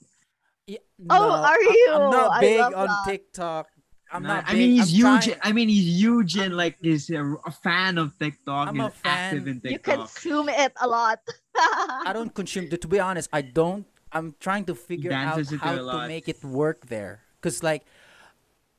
Yeah, 0.67 0.79
Oh, 1.09 1.19
no, 1.19 1.31
are 1.31 1.55
I- 1.55 1.71
you? 1.71 1.93
I'm 1.93 2.11
not 2.11 2.41
big 2.41 2.59
on 2.59 2.71
that. 2.87 3.03
TikTok. 3.07 3.67
I'm 4.11 4.23
Nah, 4.23 4.35
not. 4.35 4.43
I 4.47 4.53
mean, 4.53 4.71
he's 4.71 4.87
I'm 4.91 4.95
huge. 4.99 5.25
trying- 5.25 5.39
I 5.43 5.51
mean, 5.51 5.67
he's 5.69 5.87
huge 5.99 6.37
in 6.37 6.51
like 6.55 6.77
he's 6.81 7.09
a, 7.09 7.23
a 7.45 7.51
fan 7.51 7.97
of 7.97 8.17
TikTok. 8.19 8.67
I'm 8.69 8.79
a 8.79 8.87
he's 8.89 8.93
active 9.03 9.43
fan. 9.43 9.61
in 9.63 9.71
You 9.71 9.79
consume 9.79 10.47
it 10.49 10.71
a 10.79 10.87
lot. 10.87 11.19
I 11.55 12.11
don't 12.13 12.33
consume. 12.33 12.67
It. 12.71 12.81
To 12.81 12.87
be 12.87 12.99
honest, 12.99 13.29
I 13.33 13.41
don't. 13.41 13.85
I'm 14.11 14.35
trying 14.39 14.63
to 14.65 14.75
figure 14.75 15.11
out 15.11 15.43
how 15.59 15.75
to 15.75 16.07
make 16.07 16.27
it 16.29 16.43
work 16.43 16.87
there. 16.87 17.19
Cause 17.41 17.63
like, 17.63 17.83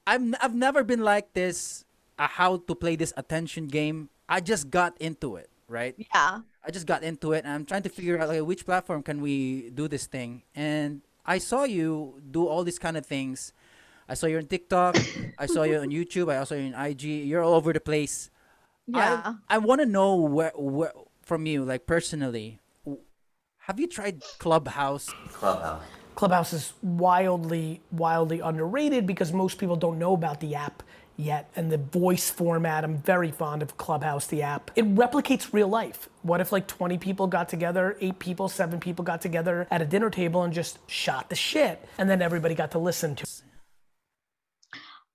I'm. 0.06 0.34
I've 0.40 0.54
never 0.54 0.84
been 0.84 1.00
like 1.00 1.32
this. 1.34 1.84
Uh, 2.18 2.26
how 2.26 2.56
to 2.66 2.74
play 2.74 2.96
this 2.96 3.12
attention 3.16 3.68
game? 3.68 4.08
I 4.28 4.40
just 4.40 4.70
got 4.70 4.96
into 4.98 5.36
it. 5.36 5.48
Right. 5.68 5.94
yeah. 5.98 6.40
I 6.64 6.70
just 6.70 6.86
got 6.86 7.02
into 7.02 7.32
it 7.32 7.44
and 7.44 7.52
I'm 7.52 7.64
trying 7.64 7.82
to 7.82 7.88
figure 7.88 8.18
out 8.18 8.28
like 8.28 8.42
which 8.42 8.64
platform 8.64 9.02
can 9.02 9.20
we 9.20 9.70
do 9.70 9.86
this 9.86 10.06
thing. 10.06 10.42
And 10.54 11.02
I 11.26 11.38
saw 11.38 11.64
you 11.64 12.22
do 12.30 12.46
all 12.46 12.64
these 12.64 12.78
kind 12.78 12.96
of 12.96 13.04
things. 13.04 13.52
I 14.08 14.14
saw 14.14 14.26
you 14.26 14.38
on 14.38 14.46
TikTok. 14.46 14.96
I 15.38 15.46
saw 15.46 15.64
you 15.64 15.78
on 15.78 15.88
YouTube. 15.98 16.32
I 16.32 16.38
also 16.38 16.54
saw 16.54 16.60
you 16.60 16.72
on 16.74 16.86
IG. 16.86 17.02
You're 17.02 17.42
all 17.42 17.54
over 17.54 17.72
the 17.72 17.80
place. 17.80 18.30
Yeah. 18.86 19.34
I, 19.48 19.56
I 19.56 19.58
want 19.58 19.82
to 19.82 19.86
know 19.86 20.16
where, 20.16 20.52
where 20.56 20.92
from 21.22 21.44
you, 21.44 21.64
like 21.64 21.86
personally. 21.86 22.60
Have 23.68 23.78
you 23.78 23.86
tried 23.86 24.22
Clubhouse? 24.38 25.10
Clubhouse? 25.32 25.82
Clubhouse 26.14 26.52
is 26.54 26.72
wildly, 26.82 27.82
wildly 27.92 28.40
underrated 28.40 29.06
because 29.06 29.32
most 29.32 29.58
people 29.58 29.76
don't 29.76 29.98
know 29.98 30.14
about 30.14 30.40
the 30.40 30.54
app 30.54 30.82
yet. 31.18 31.50
And 31.56 31.72
the 31.72 31.78
voice 31.78 32.30
format, 32.30 32.84
I'm 32.84 32.98
very 32.98 33.32
fond 33.32 33.62
of 33.62 33.76
Clubhouse, 33.78 34.26
the 34.28 34.42
app. 34.42 34.72
It 34.76 34.94
replicates 34.96 35.52
real 35.52 35.68
life. 35.68 36.08
What 36.22 36.40
if 36.40 36.52
like 36.52 36.68
20 36.68 36.98
people 36.98 37.28
got 37.28 37.50
together, 37.50 37.98
eight 38.00 38.20
people, 38.20 38.48
seven 38.48 38.80
people 38.80 39.04
got 39.04 39.22
together 39.22 39.68
at 39.70 39.82
a 39.82 39.86
dinner 39.86 40.10
table 40.10 40.44
and 40.44 40.54
just 40.54 40.78
shot 40.90 41.30
the 41.30 41.36
shit? 41.36 41.86
And 41.98 42.10
then 42.10 42.22
everybody 42.22 42.56
got 42.56 42.72
to 42.72 42.80
listen 42.80 43.16
to 43.16 43.24
it. 43.24 43.30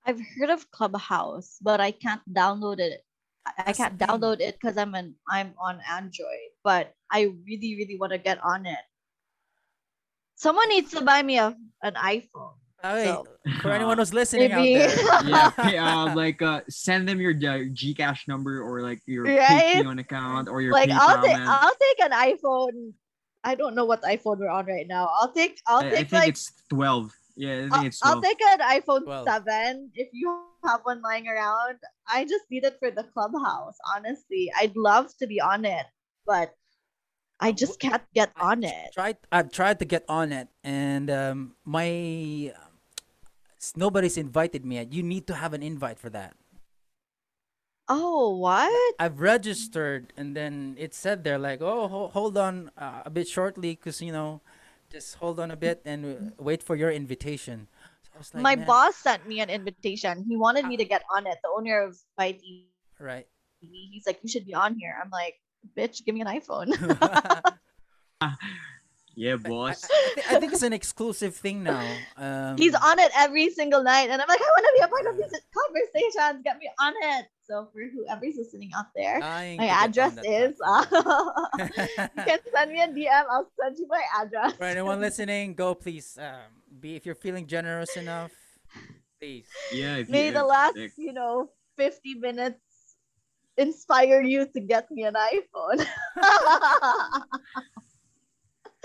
I've 0.06 0.20
heard 0.38 0.50
of 0.50 0.70
Clubhouse, 0.72 1.58
but 1.62 1.80
I 1.80 1.92
can't 1.92 2.22
download 2.32 2.80
it. 2.80 3.04
I- 3.46 3.64
I 3.68 3.72
can't 3.74 3.98
download 3.98 4.40
it 4.40 4.56
because 4.60 4.78
I'm 4.78 4.94
an 4.94 5.16
I'm 5.30 5.54
on 5.60 5.80
Android, 5.88 6.50
but 6.64 6.94
I 7.10 7.22
really, 7.46 7.76
really 7.76 7.98
want 7.98 8.12
to 8.12 8.18
get 8.18 8.42
on 8.44 8.66
it. 8.66 8.78
Someone 10.36 10.68
needs 10.70 10.92
to 10.92 11.02
buy 11.02 11.22
me 11.22 11.38
a, 11.38 11.56
an 11.82 11.94
iPhone. 11.94 12.54
Hey, 12.84 13.04
So- 13.06 13.24
for 13.62 13.70
anyone 13.72 13.96
who's 13.96 14.12
listening 14.12 14.50
Maybe. 14.52 14.82
out 14.82 14.90
there. 14.90 15.24
yeah, 15.28 15.50
pay, 15.56 15.78
uh, 15.78 16.14
like 16.14 16.42
uh, 16.42 16.60
send 16.68 17.08
them 17.08 17.18
your 17.20 17.32
uh, 17.32 17.64
Gcash 17.72 18.28
number 18.28 18.60
or 18.60 18.82
like 18.82 19.00
your 19.06 19.24
Right? 19.24 19.76
Patreon 19.80 20.00
account 20.00 20.48
or 20.48 20.60
your 20.60 20.72
like 20.72 20.90
PayPal. 20.90 20.98
I'll 21.00 21.22
take 21.22 21.36
man. 21.36 21.48
I'll 21.48 21.74
take 21.80 22.00
an 22.04 22.10
iPhone. 22.12 22.92
I 23.42 23.54
don't 23.54 23.74
know 23.74 23.84
what 23.84 24.02
iPhone 24.02 24.38
we're 24.38 24.48
on 24.52 24.66
right 24.66 24.86
now. 24.86 25.08
I'll 25.18 25.32
take 25.32 25.60
I'll 25.66 25.80
I, 25.82 25.86
I 25.86 25.90
take 25.90 26.10
think 26.10 26.12
like 26.12 26.28
it's 26.28 26.52
twelve. 26.68 27.12
Yeah, 27.36 27.56
I 27.56 27.60
think 27.62 27.72
I'll, 27.74 27.84
it's 27.86 28.00
I'll 28.04 28.22
take 28.22 28.40
an 28.40 28.60
iPhone 28.60 29.04
12. 29.04 29.26
7 29.26 29.90
if 29.94 30.08
you 30.12 30.44
have 30.64 30.80
one 30.84 31.02
lying 31.02 31.26
around. 31.26 31.78
I 32.06 32.24
just 32.24 32.44
need 32.50 32.64
it 32.64 32.76
for 32.78 32.90
the 32.92 33.02
clubhouse, 33.02 33.74
honestly. 33.96 34.52
I'd 34.56 34.76
love 34.76 35.10
to 35.18 35.26
be 35.26 35.40
on 35.40 35.64
it, 35.64 35.84
but 36.24 36.54
I 37.40 37.50
just 37.50 37.80
can't 37.80 38.02
get 38.14 38.30
on 38.40 38.62
tr- 38.62 38.68
it. 38.68 38.92
Tried. 38.94 39.16
I've 39.32 39.50
tried 39.50 39.80
to 39.80 39.84
get 39.84 40.04
on 40.08 40.30
it, 40.32 40.46
and 40.62 41.10
um, 41.10 41.56
my 41.64 42.52
s- 42.54 42.54
nobody's 43.76 44.16
invited 44.16 44.64
me 44.64 44.76
yet. 44.76 44.92
You 44.92 45.02
need 45.02 45.26
to 45.28 45.34
have 45.34 45.52
an 45.54 45.62
invite 45.62 45.98
for 45.98 46.10
that. 46.10 46.34
Oh, 47.88 48.36
what? 48.36 48.72
I've 48.98 49.20
registered, 49.20 50.12
and 50.16 50.34
then 50.36 50.74
it 50.78 50.94
said 50.94 51.22
there 51.24 51.36
like, 51.38 51.60
"Oh, 51.60 51.88
ho- 51.88 52.08
hold 52.08 52.36
on 52.36 52.70
uh, 52.78 53.02
a 53.04 53.10
bit 53.10 53.28
shortly, 53.28 53.76
cause 53.76 54.00
you 54.00 54.12
know, 54.12 54.40
just 54.88 55.16
hold 55.20 55.38
on 55.38 55.50
a 55.50 55.56
bit 55.56 55.82
and 55.84 56.00
uh, 56.04 56.42
wait 56.42 56.62
for 56.62 56.76
your 56.76 56.90
invitation." 56.90 57.68
So 58.08 58.10
I 58.14 58.18
was 58.18 58.32
like, 58.32 58.42
My 58.42 58.56
"Man, 58.56 58.64
boss 58.66 58.96
sent 58.96 59.28
me 59.28 59.40
an 59.40 59.50
invitation. 59.50 60.24
He 60.26 60.36
wanted 60.36 60.64
me 60.64 60.78
to 60.78 60.84
get 60.84 61.04
on 61.12 61.26
it. 61.26 61.36
The 61.44 61.52
owner 61.52 61.82
of 61.84 61.98
Byte 62.18 62.40
TV. 62.40 62.64
right? 62.98 63.26
He's 63.60 64.06
like, 64.06 64.20
you 64.22 64.28
should 64.28 64.44
be 64.44 64.52
on 64.54 64.76
here. 64.76 64.96
I'm 65.00 65.08
like, 65.10 65.36
bitch, 65.76 66.04
give 66.04 66.14
me 66.14 66.20
an 66.20 66.28
iPhone. 66.28 66.68
Yeah, 69.16 69.34
I, 69.34 69.36
boss. 69.36 69.84
I, 69.84 70.12
thi- 70.14 70.22
I 70.36 70.40
think 70.40 70.52
it's 70.52 70.62
an 70.62 70.72
exclusive 70.72 71.34
thing 71.36 71.62
now. 71.62 71.86
Um, 72.16 72.56
He's 72.56 72.74
on 72.74 72.98
it 72.98 73.10
every 73.16 73.50
single 73.50 73.82
night, 73.82 74.10
and 74.10 74.20
I'm 74.20 74.28
like, 74.28 74.40
I 74.40 74.44
want 74.44 74.66
to 74.66 74.72
be 74.76 74.84
a 74.84 74.88
part 74.88 75.06
of 75.06 75.16
these 75.16 75.40
conversations. 75.54 76.42
Get 76.44 76.58
me 76.58 76.68
on 76.80 76.92
it. 77.16 77.26
So 77.46 77.68
for 77.72 77.80
whoever's 77.92 78.36
listening 78.36 78.70
out 78.74 78.86
there, 78.96 79.20
dying 79.20 79.58
my 79.58 79.64
to 79.66 79.68
get 79.68 79.76
on 79.76 79.84
address 79.84 80.18
is. 80.24 80.56
platform. 80.56 81.32
you 81.58 82.24
can 82.24 82.38
send 82.54 82.72
me 82.72 82.80
a 82.80 82.88
DM. 82.88 83.24
I'll 83.30 83.50
send 83.60 83.76
you 83.78 83.86
my 83.88 84.02
address. 84.18 84.54
For 84.54 84.64
anyone 84.64 85.00
listening, 85.06 85.54
go 85.54 85.74
please. 85.74 86.18
Um, 86.18 86.62
be 86.80 86.96
if 86.96 87.06
you're 87.06 87.14
feeling 87.14 87.46
generous 87.46 87.96
enough, 87.96 88.32
please. 89.20 89.46
yeah, 89.72 89.96
if 89.96 90.08
May 90.08 90.30
the 90.30 90.44
last, 90.44 90.76
like, 90.76 90.92
you 90.96 91.12
know, 91.12 91.50
50 91.76 92.14
minutes 92.14 92.58
inspire 93.56 94.22
you 94.22 94.46
to 94.46 94.60
get 94.60 94.90
me 94.90 95.04
an 95.04 95.14
iPhone. 95.14 95.86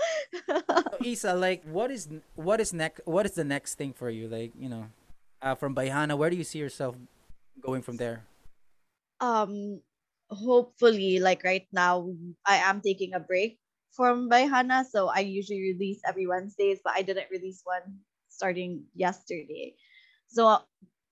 Isa, 1.04 1.34
like, 1.34 1.64
what 1.64 1.90
is 1.90 2.08
what 2.34 2.60
is 2.60 2.72
next? 2.72 3.00
What 3.04 3.26
is 3.26 3.32
the 3.32 3.44
next 3.44 3.74
thing 3.74 3.92
for 3.92 4.10
you? 4.10 4.28
Like, 4.28 4.52
you 4.58 4.68
know, 4.68 4.86
uh, 5.42 5.54
from 5.54 5.74
Bayhana, 5.74 6.16
where 6.16 6.30
do 6.30 6.36
you 6.36 6.44
see 6.44 6.58
yourself 6.58 6.96
going 7.62 7.82
from 7.82 7.96
there? 7.96 8.24
um 9.20 9.80
hopefully 10.30 11.20
like 11.20 11.44
right 11.44 11.66
now 11.72 12.08
I 12.46 12.56
am 12.56 12.80
taking 12.80 13.14
a 13.14 13.20
break 13.20 13.58
from 13.92 14.28
Bayhana 14.30 14.84
so 14.84 15.08
I 15.08 15.20
usually 15.20 15.74
release 15.76 16.00
every 16.06 16.26
Wednesdays 16.26 16.80
but 16.82 16.94
I 16.96 17.02
didn't 17.02 17.30
release 17.30 17.60
one 17.64 18.00
starting 18.28 18.84
yesterday 18.94 19.74
so 20.26 20.58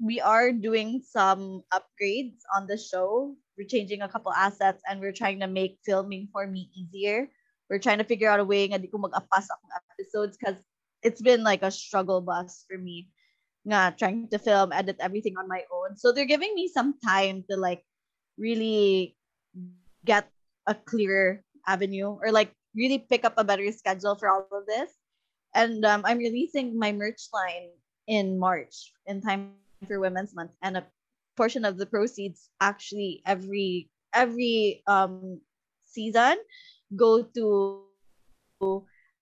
we 0.01 0.21
are 0.21 0.53
doing 0.53 1.03
some 1.05 1.63
upgrades 1.73 2.41
on 2.57 2.67
the 2.67 2.79
show 2.79 3.35
we're 3.59 3.69
changing 3.69 4.03
a 4.03 4.09
couple 4.09 4.33
assets 4.33 4.83
and 4.89 5.01
we're 5.01 5.13
trying 5.13 5.41
to 5.41 5.49
make 5.49 5.79
filming 5.85 6.29
for 6.33 6.47
me 6.47 6.71
easier 6.75 7.29
we're 7.69 7.79
trying 7.79 7.99
to 7.99 8.05
figure 8.05 8.29
out 8.29 8.41
a 8.41 8.45
way 8.45 8.67
nga 8.69 8.79
di 8.79 8.89
ko 8.89 8.99
mag-apas 8.99 9.49
episodes 9.93 10.37
because 10.37 10.59
it's 11.05 11.21
been 11.23 11.45
like 11.45 11.63
a 11.63 11.71
struggle 11.71 12.21
bus 12.21 12.65
for 12.69 12.79
me 12.79 13.09
nga 13.69 13.93
trying 13.97 14.27
to 14.29 14.39
film 14.39 14.73
edit 14.73 14.97
everything 15.01 15.37
on 15.37 15.47
my 15.49 15.63
own 15.69 15.97
so 15.97 16.13
they're 16.13 16.29
giving 16.29 16.55
me 16.55 16.69
some 16.69 16.95
time 17.05 17.45
to 17.51 17.57
like 17.57 17.85
really 18.39 19.17
get 20.05 20.31
a 20.67 20.75
clearer 20.75 21.43
avenue 21.67 22.17
or 22.23 22.33
like 22.33 22.53
really 22.75 22.99
pick 22.99 23.25
up 23.25 23.35
a 23.37 23.45
better 23.45 23.71
schedule 23.73 24.15
for 24.15 24.29
all 24.29 24.47
of 24.53 24.67
this. 24.67 24.91
And 25.55 25.85
um, 25.85 26.03
I'm 26.05 26.19
releasing 26.19 26.79
my 26.79 26.93
merch 26.93 27.29
line 27.33 27.71
in 28.07 28.39
March 28.39 28.93
in 29.07 29.21
time 29.21 29.53
for 29.87 30.01
Women's 30.01 30.35
Month, 30.35 30.53
and 30.63 30.77
a 30.77 30.87
portion 31.37 31.65
of 31.65 31.79
the 31.79 31.87
proceeds 31.87 32.51
actually 32.61 33.23
every 33.27 33.91
every 34.15 34.83
um 34.87 35.41
season 35.87 36.37
go 36.97 37.23
to 37.23 37.85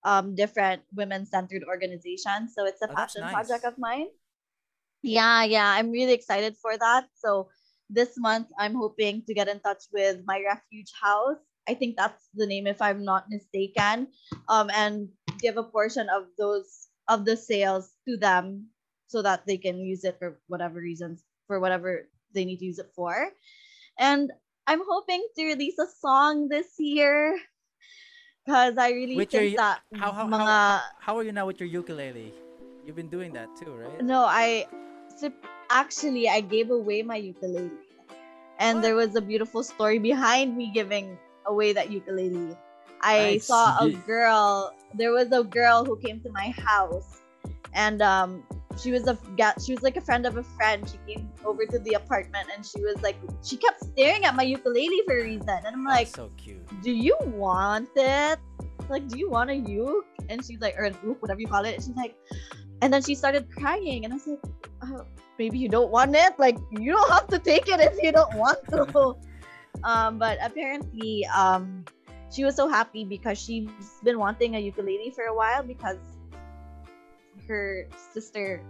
um 0.03 0.35
different 0.35 0.81
women 0.95 1.25
centered 1.25 1.63
organizations. 1.67 2.53
So 2.55 2.65
it's 2.65 2.81
a 2.81 2.89
Oh, 2.89 2.95
passion 2.95 3.21
nice. 3.21 3.33
project 3.33 3.65
of 3.65 3.77
mine. 3.77 4.07
Yeah, 5.03 5.43
yeah, 5.43 5.67
I'm 5.69 5.91
really 5.91 6.13
excited 6.13 6.55
for 6.57 6.77
that. 6.77 7.07
So 7.15 7.49
this 7.89 8.17
month 8.17 8.47
I'm 8.59 8.75
hoping 8.75 9.23
to 9.27 9.33
get 9.33 9.47
in 9.47 9.59
touch 9.59 9.83
with 9.93 10.23
my 10.25 10.41
refuge 10.43 10.91
house. 11.01 11.39
I 11.67 11.73
think 11.75 11.97
that's 11.97 12.29
the 12.33 12.47
name 12.47 12.67
if 12.67 12.81
I'm 12.81 13.03
not 13.03 13.29
mistaken. 13.29 14.07
Um 14.47 14.69
and 14.73 15.09
give 15.39 15.57
a 15.57 15.63
portion 15.63 16.07
of 16.09 16.27
those 16.37 16.87
of 17.07 17.25
the 17.25 17.37
sales 17.37 17.91
to 18.07 18.17
them 18.17 18.67
so 19.07 19.21
that 19.21 19.45
they 19.47 19.57
can 19.57 19.79
use 19.79 20.03
it 20.03 20.19
for 20.19 20.39
whatever 20.47 20.79
reasons 20.79 21.23
for 21.47 21.59
whatever 21.59 22.09
they 22.33 22.43
need 22.43 22.59
to 22.59 22.65
use 22.65 22.79
it 22.79 22.91
for. 22.95 23.31
And 23.99 24.31
I'm 24.67 24.83
hoping 24.83 25.23
to 25.37 25.45
release 25.45 25.79
a 25.79 25.87
song 25.87 26.49
this 26.49 26.75
year 26.77 27.39
because 28.47 28.77
I 28.77 28.91
really 28.91 29.19
With 29.19 29.35
think 29.35 29.51
u- 29.51 29.57
that 29.59 29.83
How 29.99 30.11
how, 30.15 30.23
mga 30.23 30.39
how 30.47 30.79
how 31.03 31.13
are 31.19 31.23
you 31.23 31.35
now 31.35 31.45
with 31.45 31.59
your 31.59 31.67
ukulele? 31.67 32.31
You've 32.87 32.95
been 32.95 33.11
doing 33.11 33.35
that 33.35 33.51
too, 33.59 33.75
right? 33.75 33.99
No, 33.99 34.23
I 34.23 34.63
actually 35.69 36.29
I 36.31 36.39
gave 36.39 36.71
away 36.71 37.03
my 37.03 37.17
ukulele. 37.19 37.75
And 38.59 38.81
there 38.81 38.95
was 38.95 39.15
a 39.15 39.21
beautiful 39.21 39.61
story 39.63 39.99
behind 39.99 40.55
me 40.55 40.71
giving 40.73 41.19
away 41.45 41.73
that 41.73 41.91
ukulele. 41.91 42.55
I 43.03 43.37
Nice. 43.37 43.51
saw 43.51 43.83
a 43.83 43.91
girl, 44.07 44.73
there 44.95 45.11
was 45.11 45.29
a 45.35 45.43
girl 45.43 45.83
who 45.83 45.99
came 45.99 46.21
to 46.21 46.31
my 46.31 46.55
house 46.55 47.19
and 47.75 48.01
um 48.01 48.47
she 48.79 48.91
was 48.91 49.07
a 49.07 49.17
she 49.63 49.73
was 49.73 49.81
like 49.81 49.97
a 49.97 50.01
friend 50.01 50.25
of 50.25 50.37
a 50.37 50.43
friend. 50.43 50.87
She 50.89 51.15
came 51.15 51.29
over 51.45 51.65
to 51.65 51.79
the 51.79 51.93
apartment 51.93 52.47
and 52.53 52.65
she 52.65 52.81
was 52.81 53.01
like 53.01 53.17
she 53.43 53.57
kept 53.57 53.83
staring 53.83 54.25
at 54.25 54.35
my 54.35 54.43
ukulele 54.43 55.01
for 55.05 55.17
a 55.17 55.23
reason. 55.23 55.49
And 55.49 55.67
I'm 55.67 55.85
like, 55.85 56.07
so 56.07 56.31
cute. 56.37 56.65
do 56.81 56.91
you 56.91 57.17
want 57.25 57.89
it? 57.95 58.39
Like, 58.89 59.07
do 59.07 59.17
you 59.17 59.29
want 59.29 59.49
a 59.49 59.55
uke? 59.55 60.05
And 60.29 60.43
she's 60.45 60.59
like, 60.59 60.75
or 60.77 60.85
a 60.85 60.93
uke, 61.03 61.21
whatever 61.21 61.39
you 61.39 61.47
call 61.47 61.65
it. 61.65 61.75
And 61.75 61.83
she's 61.83 61.95
like, 61.95 62.15
and 62.81 62.93
then 62.93 63.01
she 63.01 63.15
started 63.15 63.49
crying. 63.51 64.05
And 64.05 64.13
I 64.13 64.17
was 64.17 64.27
like, 64.27 64.45
oh, 64.83 65.05
maybe 65.37 65.57
you 65.57 65.69
don't 65.69 65.91
want 65.91 66.15
it. 66.15 66.37
Like, 66.37 66.57
you 66.71 66.91
don't 66.91 67.11
have 67.11 67.27
to 67.27 67.39
take 67.39 67.67
it 67.67 67.79
if 67.79 68.01
you 68.01 68.11
don't 68.11 68.33
want 68.35 68.59
to. 68.69 69.15
um, 69.83 70.17
but 70.17 70.37
apparently, 70.41 71.25
um, 71.35 71.83
she 72.31 72.43
was 72.43 72.55
so 72.55 72.67
happy 72.67 73.03
because 73.03 73.37
she's 73.37 73.69
been 74.03 74.19
wanting 74.19 74.55
a 74.55 74.59
ukulele 74.59 75.11
for 75.15 75.25
a 75.25 75.35
while 75.35 75.63
because 75.63 75.97
her 77.47 77.87
sister 78.13 78.63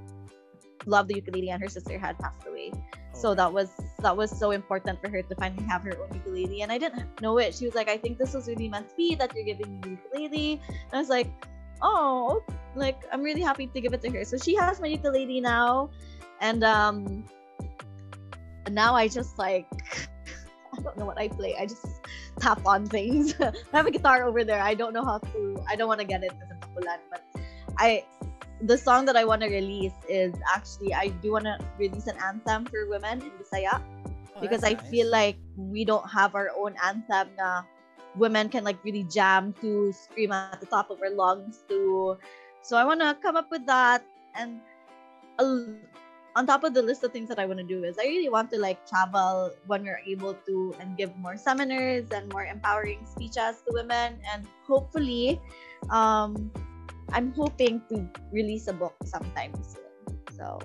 loved 0.86 1.10
the 1.10 1.16
ukulele 1.16 1.50
and 1.50 1.62
her 1.62 1.70
sister 1.70 1.98
had 1.98 2.18
passed 2.20 2.46
away. 2.48 2.72
So 3.14 3.34
Okay. 3.34 3.36
that 3.36 3.52
was 3.52 3.70
that 4.00 4.16
was 4.16 4.32
so 4.32 4.52
important 4.52 5.02
for 5.02 5.10
her 5.10 5.22
to 5.22 5.36
finally 5.36 5.64
have 5.66 5.84
her 5.84 5.98
own 6.00 6.14
ukulele. 6.14 6.62
And 6.62 6.72
i 6.72 6.78
didn't 6.78 7.22
know 7.22 7.38
it. 7.38 7.56
She 7.56 7.66
was 7.66 7.76
like 7.76 7.90
i 7.90 7.98
think 7.98 8.18
this 8.18 8.34
was 8.34 8.48
really 8.48 8.70
meant 8.70 8.90
to 8.90 8.96
be 8.96 9.16
that 9.16 9.34
you're 9.36 9.46
giving 9.46 9.82
me 9.82 9.98
ukulele. 9.98 10.62
And 10.64 10.94
i 10.94 10.98
was 11.00 11.10
like 11.10 11.28
oh 11.82 12.44
like 12.76 13.04
i'm 13.12 13.22
really 13.22 13.42
happy 13.42 13.68
to 13.68 13.82
give 13.82 13.94
it 13.94 14.02
to 14.04 14.10
her. 14.12 14.24
So 14.24 14.38
she 14.38 14.56
has 14.56 14.80
my 14.80 14.88
ukulele 14.88 15.42
now. 15.42 15.90
And 16.42 16.64
um 16.64 17.26
now 18.70 18.94
i 18.96 19.08
just 19.08 19.38
like 19.40 19.68
i 20.78 20.82
don't 20.82 20.98
know 20.98 21.06
what 21.06 21.18
i 21.20 21.28
play. 21.28 21.56
I 21.58 21.66
just 21.66 21.86
tap 22.40 22.62
on 22.66 22.86
things. 22.86 23.34
I 23.42 23.52
have 23.74 23.88
a 23.88 23.92
guitar 23.92 24.24
over 24.26 24.44
there. 24.44 24.62
I 24.62 24.74
don't 24.76 24.94
know 24.94 25.04
how 25.04 25.18
to 25.20 25.64
i 25.68 25.76
don't 25.76 25.88
want 25.88 26.00
to 26.00 26.08
get 26.08 26.24
it 26.24 26.32
as 26.32 26.52
a 26.52 26.58
but 27.10 27.22
i 27.80 28.04
the 28.62 28.78
song 28.78 29.06
that 29.06 29.16
I 29.16 29.24
want 29.26 29.42
to 29.42 29.50
release 29.50 29.94
is 30.10 30.34
actually 30.50 30.94
I 30.94 31.10
do 31.22 31.34
want 31.34 31.46
to 31.46 31.58
release 31.78 32.08
an 32.08 32.18
anthem 32.24 32.66
for 32.66 32.90
women 32.90 33.22
in 33.22 33.32
Bisaya. 33.38 33.82
Oh, 34.36 34.42
because 34.42 34.64
I 34.64 34.74
nice. 34.74 34.90
feel 34.90 35.10
like 35.10 35.38
we 35.56 35.86
don't 35.86 36.08
have 36.10 36.36
our 36.36 36.50
own 36.58 36.76
anthem 36.84 37.30
na 37.38 37.64
women 38.16 38.50
can 38.50 38.64
like 38.64 38.84
really 38.84 39.04
jam 39.04 39.54
to 39.62 39.94
scream 39.94 40.32
at 40.32 40.60
the 40.60 40.66
top 40.66 40.90
of 40.90 41.02
our 41.02 41.10
lungs 41.10 41.64
to. 41.70 42.18
So 42.62 42.78
I 42.78 42.84
want 42.84 43.02
to 43.02 43.16
come 43.22 43.36
up 43.36 43.52
with 43.52 43.66
that. 43.68 44.04
And 44.36 44.60
on 45.40 46.46
top 46.46 46.64
of 46.64 46.74
the 46.74 46.82
list 46.82 47.04
of 47.04 47.12
things 47.12 47.30
that 47.30 47.40
I 47.40 47.46
want 47.46 47.60
to 47.60 47.66
do 47.66 47.84
is 47.84 47.98
I 47.98 48.06
really 48.06 48.30
want 48.30 48.50
to 48.52 48.60
like 48.60 48.88
travel 48.88 49.54
when 49.66 49.84
we're 49.84 50.02
able 50.06 50.34
to 50.34 50.76
and 50.80 50.98
give 50.98 51.16
more 51.18 51.38
seminars 51.38 52.10
and 52.12 52.32
more 52.34 52.46
empowering 52.46 53.06
speeches 53.06 53.62
to 53.66 53.74
women. 53.74 54.18
And 54.34 54.48
hopefully 54.66 55.40
um 55.90 56.52
I'm 57.14 57.32
hoping 57.34 57.82
to 57.90 58.08
release 58.32 58.68
a 58.68 58.74
book 58.74 58.96
sometime 59.06 59.54
soon. 59.64 60.20
So 60.36 60.60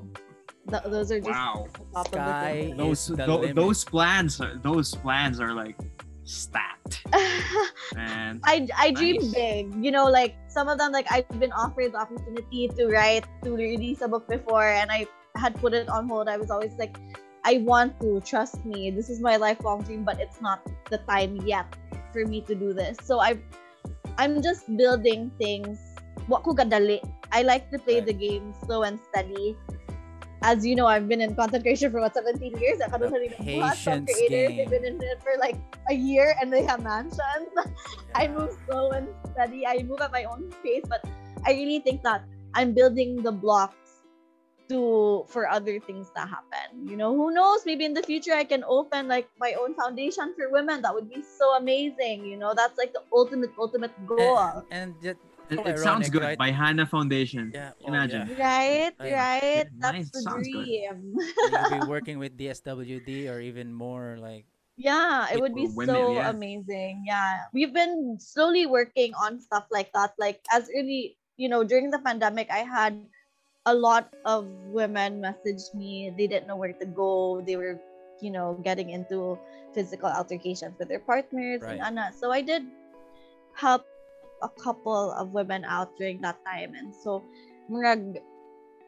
th- 0.70 0.82
those 0.84 1.11
are 1.12 1.20
just 1.20 1.30
Wow. 1.30 1.68
the 1.72 1.84
top 1.95 2.09
Sky 2.09 2.51
of 2.51 2.76
the 2.76 2.84
is 2.90 3.07
Those 3.07 3.07
the 3.16 3.26
tho- 3.26 3.53
those 3.53 3.84
plans 3.84 4.40
are 4.40 4.59
those 4.62 4.95
plans 4.95 5.40
are 5.40 5.55
like 5.55 5.76
stacked, 6.24 7.03
man. 7.95 8.40
I, 8.45 8.68
I 8.78 8.90
dream 8.93 9.20
big. 9.32 9.74
You 9.84 9.90
know, 9.90 10.07
like 10.07 10.36
some 10.49 10.68
of 10.68 10.78
them, 10.78 10.93
like 10.93 11.11
I've 11.11 11.28
been 11.40 11.53
offered 11.53 11.93
the 11.93 11.99
opportunity 11.99 12.68
to 12.68 12.86
write, 12.88 13.24
to 13.45 13.51
release 13.55 14.03
a 14.03 14.09
book 14.09 14.28
before, 14.28 14.64
and 14.66 14.90
I 14.90 15.07
had 15.36 15.55
put 15.57 15.74
it 15.74 15.88
on 15.88 16.09
hold. 16.09 16.28
I 16.28 16.36
was 16.36 16.51
always 16.51 16.74
like, 16.78 16.97
I 17.45 17.59
want 17.59 17.99
to, 18.01 18.20
trust 18.20 18.64
me. 18.64 18.90
This 18.90 19.11
is 19.11 19.20
my 19.20 19.36
lifelong 19.36 19.82
dream, 19.82 20.05
but 20.05 20.20
it's 20.20 20.40
not 20.40 20.61
the 20.90 20.99
time 20.99 21.36
yet 21.43 21.66
for 22.12 22.24
me 22.24 22.40
to 22.43 22.55
do 22.55 22.72
this. 22.72 22.99
So 23.03 23.18
I, 23.18 23.40
I'm 24.18 24.43
just 24.43 24.68
building 24.76 25.30
things. 25.38 25.78
Ko 26.28 26.54
kadali. 26.54 27.00
I 27.32 27.42
like 27.42 27.70
to 27.70 27.78
play 27.78 28.00
Right. 28.00 28.06
the 28.06 28.12
game 28.16 28.52
slow 28.64 28.82
and 28.82 28.98
steady. 29.10 29.56
As 30.42 30.66
you 30.66 30.74
know, 30.74 30.86
I've 30.90 31.06
been 31.06 31.20
in 31.22 31.36
content 31.38 31.62
creation 31.62 31.92
for 31.94 32.00
what 32.02 32.14
17 32.18 32.58
years. 32.58 32.82
I 32.82 32.90
don't 32.90 33.14
The 33.14 33.30
patience 33.38 34.10
creators. 34.10 34.28
game. 34.28 34.56
They've 34.58 34.70
been 34.70 34.84
in 34.84 34.98
it 34.98 35.22
for 35.22 35.38
like 35.38 35.54
a 35.88 35.94
year 35.94 36.34
and 36.40 36.50
they 36.52 36.62
have 36.66 36.82
mansions. 36.82 37.54
I 38.14 38.26
move 38.26 38.50
slow 38.66 38.90
and 38.90 39.06
steady. 39.32 39.62
I 39.66 39.82
move 39.86 40.00
at 40.02 40.10
my 40.10 40.24
own 40.24 40.50
pace, 40.66 40.82
but 40.88 41.06
I 41.46 41.52
really 41.54 41.78
think 41.78 42.02
that 42.02 42.26
I'm 42.58 42.74
building 42.74 43.22
the 43.22 43.30
blocks 43.30 44.02
to 44.68 45.24
for 45.30 45.46
other 45.46 45.78
things 45.78 46.10
to 46.18 46.22
happen. 46.26 46.90
You 46.90 46.96
know, 46.96 47.14
who 47.14 47.30
knows? 47.30 47.62
Maybe 47.66 47.84
in 47.84 47.94
the 47.94 48.02
future 48.02 48.34
I 48.34 48.42
can 48.44 48.64
open 48.66 49.06
like 49.06 49.30
my 49.38 49.54
own 49.54 49.74
foundation 49.78 50.34
for 50.34 50.50
women. 50.50 50.82
That 50.82 50.94
would 50.94 51.06
be 51.10 51.22
so 51.22 51.54
amazing. 51.54 52.26
You 52.26 52.36
know, 52.36 52.50
that's 52.54 52.78
like 52.78 52.92
the 52.92 53.02
ultimate, 53.14 53.50
ultimate 53.58 53.94
goal. 54.06 54.66
And, 54.70 54.94
and 55.02 55.16
It, 55.51 55.57
so 55.59 55.64
it 55.66 55.78
sounds 55.78 56.09
good 56.09 56.22
right? 56.22 56.38
by 56.38 56.51
Hannah 56.51 56.86
Foundation. 56.86 57.53
Yeah, 57.55 57.72
oh, 57.82 57.88
Imagine. 57.88 58.28
Right, 58.38 58.93
right. 58.99 59.11
Yeah, 59.11 59.64
That's 59.78 59.93
nice. 59.93 60.11
the 60.11 60.22
Sounds 60.22 60.49
good. 60.49 60.64
dream. 60.64 61.16
You'll 61.18 61.80
be 61.80 61.86
working 61.90 62.18
with 62.18 62.38
DSWD 62.38 63.28
or 63.28 63.40
even 63.40 63.72
more 63.72 64.16
like 64.18 64.47
Yeah, 64.76 65.28
it 65.32 65.40
would 65.40 65.55
be 65.55 65.68
women, 65.68 65.95
so 65.95 66.14
yeah. 66.16 66.30
amazing. 66.30 67.05
Yeah. 67.07 67.45
We've 67.53 67.72
been 67.74 68.16
slowly 68.18 68.64
working 68.66 69.12
on 69.14 69.40
stuff 69.40 69.66
like 69.70 69.93
that. 69.93 70.14
Like 70.18 70.40
as 70.51 70.70
early, 70.72 71.18
you 71.36 71.49
know, 71.49 71.64
during 71.64 71.90
the 71.90 71.99
pandemic, 72.01 72.49
I 72.51 72.64
had 72.64 72.97
a 73.66 73.74
lot 73.74 74.09
of 74.24 74.49
women 74.72 75.20
message 75.20 75.62
me. 75.74 76.11
They 76.16 76.26
didn't 76.26 76.49
know 76.49 76.57
where 76.57 76.72
to 76.72 76.86
go. 76.86 77.43
They 77.45 77.57
were, 77.61 77.78
you 78.24 78.30
know, 78.32 78.57
getting 78.64 78.90
into 78.90 79.38
physical 79.74 80.09
altercations 80.09 80.74
with 80.78 80.88
their 80.88 81.01
partners 81.05 81.61
Right. 81.61 81.76
and 81.78 81.99
ana. 81.99 82.12
So 82.16 82.32
I 82.32 82.40
did 82.40 82.64
help 83.55 83.84
a 84.43 84.51
couple 84.61 85.12
of 85.12 85.32
women 85.32 85.64
out 85.64 85.97
during 85.97 86.20
that 86.22 86.38
time. 86.45 86.74
And 86.74 86.95
so 86.95 87.22
murag, 87.70 88.18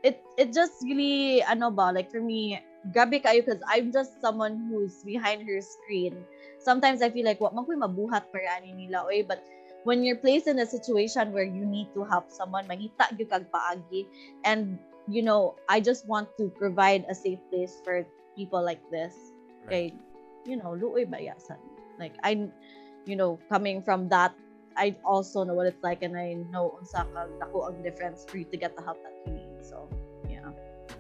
it 0.03 0.21
it 0.37 0.53
just 0.53 0.83
really 0.83 1.43
ano 1.43 1.71
ba, 1.71 1.91
like 1.95 2.11
for 2.11 2.21
me, 2.21 2.61
grabe 2.93 3.23
kayo 3.25 3.41
because 3.41 3.63
I'm 3.69 3.93
just 3.93 4.21
someone 4.21 4.69
who's 4.69 5.01
behind 5.07 5.47
her 5.49 5.61
screen. 5.63 6.19
Sometimes 6.61 7.01
I 7.01 7.09
feel 7.09 7.25
like 7.25 7.41
what 7.41 7.55
man 7.55 7.65
ko'y 7.65 7.79
mabuhat 7.79 8.29
para 8.33 8.61
ani 8.61 8.73
nila 8.73 9.05
oy 9.09 9.25
but 9.25 9.41
when 9.85 10.03
you're 10.03 10.17
placed 10.17 10.49
in 10.49 10.59
a 10.59 10.67
situation 10.67 11.33
where 11.33 11.45
you 11.45 11.65
need 11.65 11.93
to 11.93 12.05
help 12.09 12.33
someone 12.33 12.65
mangita 12.65 13.05
gyud 13.15 13.29
kag 13.29 13.45
paagi 13.53 14.09
and 14.45 14.81
you 15.09 15.21
know 15.21 15.57
I 15.69 15.81
just 15.81 16.09
want 16.09 16.33
to 16.41 16.49
provide 16.57 17.05
a 17.09 17.15
safe 17.15 17.41
place 17.53 17.81
for 17.85 18.09
people 18.33 18.65
like 18.65 18.81
this 18.89 19.13
Right. 19.65 19.93
kay 19.93 19.97
you 20.49 20.57
know 20.57 20.73
luoy 20.77 21.05
bayasan 21.09 21.61
like 22.01 22.17
I 22.25 22.49
you 23.05 23.17
know 23.17 23.37
coming 23.53 23.85
from 23.85 24.09
that 24.09 24.33
I 24.77 24.97
also 25.05 25.45
know 25.45 25.55
what 25.55 25.67
it's 25.67 25.83
like 25.83 26.03
and 26.03 26.17
I 26.17 26.35
know 26.51 26.79
unsa 26.83 27.07
ka 27.13 27.27
dako 27.41 27.69
ang 27.71 27.83
difference 27.83 28.25
for 28.29 28.39
you 28.39 28.47
to 28.51 28.57
get 28.57 28.75
the 28.77 28.83
help 28.83 28.99
that 29.03 29.15
you 29.27 29.33
need 29.39 29.51
so 29.63 29.89
yeah 30.29 30.51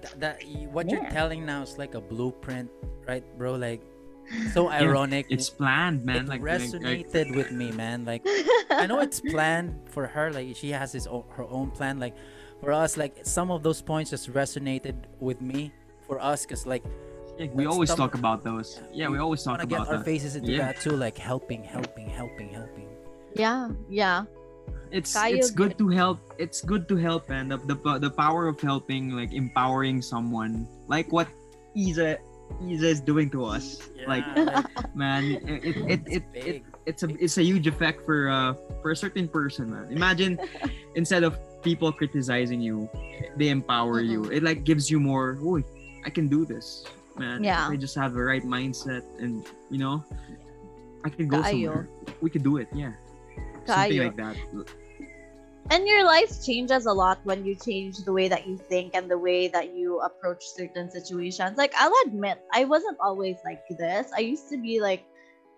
Th- 0.02 0.14
that 0.22 0.36
y- 0.46 0.68
what 0.70 0.88
you're 0.90 1.08
telling 1.10 1.44
now 1.44 1.62
is 1.62 1.76
like 1.78 1.94
a 1.94 2.00
blueprint, 2.00 2.70
right, 3.06 3.24
bro? 3.38 3.54
Like 3.54 3.82
so 4.56 4.68
ironic. 4.72 5.26
It's 5.28 5.50
planned, 5.52 6.04
man. 6.04 6.24
it 6.24 6.28
like, 6.28 6.40
like, 6.40 6.60
like 6.60 6.60
resonated 6.60 7.36
with 7.36 7.52
me, 7.52 7.72
man. 7.72 8.04
Like 8.08 8.24
I 8.72 8.86
know 8.88 9.00
it's 9.00 9.20
planned 9.20 9.76
for 9.92 10.06
her. 10.08 10.32
Like 10.32 10.56
she 10.56 10.70
has 10.72 10.92
his 10.92 11.06
own, 11.06 11.24
her 11.36 11.44
own 11.44 11.70
plan. 11.76 12.00
Like 12.00 12.16
for 12.64 12.72
us, 12.72 12.96
like 12.96 13.20
some 13.26 13.50
of 13.52 13.62
those 13.62 13.82
points 13.82 14.08
just 14.10 14.32
resonated 14.32 14.96
with 15.20 15.40
me. 15.44 15.72
For 16.08 16.20
us, 16.20 16.44
cause 16.44 16.64
like 16.68 16.84
yeah, 17.40 17.48
we 17.52 17.64
always 17.66 17.88
some- 17.88 17.96
talk 18.00 18.14
about 18.14 18.44
those. 18.44 18.80
Yeah, 18.92 19.08
we 19.08 19.18
always 19.18 19.42
talk 19.42 19.58
wanna 19.58 19.66
get 19.66 19.80
about 19.84 19.88
our 19.92 19.98
that. 20.00 20.04
faces 20.04 20.36
into 20.36 20.52
Yeah. 20.52 20.72
that 20.72 20.80
too. 20.80 20.92
Like 20.96 21.16
helping, 21.16 21.64
helping, 21.64 22.08
helping, 22.08 22.48
helping. 22.52 22.88
Yeah 23.34 23.70
yeah. 23.88 24.24
It's 24.94 25.10
Kayo 25.10 25.42
it's 25.42 25.50
good 25.50 25.76
to 25.78 25.88
help 25.90 26.22
it's 26.38 26.62
good 26.62 26.86
to 26.86 26.94
help 26.94 27.30
and 27.30 27.50
the, 27.50 27.58
the 27.58 27.74
the 27.98 28.10
power 28.10 28.46
of 28.46 28.60
helping 28.60 29.10
like 29.10 29.34
empowering 29.34 30.02
someone. 30.02 30.68
Like 30.86 31.10
what 31.10 31.26
Isa 31.74 32.18
Isa 32.62 32.88
is 32.94 33.00
doing 33.02 33.26
to 33.34 33.44
us. 33.44 33.82
Like 34.06 34.22
man 34.94 35.42
it 35.42 35.42
it 35.42 35.74
it, 35.74 36.00
it's 36.06 36.06
it, 36.06 36.24
it 36.34 36.62
it's 36.86 37.02
a 37.02 37.08
it's 37.18 37.38
a 37.38 37.42
huge 37.42 37.66
effect 37.66 38.06
for 38.06 38.30
uh 38.30 38.54
for 38.82 38.94
a 38.94 38.96
certain 38.96 39.26
person 39.26 39.74
man. 39.74 39.90
Imagine 39.90 40.38
instead 40.94 41.26
of 41.26 41.34
people 41.66 41.90
criticizing 41.90 42.60
you 42.60 42.86
they 43.34 43.48
empower 43.48 43.98
you. 43.98 44.30
It 44.30 44.46
like 44.46 44.62
gives 44.62 44.90
you 44.90 45.00
more 45.00 45.38
oh 45.42 45.58
i 46.04 46.10
can 46.10 46.28
do 46.28 46.44
this 46.44 46.84
man. 47.16 47.42
Yeah. 47.42 47.66
i 47.66 47.76
just 47.76 47.96
have 47.96 48.12
the 48.12 48.22
right 48.22 48.44
mindset 48.44 49.02
and 49.18 49.44
you 49.70 49.78
know 49.78 50.04
i 51.04 51.08
can 51.08 51.26
go 51.28 51.40
Kaayo. 51.40 51.50
somewhere. 51.50 51.88
We 52.20 52.28
could 52.28 52.44
do 52.44 52.58
it 52.58 52.68
yeah 52.74 52.92
something 53.66 53.98
Kaayo. 53.98 54.04
like 54.06 54.16
that 54.16 54.36
and 55.70 55.88
your 55.88 56.04
life 56.04 56.44
changes 56.44 56.84
a 56.86 56.92
lot 56.92 57.18
when 57.24 57.44
you 57.44 57.54
change 57.56 57.96
the 58.04 58.12
way 58.12 58.28
that 58.28 58.46
you 58.46 58.56
think 58.58 58.94
and 58.94 59.10
the 59.10 59.16
way 59.16 59.48
that 59.48 59.74
you 59.74 60.00
approach 60.00 60.44
certain 60.44 60.90
situations 60.90 61.56
like 61.56 61.72
i'll 61.78 61.94
admit 62.06 62.38
i 62.52 62.64
wasn't 62.64 62.96
always 63.00 63.36
like 63.44 63.62
this 63.78 64.10
i 64.16 64.20
used 64.20 64.48
to 64.50 64.58
be 64.60 64.80
like 64.80 65.04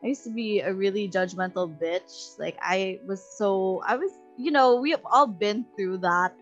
i 0.05 0.07
used 0.07 0.23
to 0.23 0.31
be 0.31 0.61
a 0.61 0.73
really 0.73 1.09
judgmental 1.09 1.67
bitch 1.67 2.39
like 2.39 2.57
i 2.63 2.99
was 3.07 3.19
so 3.37 3.83
i 3.87 3.97
was 3.97 4.13
you 4.39 4.51
know 4.51 4.77
we 4.77 4.91
have 4.91 5.03
all 5.11 5.27
been 5.27 5.65
through 5.77 5.99
that 5.99 6.33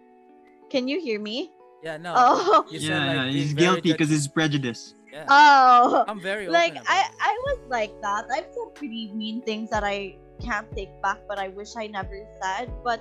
can 0.69 0.89
you 0.89 1.01
hear 1.01 1.21
me 1.21 1.51
Yeah, 1.85 1.97
no. 2.01 2.13
oh 2.17 2.65
You 2.73 2.81
said, 2.81 2.89
yeah, 2.89 3.07
like, 3.07 3.17
yeah, 3.17 3.33
he's 3.33 3.53
very 3.53 3.65
guilty 3.65 3.89
judge- 3.93 3.99
because 4.01 4.11
he's 4.11 4.29
prejudiced. 4.29 4.97
Yeah. 5.13 5.29
oh 5.29 6.05
I'm 6.09 6.19
very 6.19 6.49
like 6.49 6.75
I 6.89 6.99
it. 7.07 7.11
I 7.21 7.33
was 7.47 7.59
like 7.69 7.93
that. 8.03 8.25
I've 8.33 8.49
said 8.51 8.75
pretty 8.75 9.13
mean 9.15 9.45
things 9.45 9.69
that 9.71 9.85
I 9.85 10.17
can't 10.41 10.69
take 10.75 10.91
back, 11.03 11.19
but 11.29 11.39
I 11.39 11.49
wish 11.49 11.77
I 11.77 11.87
never 11.87 12.27
said. 12.43 12.71
But 12.83 13.01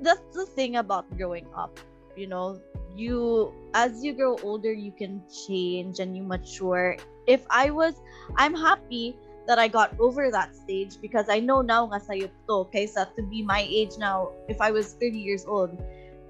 that's 0.00 0.34
the 0.34 0.46
thing 0.46 0.76
about 0.76 1.06
growing 1.16 1.46
up. 1.56 1.78
You 2.16 2.26
know, 2.26 2.60
you 2.96 3.52
as 3.74 4.04
you 4.04 4.12
grow 4.12 4.36
older, 4.42 4.72
you 4.72 4.92
can 4.92 5.22
change 5.46 5.98
and 5.98 6.16
you 6.16 6.22
mature. 6.22 6.96
If 7.26 7.46
I 7.50 7.70
was, 7.70 7.94
I'm 8.36 8.54
happy 8.54 9.16
that 9.46 9.58
I 9.58 9.68
got 9.68 9.98
over 9.98 10.30
that 10.30 10.54
stage 10.54 11.00
because 11.00 11.28
I 11.28 11.40
know 11.40 11.62
now 11.62 11.86
nga 11.86 11.98
sayo 11.98 12.30
to 12.48 12.66
to 12.70 13.22
be 13.26 13.42
my 13.42 13.66
age 13.66 13.98
now. 13.98 14.30
If 14.48 14.60
I 14.60 14.70
was 14.70 14.94
30 14.94 15.18
years 15.18 15.44
old 15.46 15.76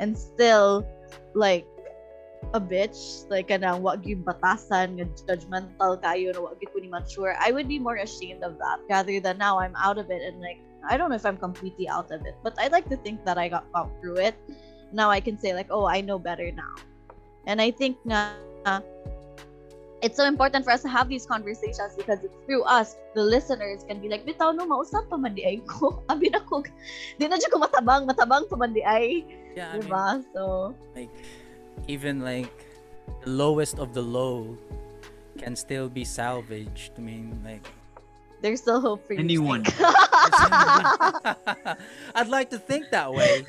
and 0.00 0.16
still 0.16 0.86
like 1.34 1.66
a 2.52 2.60
bitch 2.60 3.24
like 3.32 3.48
kanang 3.48 3.80
wag 3.80 4.04
gyud 4.04 4.24
batasan 4.24 5.00
nga 5.00 5.06
judgmental 5.24 5.96
kayo 6.04 6.32
na 6.36 6.40
wag 6.44 6.60
gyud 6.60 6.84
ni 6.84 6.88
mature 6.92 7.32
I 7.40 7.52
would 7.52 7.68
be 7.68 7.80
more 7.80 7.96
ashamed 7.96 8.44
of 8.44 8.60
that. 8.60 8.84
Rather 8.92 9.20
than 9.20 9.40
now 9.40 9.58
I'm 9.58 9.76
out 9.76 9.96
of 9.96 10.12
it 10.12 10.20
and 10.20 10.40
like 10.40 10.60
I 10.84 11.00
don't 11.00 11.08
know 11.08 11.16
if 11.16 11.24
I'm 11.24 11.40
completely 11.40 11.88
out 11.88 12.12
of 12.12 12.24
it 12.28 12.36
but 12.44 12.52
I 12.60 12.68
like 12.68 12.88
to 12.92 12.98
think 13.00 13.24
that 13.24 13.40
I 13.40 13.48
got 13.48 13.64
got 13.72 13.88
through 14.00 14.20
it. 14.20 14.36
Now 14.92 15.08
I 15.08 15.20
can 15.20 15.40
say 15.40 15.56
like 15.56 15.72
oh 15.72 15.88
I 15.88 16.04
know 16.04 16.20
better 16.20 16.52
now. 16.52 16.76
And 17.48 17.56
I 17.58 17.72
think 17.72 17.96
nga 18.04 18.36
it's 20.02 20.18
so 20.18 20.26
important 20.26 20.66
for 20.66 20.74
us 20.74 20.82
to 20.82 20.90
have 20.90 21.08
these 21.08 21.24
conversations 21.24 21.94
because 21.96 22.18
it's 22.26 22.34
through 22.44 22.66
us 22.66 22.98
the 23.14 23.22
listeners 23.22 23.86
can 23.86 24.02
be 24.02 24.10
like 24.10 24.26
bitaw 24.26 24.50
no 24.50 24.66
mausap 24.66 25.06
pa 25.08 25.16
man 25.16 25.32
di 25.32 25.46
ay 25.46 25.62
ko. 25.64 26.02
Abi 26.12 26.28
na 26.28 26.42
ko 26.42 26.60
di 27.16 27.24
na 27.30 27.38
ko 27.38 27.56
matabang 27.56 28.04
matabang 28.04 28.44
pa 28.50 28.58
man 28.58 28.74
di 28.74 28.82
ay. 28.84 29.24
Yeah, 29.54 29.76
I 29.76 29.84
mean, 29.84 30.24
so 30.32 30.74
like 30.96 31.12
even 31.88 32.20
like 32.20 32.66
the 33.22 33.30
lowest 33.30 33.78
of 33.78 33.94
the 33.94 34.02
low 34.02 34.56
can 35.38 35.56
still 35.56 35.88
be 35.88 36.04
salvaged. 36.04 36.92
I 36.96 37.00
mean, 37.00 37.40
like 37.44 37.66
there's 38.40 38.60
still 38.60 38.80
hope 38.80 39.06
for 39.06 39.14
you 39.14 39.20
Anyone. 39.20 39.64
I'd 42.14 42.28
like 42.28 42.50
to 42.50 42.58
think 42.58 42.90
that 42.90 43.12
way. 43.12 43.46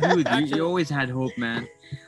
Dude, 0.00 0.28
you, 0.28 0.56
you 0.56 0.66
always 0.66 0.88
had 0.88 1.08
hope, 1.08 1.36
man. 1.36 1.66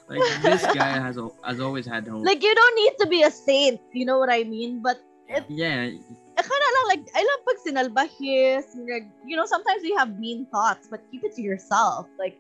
Like 0.09 0.21
this 0.43 0.63
guy 0.75 1.01
has 1.01 1.19
has 1.45 1.61
always 1.61 1.87
had 1.87 2.07
hope. 2.07 2.25
like 2.25 2.43
you 2.43 2.55
don't 2.55 2.77
need 2.77 2.93
to 3.01 3.07
be 3.07 3.23
a 3.23 3.31
saint 3.31 3.81
you 3.93 4.05
know 4.05 4.19
what 4.19 4.29
i 4.29 4.45
mean 4.45 4.83
but 4.83 5.01
yeah, 5.49 5.89
I 6.37 6.43
kind 6.43 6.63
of 6.67 6.71
lang 6.77 6.87
like 6.93 7.05
I 7.17 7.23
love 7.25 7.41
pag 7.49 7.59
sinalbahis 7.65 8.67
like, 8.85 9.09
you 9.25 9.37
know 9.37 9.47
sometimes 9.47 9.81
we 9.83 9.97
have 9.97 10.19
mean 10.19 10.47
thoughts 10.53 10.89
but 10.91 11.01
keep 11.11 11.25
it 11.25 11.35
to 11.37 11.43
yourself 11.43 12.07
like 12.19 12.37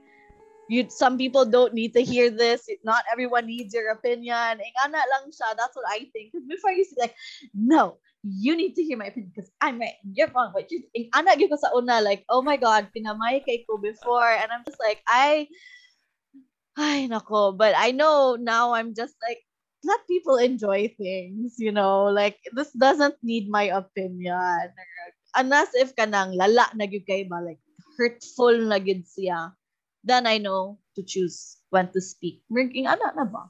you 0.68 0.88
some 0.88 1.18
people 1.18 1.44
don't 1.44 1.74
need 1.74 1.92
to 1.92 2.02
hear 2.02 2.30
this 2.30 2.66
not 2.84 3.04
everyone 3.12 3.46
needs 3.46 3.74
your 3.74 3.90
opinion 3.92 4.60
eh, 4.60 4.72
ana 4.84 5.00
lang 5.12 5.28
siya 5.28 5.52
that's 5.56 5.76
what 5.76 5.86
i 5.92 6.08
think 6.12 6.32
'Cause 6.32 6.46
before 6.48 6.72
you 6.72 6.84
say 6.84 7.08
like 7.10 7.16
no 7.52 7.98
you 8.24 8.56
need 8.56 8.72
to 8.74 8.82
hear 8.82 8.96
my 8.96 9.12
opinion 9.12 9.30
because 9.34 9.52
I'm 9.60 9.78
right 9.78 10.00
and 10.02 10.16
you're 10.16 10.32
wrong. 10.32 10.50
But 10.56 10.72
you, 10.72 10.80
eh, 10.96 11.12
ana 11.12 11.36
gyud 11.36 11.52
ko 11.52 11.60
sa 11.60 11.76
una, 11.76 12.00
like, 12.00 12.24
oh 12.32 12.40
my 12.40 12.56
God, 12.56 12.88
pinamay 12.96 13.44
kay 13.44 13.68
ko 13.68 13.76
before. 13.76 14.24
And 14.32 14.48
I'm 14.48 14.64
just 14.64 14.80
like, 14.80 15.04
I, 15.04 15.46
ay, 16.80 17.04
nako. 17.12 17.52
But 17.56 17.76
I 17.76 17.92
know 17.92 18.40
now 18.40 18.72
I'm 18.72 18.96
just 18.96 19.14
like, 19.20 19.44
let 19.84 20.00
people 20.08 20.40
enjoy 20.40 20.88
things, 20.96 21.60
you 21.60 21.70
know? 21.70 22.08
Like, 22.08 22.40
this 22.56 22.72
doesn't 22.72 23.20
need 23.20 23.52
my 23.52 23.68
opinion. 23.68 24.72
Unless 25.36 25.76
if 25.76 25.92
kanang 25.92 26.32
lala 26.32 26.72
na 26.72 26.88
gyud 26.88 27.04
ba, 27.28 27.44
like, 27.44 27.60
hurtful 28.00 28.56
na 28.56 28.80
gyud 28.80 29.04
siya, 29.04 29.52
then 30.04 30.26
I 30.26 30.38
know 30.38 30.78
to 30.96 31.02
choose 31.02 31.56
when 31.70 31.90
to 31.92 32.00
speak. 32.00 32.42
Ringing 32.50 32.86
ana 32.86 33.12
na 33.16 33.24
ba? 33.24 33.48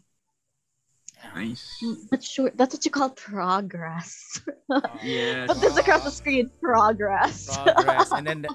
nice. 1.34 1.82
But 2.10 2.22
sure, 2.22 2.50
that's 2.54 2.74
what 2.74 2.84
you 2.84 2.90
call 2.90 3.10
progress. 3.10 4.40
Yes. 5.04 5.52
Put 5.52 5.60
this 5.60 5.76
across 5.76 6.04
the 6.04 6.10
screen, 6.10 6.50
progress. 6.60 7.52
progress, 7.52 8.12
and 8.12 8.26
then 8.26 8.42
the, 8.44 8.48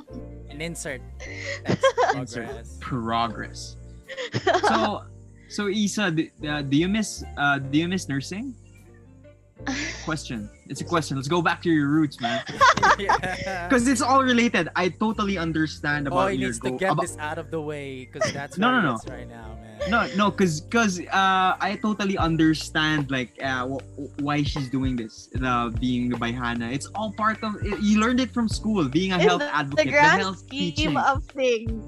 an 0.49 0.59
insert. 0.59 1.01
That's 1.65 2.15
Insert. 2.15 2.47
progress. 2.79 2.79
Progress. 2.81 3.77
So, 4.67 5.03
so 5.49 5.67
Isa, 5.69 6.09
do, 6.09 6.27
uh, 6.49 6.61
do 6.63 6.77
you 6.77 6.87
miss 6.89 7.23
uh, 7.37 7.59
do 7.59 7.77
you 7.77 7.87
miss 7.87 8.09
nursing? 8.09 8.55
Question. 10.03 10.49
It's 10.69 10.81
a 10.81 10.85
question. 10.85 11.17
Let's 11.17 11.27
go 11.27 11.41
back 11.41 11.61
to 11.63 11.69
your 11.69 11.87
roots, 11.87 12.21
man. 12.21 12.43
yeah. 12.99 13.67
Because 13.67 13.87
it's 13.87 14.01
all 14.01 14.23
related. 14.23 14.69
I 14.75 14.89
totally 14.89 15.37
understand 15.37 16.07
Oh, 16.07 16.11
about 16.13 16.31
he 16.31 16.37
your 16.37 16.49
needs 16.49 16.59
to 16.59 16.71
get 16.71 16.91
about- 16.91 17.01
this 17.01 17.17
out 17.17 17.37
of 17.39 17.49
the 17.49 17.59
way 17.59 18.05
because 18.11 18.31
that's 18.37 18.57
No, 18.57 18.69
no, 18.71 18.81
no. 18.81 18.99
right 19.09 19.27
now, 19.27 19.57
man. 19.61 19.89
no 19.89 19.99
no 20.17 20.29
because 20.29 20.59
because 20.59 20.99
uh 20.99 21.55
i 21.67 21.79
totally 21.81 22.17
understand 22.17 23.09
like 23.09 23.31
uh 23.41 23.63
wh- 23.65 23.79
wh- 23.95 24.11
why 24.21 24.43
she's 24.43 24.69
doing 24.69 24.93
this 24.97 25.29
the 25.31 25.73
being 25.79 26.11
Bayhana 26.11 26.67
it's 26.77 26.87
all 26.95 27.13
part 27.13 27.41
of 27.47 27.55
you 27.63 27.95
learned 28.03 28.19
it 28.19 28.29
from 28.35 28.49
school 28.49 28.83
being 28.89 29.13
a 29.13 29.15
In 29.15 29.21
health 29.21 29.39
the, 29.39 29.55
advocate 29.55 29.85
the 29.85 29.91
the 29.91 30.19
health 30.21 30.39
scheme 30.39 30.59
teaching 30.75 30.97
of 30.97 31.23
things, 31.31 31.79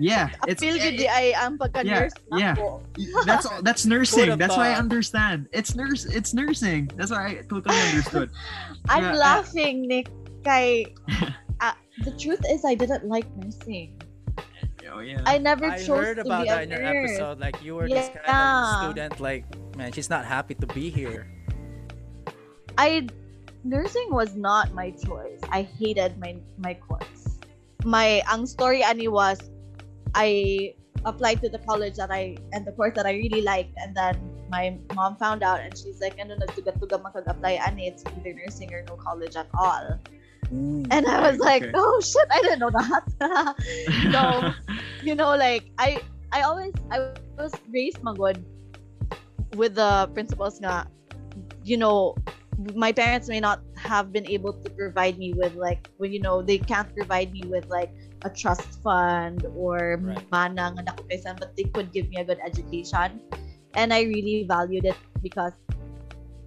Yeah, 0.00 0.32
it's 0.48 0.64
Appeal 0.64 0.80
gid 0.80 0.96
it- 0.96 1.04
di 1.04 1.06
ay 1.06 1.36
ang 1.36 1.60
pagka-nurse 1.60 2.16
yeah, 2.32 2.56
nako. 2.56 2.80
that's 3.28 3.44
that's 3.60 3.84
nursing. 3.84 4.32
That's 4.40 4.56
why 4.56 4.72
I 4.72 4.80
understand. 4.80 5.44
It's 5.52 5.76
nurse. 5.76 6.08
It's 6.08 6.32
nursing. 6.32 6.88
That's 6.96 7.12
why 7.12 7.36
I 7.36 7.44
totally 7.44 7.76
understood. 7.92 8.32
I'm 8.88 9.04
Yeah, 9.04 9.12
uh, 9.12 9.20
laughing, 9.20 9.84
Nick. 9.84 10.08
Kay, 10.40 10.88
uh, 11.60 11.76
the 12.08 12.16
truth 12.16 12.40
is, 12.48 12.64
I 12.64 12.72
didn't 12.72 13.04
like 13.04 13.28
nursing. 13.36 13.92
Oh 14.88 15.04
yeah. 15.04 15.20
I 15.28 15.36
never 15.36 15.68
I 15.68 15.76
chose 15.76 16.00
heard 16.00 16.16
to 16.16 16.24
about 16.24 16.48
be 16.48 16.48
a 16.48 16.52
that 16.56 16.62
in 16.64 16.70
your 16.72 16.80
nurse. 16.80 17.12
episode. 17.20 17.36
Like 17.38 17.60
you 17.60 17.76
were 17.76 17.84
this 17.86 18.08
kind 18.24 18.24
of 18.26 18.88
student. 18.88 19.20
Like, 19.20 19.44
man, 19.76 19.92
she's 19.92 20.08
not 20.08 20.24
happy 20.24 20.56
to 20.58 20.66
be 20.72 20.88
here. 20.88 21.28
I 22.78 23.06
nursing 23.64 24.08
was 24.10 24.34
not 24.36 24.72
my 24.72 24.90
choice. 24.96 25.40
I 25.52 25.62
hated 25.62 26.16
my 26.18 26.40
my 26.58 26.74
course. 26.74 27.38
My 27.84 28.24
ang 28.32 28.48
story 28.48 28.82
ani 28.82 29.08
was 29.08 29.38
I 30.14 30.74
applied 31.04 31.40
to 31.40 31.48
the 31.48 31.58
college 31.58 31.96
that 31.96 32.10
I 32.10 32.36
and 32.52 32.66
the 32.66 32.72
course 32.72 32.92
that 32.96 33.06
I 33.06 33.12
really 33.12 33.40
liked 33.40 33.72
and 33.78 33.96
then 33.96 34.20
my 34.50 34.76
mom 34.94 35.16
found 35.16 35.42
out 35.42 35.60
and 35.60 35.72
she's 35.76 36.00
like 36.00 36.18
ano 36.20 36.36
nagtuga-tuga 36.36 37.00
makag-apply 37.00 37.56
ani 37.64 37.88
it's 37.88 38.04
either 38.04 38.34
nursing 38.34 38.74
or 38.74 38.82
no 38.88 38.96
college 38.96 39.36
at 39.36 39.48
all. 39.54 39.98
And 40.50 41.06
I 41.06 41.30
was 41.30 41.38
like, 41.38 41.62
Okay. 41.62 41.72
oh 41.78 42.00
shit, 42.02 42.26
I 42.30 42.42
didn't 42.42 42.58
know 42.58 42.74
that. 42.74 43.06
so, 44.10 44.50
you 45.00 45.14
know, 45.14 45.36
like 45.38 45.70
I 45.78 46.02
I 46.34 46.42
always 46.42 46.74
I 46.90 47.14
was 47.38 47.54
raised 47.70 48.02
magod 48.02 48.42
with 49.54 49.76
the 49.78 50.10
principles 50.12 50.58
nga, 50.58 50.90
you 51.62 51.78
know, 51.78 52.18
my 52.74 52.92
parents 52.92 53.28
may 53.28 53.40
not 53.40 53.60
have 53.76 54.12
been 54.12 54.26
able 54.26 54.52
to 54.52 54.68
provide 54.70 55.16
me 55.18 55.32
with 55.32 55.54
like 55.56 55.88
when 55.96 56.12
you 56.12 56.20
know 56.20 56.42
they 56.42 56.58
can't 56.58 56.92
provide 56.94 57.32
me 57.32 57.42
with 57.48 57.66
like 57.68 57.90
a 58.24 58.30
trust 58.30 58.82
fund 58.82 59.46
or 59.56 59.96
Right. 59.96 60.20
mana 60.28 60.76
nga 60.76 60.92
dako 60.92 61.08
kaysan, 61.08 61.40
but 61.40 61.56
they 61.56 61.64
could 61.72 61.88
give 61.92 62.08
me 62.12 62.20
a 62.20 62.24
good 62.24 62.38
education. 62.44 63.20
And 63.72 63.94
I 63.94 64.02
really 64.04 64.44
valued 64.44 64.84
it 64.84 64.98
because 65.22 65.54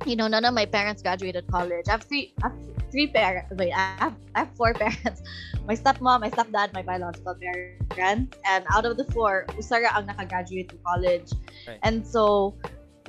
you 0.06 0.16
know, 0.16 0.28
none 0.28 0.46
of 0.46 0.54
my 0.54 0.66
parents 0.66 1.02
graduated 1.02 1.48
college. 1.48 1.88
I 1.88 1.92
have 1.92 2.04
three, 2.04 2.34
I 2.44 2.50
have 2.50 2.58
three 2.92 3.08
parents. 3.08 3.52
Wait, 3.56 3.72
I 3.72 3.96
have, 3.98 4.16
I 4.36 4.40
have 4.40 4.52
four 4.56 4.74
parents. 4.84 5.22
My 5.66 5.76
stepmom, 5.76 6.20
my 6.20 6.30
stepdad, 6.30 6.74
my 6.74 6.82
biological 6.82 7.36
parents. 7.36 8.38
And 8.46 8.66
out 8.74 8.86
of 8.86 8.98
the 8.98 9.06
four, 9.06 9.46
usara 9.56 9.96
ang 9.96 10.08
nakagraduate 10.08 10.70
to 10.70 10.78
college. 10.86 11.32
Right. 11.68 11.80
And 11.84 12.06
so, 12.06 12.56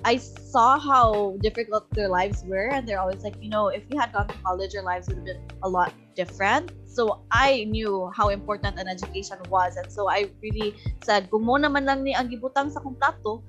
I 0.04 0.16
saw 0.20 0.78
how 0.78 1.36
difficult 1.40 1.88
their 1.96 2.08
lives 2.08 2.44
were. 2.44 2.68
And 2.68 2.86
they're 2.86 3.00
always 3.00 3.24
like, 3.24 3.36
you 3.40 3.48
know, 3.48 3.68
if 3.68 3.82
we 3.88 3.96
had 3.96 4.12
gone 4.12 4.28
to 4.28 4.36
college, 4.44 4.76
our 4.76 4.84
lives 4.84 5.08
would 5.08 5.16
have 5.16 5.24
been 5.24 5.40
a 5.64 5.68
lot 5.68 5.92
different. 6.14 6.72
So, 6.84 7.24
I 7.32 7.64
knew 7.64 8.12
how 8.14 8.28
important 8.28 8.78
an 8.78 8.86
education 8.86 9.38
was. 9.48 9.76
And 9.76 9.90
so, 9.90 10.08
I 10.08 10.30
really 10.42 10.76
said, 11.02 11.30
kung 11.30 11.44
mo 11.48 11.56
naman 11.56 11.88
lang 11.88 12.04
ni 12.04 12.14
ang 12.14 12.28
gibutang 12.28 12.70
sa 12.70 12.84
kong 12.84 13.00
plato, 13.00 13.42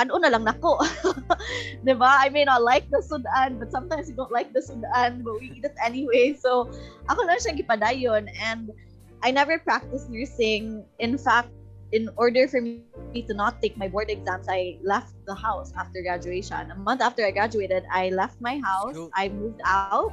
kano 0.00 0.16
na 0.16 0.32
lang 0.32 0.48
nako. 0.48 0.80
'Di 1.84 1.92
ba? 1.92 2.24
I 2.24 2.32
may 2.32 2.48
not 2.48 2.64
like 2.64 2.88
the 2.88 3.04
sudan, 3.04 3.60
but 3.60 3.68
sometimes 3.68 4.08
you 4.08 4.16
don't 4.16 4.32
like 4.32 4.48
the 4.56 4.64
sudan, 4.64 5.20
but 5.20 5.36
we 5.36 5.52
eat 5.52 5.64
it 5.68 5.76
anyway. 5.76 6.32
So, 6.40 6.72
ako 7.12 7.28
lang 7.28 7.36
siya 7.36 7.52
gipadayon 7.52 8.32
and 8.40 8.72
I 9.20 9.28
never 9.28 9.60
practiced 9.60 10.08
nursing. 10.08 10.88
In 10.96 11.20
fact, 11.20 11.52
in 11.92 12.08
order 12.16 12.46
for 12.46 12.60
me 12.60 12.82
to 13.26 13.34
not 13.34 13.60
take 13.60 13.76
my 13.76 13.88
board 13.88 14.10
exams, 14.10 14.46
I 14.48 14.78
left 14.82 15.14
the 15.26 15.34
house 15.34 15.72
after 15.76 16.02
graduation. 16.02 16.70
A 16.70 16.76
month 16.76 17.00
after 17.02 17.24
I 17.26 17.30
graduated, 17.30 17.84
I 17.90 18.10
left 18.10 18.40
my 18.40 18.58
house. 18.62 18.94
Cool. 18.94 19.10
I 19.14 19.28
moved 19.28 19.60
out. 19.64 20.12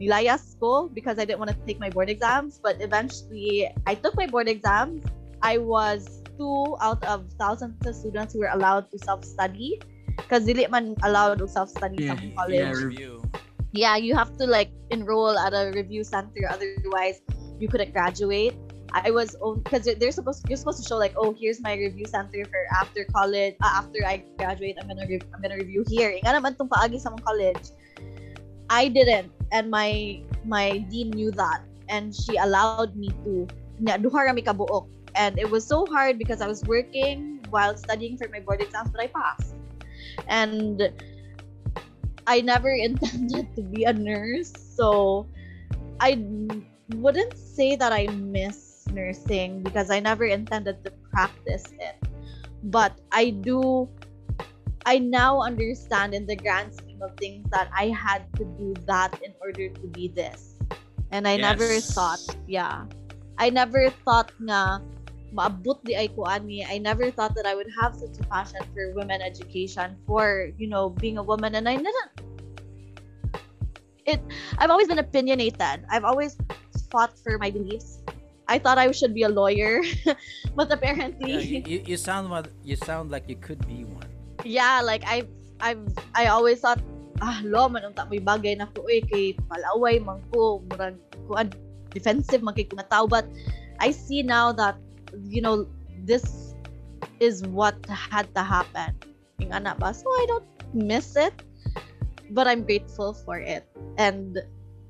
Nilayas 0.00 0.54
ko 0.60 0.86
because 0.88 1.18
I 1.18 1.24
didn't 1.26 1.38
want 1.42 1.50
to 1.50 1.58
take 1.66 1.80
my 1.80 1.90
board 1.90 2.08
exams, 2.10 2.60
but 2.62 2.78
eventually 2.80 3.66
I 3.86 3.94
took 3.94 4.14
my 4.14 4.26
board 4.26 4.46
exams. 4.48 5.02
I 5.42 5.58
was 5.58 6.22
two 6.38 6.76
out 6.80 7.02
of 7.06 7.26
thousands 7.38 7.82
of 7.86 7.94
students 7.94 8.34
who 8.34 8.40
were 8.46 8.50
allowed 8.54 8.90
to 8.94 8.98
self-study 8.98 9.82
because 10.18 10.46
dili 10.46 10.70
man 10.70 10.94
allowed 11.02 11.38
to 11.42 11.48
self-study 11.50 11.98
Yeah, 11.98 12.14
yeah, 12.14 12.34
college 12.34 12.74
re- 12.78 12.84
Review. 12.94 13.22
yeah, 13.74 13.96
you 13.98 14.14
have 14.14 14.34
to 14.38 14.46
like 14.46 14.70
enroll 14.90 15.34
at 15.38 15.50
a 15.54 15.70
review 15.74 16.02
center, 16.06 16.46
otherwise 16.46 17.18
you 17.58 17.66
couldn't 17.66 17.90
graduate. 17.90 18.54
I 18.92 19.10
was 19.10 19.36
because 19.64 19.84
they're 19.84 20.12
supposed 20.12 20.48
you're 20.48 20.56
supposed 20.56 20.82
to 20.82 20.86
show 20.88 20.96
like 20.96 21.12
oh 21.16 21.36
here's 21.36 21.60
my 21.60 21.74
review 21.76 22.06
center 22.06 22.44
for 22.44 22.62
after 22.80 23.04
college 23.12 23.54
uh, 23.62 23.84
after 23.84 24.00
I 24.06 24.24
graduate 24.38 24.76
I'm 24.80 24.88
gonna 24.88 25.06
re- 25.06 25.28
I'm 25.34 25.42
gonna 25.42 25.60
review 25.60 25.84
here. 25.86 26.16
Nga 26.24 26.40
naman 26.40 26.56
tong 26.56 26.72
paagi 26.72 26.96
sa 27.00 27.12
mong 27.12 27.24
college. 27.24 27.72
I 28.72 28.88
didn't 28.88 29.32
and 29.52 29.68
my 29.68 30.20
my 30.44 30.80
dean 30.88 31.12
knew 31.12 31.32
that 31.36 31.64
and 31.88 32.12
she 32.12 32.36
allowed 32.36 32.96
me 32.96 33.12
to 33.24 33.48
nya 33.80 34.00
duha 34.00 34.32
kabuok 34.40 34.88
and 35.18 35.38
it 35.38 35.48
was 35.48 35.66
so 35.66 35.86
hard 35.86 36.18
because 36.18 36.40
I 36.40 36.46
was 36.46 36.64
working 36.64 37.42
while 37.50 37.76
studying 37.76 38.16
for 38.16 38.28
my 38.28 38.40
board 38.40 38.60
exams 38.60 38.90
but 38.90 39.00
I 39.00 39.08
passed. 39.08 39.54
And 40.28 40.92
I 42.26 42.40
never 42.40 42.70
intended 42.88 43.54
to 43.56 43.62
be 43.62 43.84
a 43.84 43.92
nurse, 43.92 44.52
so 44.52 45.26
I 46.00 46.20
wouldn't 46.88 47.36
say 47.36 47.76
that 47.76 47.92
I 47.92 48.06
miss 48.08 48.67
nursing 48.92 49.62
because 49.62 49.90
I 49.90 50.00
never 50.00 50.24
intended 50.24 50.84
to 50.84 50.90
practice 51.12 51.72
it. 51.78 51.96
But 52.64 52.98
I 53.12 53.30
do, 53.30 53.88
I 54.84 54.98
now 54.98 55.40
understand 55.40 56.14
in 56.14 56.26
the 56.26 56.36
grand 56.36 56.74
scheme 56.74 57.02
of 57.02 57.16
things 57.18 57.48
that 57.50 57.70
I 57.74 57.88
had 57.88 58.26
to 58.36 58.44
do 58.58 58.74
that 58.86 59.14
in 59.22 59.34
order 59.40 59.68
to 59.68 59.86
be 59.88 60.08
this. 60.08 60.54
And 61.10 61.26
I 61.26 61.36
never 61.36 61.80
thought, 61.80 62.20
yeah, 62.46 62.84
I 63.38 63.50
never 63.50 63.88
thought 64.04 64.32
nga 64.42 64.82
maabot 65.32 65.80
di 65.84 65.96
ay 65.96 66.08
ko 66.12 66.24
ani. 66.24 66.64
I 66.64 66.78
never 66.78 67.10
thought 67.10 67.34
that 67.36 67.46
I 67.46 67.54
would 67.54 67.70
have 67.80 67.94
such 67.94 68.18
a 68.20 68.24
passion 68.28 68.60
for 68.74 68.92
women 68.92 69.20
education, 69.22 69.96
for 70.04 70.50
you 70.58 70.68
know 70.68 70.90
being 70.90 71.16
a 71.16 71.24
woman, 71.24 71.54
and 71.54 71.68
I 71.68 71.76
didn't. 71.76 72.12
It. 74.08 74.20
I've 74.56 74.72
always 74.72 74.88
been 74.88 75.00
opinionated. 75.00 75.84
I've 75.88 76.04
always 76.04 76.36
fought 76.90 77.12
for 77.20 77.36
my 77.36 77.52
beliefs. 77.52 78.00
I 78.48 78.58
thought 78.58 78.80
I 78.80 78.90
should 78.96 79.12
be 79.12 79.22
a 79.22 79.28
lawyer, 79.28 79.84
but 80.56 80.72
apparently, 80.72 81.36
Yeah, 81.36 81.60
you, 81.68 81.78
you, 81.84 81.96
sound 82.00 82.32
what 82.32 82.48
you 82.64 82.76
sound 82.80 83.12
like 83.12 83.28
you 83.28 83.36
could 83.36 83.60
be 83.68 83.84
one. 83.84 84.08
yeah, 84.44 84.80
like 84.80 85.04
I've 85.04 85.28
I've 85.60 85.84
I 86.14 86.32
always 86.32 86.64
thought 86.64 86.80
ah 87.20 87.42
lo 87.42 87.68
man 87.68 87.82
unta 87.82 88.06
may 88.06 88.22
bagay 88.22 88.56
na 88.56 88.70
ko 88.70 88.86
eh 88.86 89.02
kay 89.02 89.34
palaway 89.50 89.98
man 89.98 90.22
ko 90.30 90.62
murag 90.70 90.94
kuan 91.26 91.50
defensive 91.90 92.46
man 92.46 92.54
kay 92.54 92.64
tao 92.88 93.10
but 93.10 93.26
I 93.82 93.90
see 93.90 94.22
now 94.22 94.54
that 94.54 94.78
you 95.26 95.42
know 95.42 95.66
this 96.06 96.54
is 97.18 97.42
what 97.50 97.74
had 97.90 98.30
to 98.38 98.42
happen. 98.46 98.94
Yung 99.42 99.50
anak 99.50 99.82
ba? 99.82 99.90
So 99.94 100.06
I 100.06 100.24
don't 100.30 100.48
miss 100.72 101.18
it 101.18 101.34
but 102.30 102.46
I'm 102.46 102.62
grateful 102.64 103.14
for 103.14 103.38
it. 103.38 103.66
And 103.98 104.38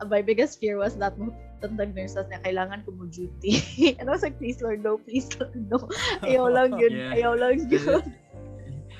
my 0.06 0.22
biggest 0.22 0.60
fear 0.60 0.76
was 0.76 0.96
that 1.00 1.16
mo 1.58 1.66
tandang 1.66 1.90
nurses 1.90 2.26
na 2.30 2.38
kailangan 2.38 2.86
ko 2.86 2.94
mo 2.94 3.10
duty 3.10 3.58
and 3.98 4.06
I 4.06 4.12
was 4.14 4.22
like 4.22 4.38
please 4.38 4.62
Lord 4.62 4.78
no 4.86 5.02
please 5.02 5.26
Lord 5.34 5.58
no 5.66 5.78
ayaw 6.22 6.46
lang 6.54 6.78
yun 6.78 6.94
Yeah. 6.94 7.14
ayaw 7.18 7.32
lang 7.34 7.66
yun 7.66 8.02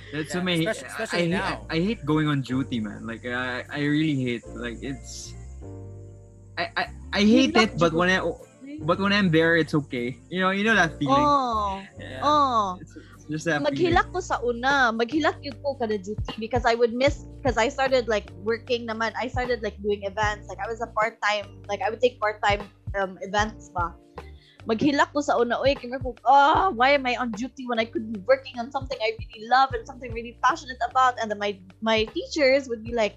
That's 0.09 0.33
Yeah, 0.33 0.41
many. 0.41 0.65
especially- 0.65 0.89
especially 0.89 1.29
I, 1.29 1.37
now. 1.37 1.67
I, 1.69 1.77
I 1.77 1.79
hate 1.85 2.01
going 2.09 2.33
on 2.33 2.41
duty, 2.41 2.81
man. 2.81 3.05
Like 3.05 3.29
I, 3.29 3.61
I 3.69 3.85
really 3.85 4.17
hate. 4.17 4.41
Like 4.57 4.81
it's. 4.81 5.37
I, 6.57 6.65
I, 6.81 6.85
I 7.13 7.21
hate 7.29 7.53
it, 7.53 7.77
but 7.77 7.93
when 7.93 8.09
I, 8.09 8.25
but 8.89 8.97
when 9.05 9.13
I'm 9.13 9.29
there, 9.29 9.61
it's 9.61 9.77
okay. 9.77 10.17
You 10.33 10.41
know, 10.41 10.49
you 10.57 10.65
know 10.65 10.73
that 10.81 10.97
feeling. 10.97 11.13
oh 11.13 11.85
Yeah. 12.01 12.25
oh 12.25 12.81
It's, 12.81 12.97
it's 13.29 13.45
just 13.45 13.45
that 13.45 13.61
feeling. 13.61 13.93
maghilak 13.93 14.09
ko 14.13 14.21
sa 14.25 14.41
una. 14.41 14.89
Maghilak 14.89 15.37
yun 15.45 15.53
ko 15.61 15.77
kada 15.77 16.01
duty 16.01 16.33
because 16.41 16.65
I 16.65 16.75
would 16.75 16.97
miss 16.97 17.29
because 17.39 17.61
I 17.61 17.69
started 17.69 18.09
like 18.09 18.33
working 18.41 18.89
naman. 18.89 19.13
I 19.21 19.29
started 19.29 19.61
like 19.63 19.77
doing 19.85 20.05
events. 20.09 20.49
Like 20.49 20.59
I 20.65 20.69
was 20.69 20.81
a 20.81 20.89
part-time, 20.89 21.61
like 21.69 21.85
I 21.85 21.91
would 21.93 22.01
take 22.01 22.17
part-time 22.17 22.65
um, 22.97 23.21
events 23.21 23.69
ba. 23.69 23.93
Maghilak 24.65 25.13
ko 25.13 25.21
sa 25.21 25.37
una. 25.37 25.61
Oy, 25.61 25.77
kimmer 25.77 26.01
ko, 26.01 26.17
oh, 26.25 26.73
why 26.73 26.97
am 26.97 27.05
I 27.05 27.17
on 27.21 27.33
duty 27.33 27.69
when 27.69 27.79
I 27.79 27.85
could 27.85 28.13
be 28.13 28.21
working 28.25 28.57
on 28.57 28.73
something 28.73 28.97
I 29.01 29.13
really 29.17 29.49
love 29.49 29.77
and 29.77 29.85
something 29.85 30.13
really 30.13 30.41
passionate 30.41 30.81
about? 30.89 31.21
And 31.21 31.29
then 31.29 31.39
my 31.39 31.61
my 31.85 32.09
teachers 32.17 32.69
would 32.69 32.81
be 32.81 32.97
like, 32.97 33.17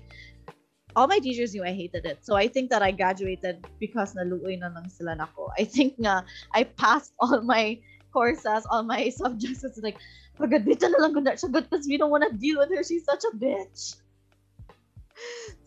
all 0.96 1.08
my 1.08 1.20
teachers 1.20 1.56
knew 1.56 1.64
I 1.64 1.72
hated 1.72 2.06
it. 2.06 2.24
So 2.24 2.36
I 2.36 2.48
think 2.48 2.70
that 2.72 2.84
I 2.84 2.92
graduated 2.92 3.64
because 3.80 4.16
naluoy 4.16 4.60
na 4.60 4.76
lang 4.76 4.92
sila 4.92 5.16
nako. 5.16 5.52
I 5.56 5.64
think 5.64 5.96
nga 6.00 6.24
I 6.52 6.68
passed 6.68 7.16
all 7.20 7.40
my 7.44 7.80
courses, 8.12 8.68
all 8.70 8.84
my 8.84 9.10
subjects. 9.24 9.64
It's 9.64 9.80
like, 9.80 9.98
pagaditan 10.40 10.92
na 10.96 11.00
lang 11.08 11.14
ko 11.14 11.22
na 11.22 11.38
siya 11.38 11.52
because 11.52 11.88
we 11.88 11.98
don't 11.98 12.12
want 12.12 12.26
to 12.28 12.34
deal 12.34 12.60
with 12.60 12.70
her. 12.74 12.84
She's 12.84 13.06
such 13.06 13.24
a 13.26 13.34
bitch. 13.36 13.96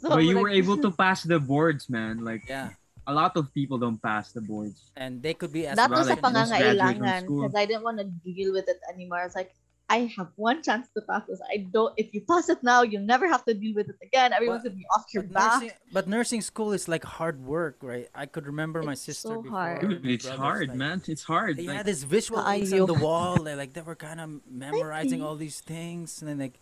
So, 0.03 0.11
But 0.11 0.27
you 0.27 0.37
were 0.37 0.51
able 0.51 0.77
to 0.83 0.91
pass 0.99 1.23
the 1.23 1.39
boards, 1.39 1.87
man. 1.89 2.27
Like 2.27 2.51
Yeah. 2.51 2.75
a 3.07 3.15
lot 3.15 3.37
of 3.39 3.55
people 3.55 3.79
don't 3.79 4.03
pass 4.03 4.33
the 4.33 4.43
boards. 4.43 4.91
And 4.99 5.23
they 5.23 5.33
could 5.33 5.53
be 5.53 5.65
as 5.71 5.77
That 5.79 5.89
well, 5.89 6.03
was 6.03 6.11
sa 6.11 6.19
like, 6.19 6.27
just 6.27 6.51
graduate 6.51 6.99
from 6.99 7.07
pangangailangan 7.07 7.23
because 7.31 7.55
I 7.55 7.65
didn't 7.65 7.85
want 7.87 7.99
to 8.03 8.09
deal 8.27 8.51
with 8.53 8.67
it 8.67 8.83
anymore. 8.91 9.23
I 9.23 9.27
was 9.31 9.37
like, 9.39 9.55
I 9.91 10.11
have 10.17 10.29
one 10.37 10.63
chance 10.63 10.89
to 10.97 11.03
pass 11.03 11.23
this. 11.29 11.41
I 11.53 11.59
don't. 11.59 11.93
If 11.99 12.15
you 12.15 12.23
pass 12.23 12.49
it 12.49 12.63
now, 12.63 12.83
you'll 12.83 13.03
never 13.05 13.29
have 13.29 13.45
to 13.45 13.53
deal 13.53 13.75
with 13.75 13.89
it 13.91 13.97
again. 14.03 14.33
Everyone's 14.33 14.63
But- 14.63 14.71
gonna 14.71 14.81
be 14.81 14.87
off 14.97 15.05
your 15.13 15.23
But 15.25 15.33
back. 15.35 15.53
nursing, 15.63 15.77
but 15.93 16.09
nursing 16.09 16.41
school 16.41 16.73
is 16.73 16.89
like 16.89 17.05
hard 17.05 17.45
work, 17.45 17.77
right? 17.83 18.09
I 18.15 18.25
could 18.27 18.47
remember 18.47 18.83
my 18.83 18.95
sister 18.95 19.29
so 19.29 19.43
before. 19.43 19.59
hard. 19.59 19.81
Dude, 19.83 20.07
it's 20.07 20.27
hard, 20.27 20.69
like, 20.69 20.77
man. 20.79 21.03
It's 21.07 21.23
hard. 21.23 21.59
They 21.59 21.67
Like, 21.69 21.77
had 21.77 21.87
this 21.87 22.03
visual 22.03 22.41
aids 22.49 22.73
Kaayo. 22.73 22.89
on 22.89 22.99
the 22.99 23.05
wall. 23.07 23.37
They 23.43 23.55
like 23.55 23.75
they 23.75 23.83
were 23.83 23.95
kind 23.95 24.21
of 24.21 24.41
memorizing 24.49 25.23
all 25.23 25.37
these 25.37 25.61
things, 25.61 26.23
and 26.23 26.29
then 26.31 26.39
like 26.39 26.59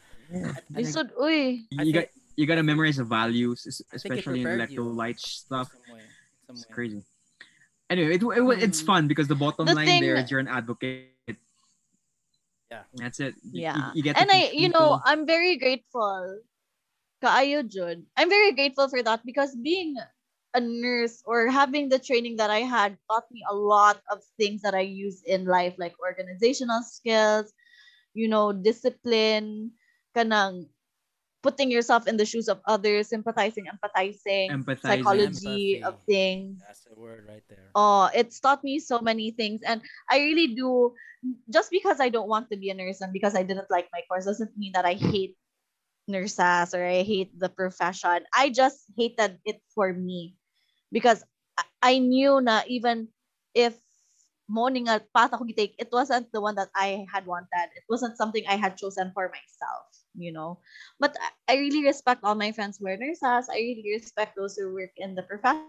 They 0.70 0.83
said, 0.85 1.12
"Uy, 1.14 1.62
I 1.79 1.83
you 1.85 1.93
got 1.93 2.07
you 2.35 2.47
gotta 2.47 2.62
memorize 2.64 2.97
the 2.97 3.05
values, 3.05 3.66
es- 3.68 3.83
I 3.93 3.99
think 3.99 4.14
it 4.14 4.18
especially 4.18 4.41
in 4.41 4.47
prepared 4.47 4.68
electrolyte 4.70 5.20
stuff. 5.20 5.70
some 5.70 5.95
way, 5.95 6.03
some 6.49 6.57
It's 6.57 6.64
crazy. 6.66 7.03
Anyway, 7.91 8.14
it, 8.16 8.23
it, 8.23 8.62
it's 8.66 8.83
Mm. 8.83 8.87
fun 8.87 9.03
because 9.07 9.29
the 9.29 9.35
bottom 9.37 9.66
The 9.66 9.75
line 9.75 9.87
thing- 9.87 10.03
there 10.03 10.16
is 10.16 10.31
you're 10.31 10.41
an 10.41 10.49
advocate. 10.49 11.12
Yeah. 12.73 12.85
That's 12.97 13.20
it. 13.20 13.37
You- 13.45 13.68
yeah." 13.68 13.77
You, 13.77 13.83
you 14.01 14.03
get 14.03 14.16
to 14.16 14.23
and 14.25 14.31
I, 14.33 14.49
teach 14.49 14.61
you 14.64 14.68
know. 14.73 14.97
I'm 15.05 15.29
very 15.29 15.61
grateful. 15.61 16.41
Kaayo 17.23 17.62
Jud. 17.62 18.03
I'm 18.16 18.29
very 18.33 18.51
grateful 18.57 18.89
for 18.89 19.03
that 19.05 19.23
because 19.25 19.55
being 19.55 19.95
a 20.55 20.61
nurse 20.61 21.23
or 21.25 21.49
having 21.49 21.89
the 21.89 22.01
training 22.01 22.37
that 22.43 22.51
I 22.51 22.66
had 22.66 22.99
taught 23.07 23.31
me 23.31 23.45
a 23.47 23.55
lot 23.55 24.03
of 24.11 24.20
things 24.37 24.61
that 24.66 24.75
I 24.75 24.83
use 24.85 25.23
in 25.23 25.47
life, 25.47 25.79
like 25.79 25.95
organizational 26.03 26.83
skills, 26.83 27.53
you 28.12 28.27
know, 28.27 28.51
discipline, 28.53 29.70
kanang 30.16 30.72
putting 31.43 31.70
yourself 31.70 32.07
in 32.07 32.16
the 32.16 32.24
shoes 32.24 32.49
of 32.49 32.61
others, 32.66 33.09
sympathizing, 33.11 33.66
empathizing, 33.66 34.51
Empathizing. 34.51 34.80
psychology 34.80 35.82
Empathy. 35.82 35.84
of 35.84 35.95
things. 36.07 36.62
That's 36.66 36.84
the 36.86 36.95
word 36.95 37.26
right 37.28 37.43
there. 37.49 37.70
Oh, 37.74 38.11
it's 38.14 38.38
taught 38.40 38.62
me 38.64 38.78
so 38.78 39.01
many 39.01 39.30
things. 39.32 39.62
And 39.66 39.82
I 40.11 40.18
really 40.20 40.55
do, 40.55 40.95
just 41.53 41.70
because 41.70 42.01
I 42.01 42.09
don't 42.09 42.28
want 42.28 42.51
to 42.51 42.57
be 42.57 42.70
a 42.70 42.74
nurse 42.74 43.01
and 43.01 43.12
because 43.12 43.34
I 43.34 43.43
didn't 43.43 43.70
like 43.70 43.88
my 43.93 44.03
course 44.09 44.24
doesn't 44.26 44.57
mean 44.57 44.72
that 44.74 44.84
I 44.84 44.95
hate 44.95 45.36
nurses 46.09 46.74
or 46.74 46.84
I 46.84 47.03
hate 47.03 47.32
the 47.38 47.49
profession. 47.49 48.24
I 48.34 48.51
just 48.51 48.84
hated 48.99 49.38
it 49.45 49.62
for 49.74 49.93
me 49.93 50.36
because 50.90 51.24
I- 51.59 51.70
I 51.82 51.99
knew 51.99 52.40
na 52.40 52.62
even 52.66 53.09
if 53.55 53.78
morning 54.49 54.88
at 54.88 55.09
path 55.14 55.32
ako 55.32 55.45
gitake, 55.47 55.74
it 55.78 55.88
wasn't 55.93 56.28
the 56.32 56.40
one 56.40 56.55
that 56.57 56.68
I 56.74 57.07
had 57.12 57.24
wanted. 57.26 57.68
It 57.74 57.86
wasn't 57.88 58.18
something 58.18 58.45
I 58.49 58.57
had 58.57 58.76
chosen 58.76 59.12
for 59.14 59.30
myself, 59.30 59.86
you 60.17 60.33
know. 60.33 60.59
But 61.01 61.17
I- 61.49 61.57
really 61.57 61.85
respect 61.85 62.25
all 62.25 62.35
my 62.35 62.53
friends 62.53 62.79
who 62.79 62.87
are 62.89 62.97
nurses. 62.97 63.49
I 63.49 63.57
really 63.61 63.85
respect 63.93 64.37
those 64.37 64.57
who 64.57 64.73
work 64.73 64.93
in 64.97 65.15
the 65.15 65.23
profession 65.23 65.69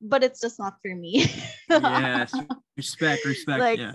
but 0.00 0.22
it's 0.22 0.40
just 0.40 0.58
not 0.58 0.78
for 0.82 0.94
me. 0.94 1.26
yes, 1.68 2.34
respect, 2.76 3.24
respect. 3.24 3.60
Like- 3.60 3.78
yeah, 3.78 3.92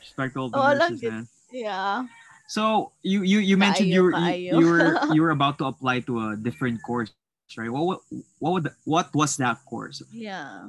respect 0.00 0.36
all 0.36 0.48
the 0.48 0.58
Oh, 0.58 0.72
nurses, 0.72 1.02
man. 1.02 1.26
yeah. 1.50 2.06
So 2.46 2.92
you 3.02 3.22
you 3.22 3.40
you 3.40 3.56
mentioned 3.56 3.88
you 3.90 4.02
were 4.04 4.16
you, 4.16 4.58
you 4.60 4.66
were 4.66 4.96
you 5.12 5.20
were 5.22 5.30
about 5.30 5.58
to 5.58 5.66
apply 5.66 6.00
to 6.08 6.32
a 6.32 6.36
different 6.36 6.82
course, 6.82 7.12
right? 7.56 7.68
What 7.68 7.84
what 7.84 8.00
what 8.38 8.52
would, 8.52 8.68
what 8.84 9.14
was 9.14 9.36
that 9.36 9.64
course? 9.68 10.02
Yeah. 10.12 10.68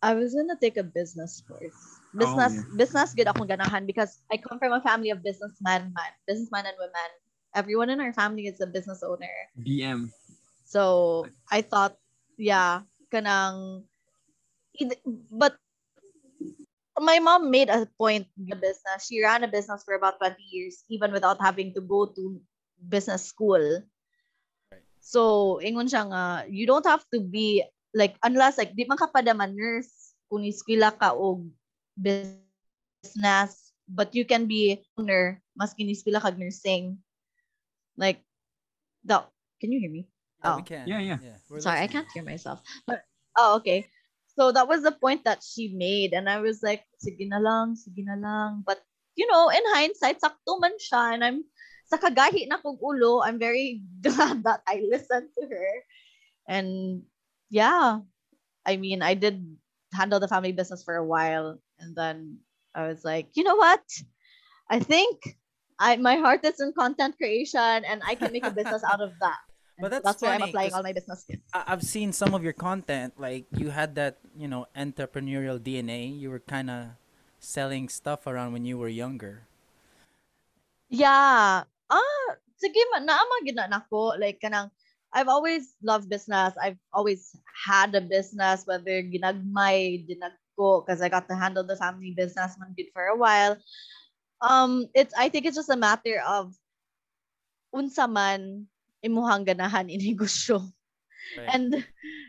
I 0.00 0.14
was 0.14 0.34
gonna 0.34 0.56
take 0.60 0.76
a 0.76 0.84
business 0.84 1.42
course. 1.44 1.93
Oh, 2.14 2.18
Business 2.22 2.54
yeah. 2.54 2.76
business 2.78 3.10
good 3.10 3.26
akong 3.26 3.50
ganahan 3.50 3.90
because 3.90 4.22
I 4.30 4.38
come 4.38 4.62
from 4.62 4.70
a 4.70 4.78
family 4.78 5.10
of 5.10 5.26
businessmen, 5.26 5.90
man, 5.90 6.12
businessmen 6.30 6.70
and 6.70 6.78
women. 6.78 7.10
Everyone 7.58 7.90
in 7.90 7.98
our 7.98 8.14
family 8.14 8.46
is 8.46 8.62
a 8.62 8.70
business 8.70 9.02
owner. 9.02 9.34
BM. 9.58 10.14
So 10.62 11.26
I 11.50 11.62
thought, 11.66 11.98
yeah, 12.38 12.86
kanang, 13.10 13.82
but 15.30 15.58
my 16.98 17.18
mom 17.18 17.50
made 17.50 17.70
a 17.70 17.86
point 17.98 18.30
in 18.38 18.46
the 18.46 18.58
business. 18.58 19.06
She 19.10 19.18
ran 19.22 19.42
a 19.42 19.50
business 19.50 19.82
for 19.82 19.94
about 19.94 20.18
20 20.22 20.38
years, 20.38 20.86
even 20.90 21.10
without 21.10 21.42
having 21.42 21.74
to 21.74 21.82
go 21.82 22.06
to 22.06 22.38
business 22.78 23.26
school. 23.26 23.82
Right. 24.70 24.86
So, 25.02 25.58
ingon 25.58 25.90
siya 25.90 26.06
nga, 26.06 26.24
you 26.46 26.66
don't 26.66 26.86
have 26.86 27.02
to 27.10 27.18
be, 27.18 27.66
like, 27.94 28.14
unless, 28.22 28.58
like, 28.58 28.74
di 28.78 28.86
man 28.86 28.98
ka 28.98 29.10
pa 29.10 29.22
nurse, 29.22 30.14
kung 30.30 30.46
iskwila 30.46 30.94
ka 30.94 31.14
o 31.14 31.42
business, 31.96 33.72
but 33.88 34.14
you 34.14 34.24
can 34.24 34.46
be 34.46 34.82
owner, 34.98 35.42
mas 35.56 35.74
kiniskwila 35.74 36.20
kag 36.22 36.38
nursing. 36.38 36.98
Like, 37.96 38.22
the, 39.04 39.22
can 39.60 39.70
you 39.72 39.80
hear 39.80 39.90
me? 39.90 40.08
Yeah, 40.42 40.56
we 40.56 40.62
Oh. 40.62 40.64
can. 40.64 40.84
Yeah, 40.88 41.00
yeah. 41.00 41.18
we're 41.48 41.60
Sorry, 41.60 41.80
I 41.80 41.86
can't 41.86 42.08
hear 42.12 42.24
myself. 42.24 42.60
But 42.86 43.04
oh, 43.38 43.56
okay. 43.62 43.86
So 44.34 44.50
that 44.50 44.66
was 44.66 44.82
the 44.82 44.90
point 44.92 45.22
that 45.24 45.46
she 45.46 45.70
made, 45.70 46.12
and 46.12 46.26
I 46.28 46.42
was 46.42 46.58
like, 46.58 46.82
sige 46.98 47.30
na 47.30 47.38
lang, 47.38 47.78
sige 47.78 48.02
na 48.02 48.18
lang. 48.18 48.66
But 48.66 48.82
you 49.14 49.30
know, 49.30 49.46
in 49.48 49.62
hindsight, 49.70 50.18
sakto 50.18 50.58
man 50.58 50.74
siya, 50.74 51.14
and 51.14 51.22
I'm 51.22 51.38
sa 51.86 52.02
kagahi 52.02 52.50
na 52.50 52.58
kong 52.58 52.82
ulo, 52.82 53.22
I'm 53.22 53.38
very 53.38 53.86
glad 54.02 54.42
that 54.42 54.66
I 54.66 54.82
listened 54.90 55.30
to 55.38 55.42
her. 55.46 55.70
And 56.50 57.02
yeah, 57.46 58.02
I 58.66 58.74
mean, 58.76 59.06
I 59.06 59.14
did 59.14 59.38
handle 59.94 60.18
the 60.18 60.26
family 60.26 60.50
business 60.50 60.82
for 60.82 60.98
a 60.98 61.06
while, 61.06 61.62
and 61.78 61.94
then 61.96 62.38
I 62.74 62.88
was 62.88 63.04
like, 63.04 63.30
you 63.34 63.44
know 63.44 63.56
what? 63.56 63.82
I 64.70 64.78
think 64.80 65.36
I 65.78 65.96
my 65.96 66.16
heart 66.16 66.44
is 66.44 66.60
in 66.60 66.72
content 66.72 67.16
creation, 67.16 67.84
and 67.84 68.02
I 68.06 68.14
can 68.14 68.32
make 68.32 68.46
a 68.46 68.50
business 68.50 68.82
out 68.84 69.00
of 69.00 69.12
that. 69.20 69.40
But 69.74 69.90
that's 69.90 70.04
that's 70.06 70.22
where 70.22 70.30
I'm 70.30 70.42
applying 70.42 70.70
all 70.70 70.86
my 70.86 70.94
business 70.94 71.26
skills. 71.26 71.42
I've 71.50 71.82
seen 71.82 72.14
some 72.14 72.30
of 72.30 72.46
your 72.46 72.54
content. 72.54 73.18
Like 73.18 73.50
you 73.58 73.74
had 73.74 73.98
that, 73.98 74.22
you 74.38 74.46
know, 74.46 74.70
entrepreneurial 74.78 75.58
DNA. 75.58 76.14
You 76.14 76.30
were 76.30 76.38
kind 76.38 76.70
of 76.70 76.94
selling 77.42 77.90
stuff 77.90 78.30
around 78.30 78.54
when 78.54 78.62
you 78.62 78.78
were 78.78 78.86
younger. 78.86 79.50
Yeah. 80.86 81.66
Ah, 81.90 82.28
sige 82.54 82.82
man, 82.94 83.10
naama 83.10 83.36
gid 83.42 83.58
na 83.58 83.66
nako 83.66 84.14
like 84.14 84.38
kanang 84.38 84.70
I've 85.14 85.28
always 85.28 85.74
loved 85.82 86.10
business. 86.10 86.54
I've 86.58 86.78
always 86.92 87.34
had 87.66 87.94
a 87.94 88.02
business 88.02 88.66
whether 88.66 89.02
ginagmay 89.02 90.06
dinagko 90.54 90.86
because 90.86 91.00
I 91.02 91.08
got 91.08 91.28
to 91.28 91.36
handle 91.36 91.64
the 91.64 91.76
family 91.76 92.14
business 92.16 92.56
man 92.58 92.74
good 92.76 92.90
for 92.92 93.06
a 93.06 93.16
while. 93.16 93.56
Um 94.40 94.86
it's 94.94 95.14
I 95.16 95.28
think 95.28 95.46
it's 95.46 95.56
just 95.56 95.70
a 95.70 95.76
matter 95.76 96.22
of 96.26 96.54
unsa 97.74 98.10
man 98.10 98.66
imuhang 99.04 99.46
ganahan 99.46 99.90
inegosyo. 99.90 100.62
Right. 101.36 101.50
And 101.54 101.86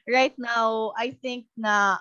right 0.07 0.33
now, 0.37 0.93
I 0.97 1.11
think 1.11 1.45
na 1.57 1.99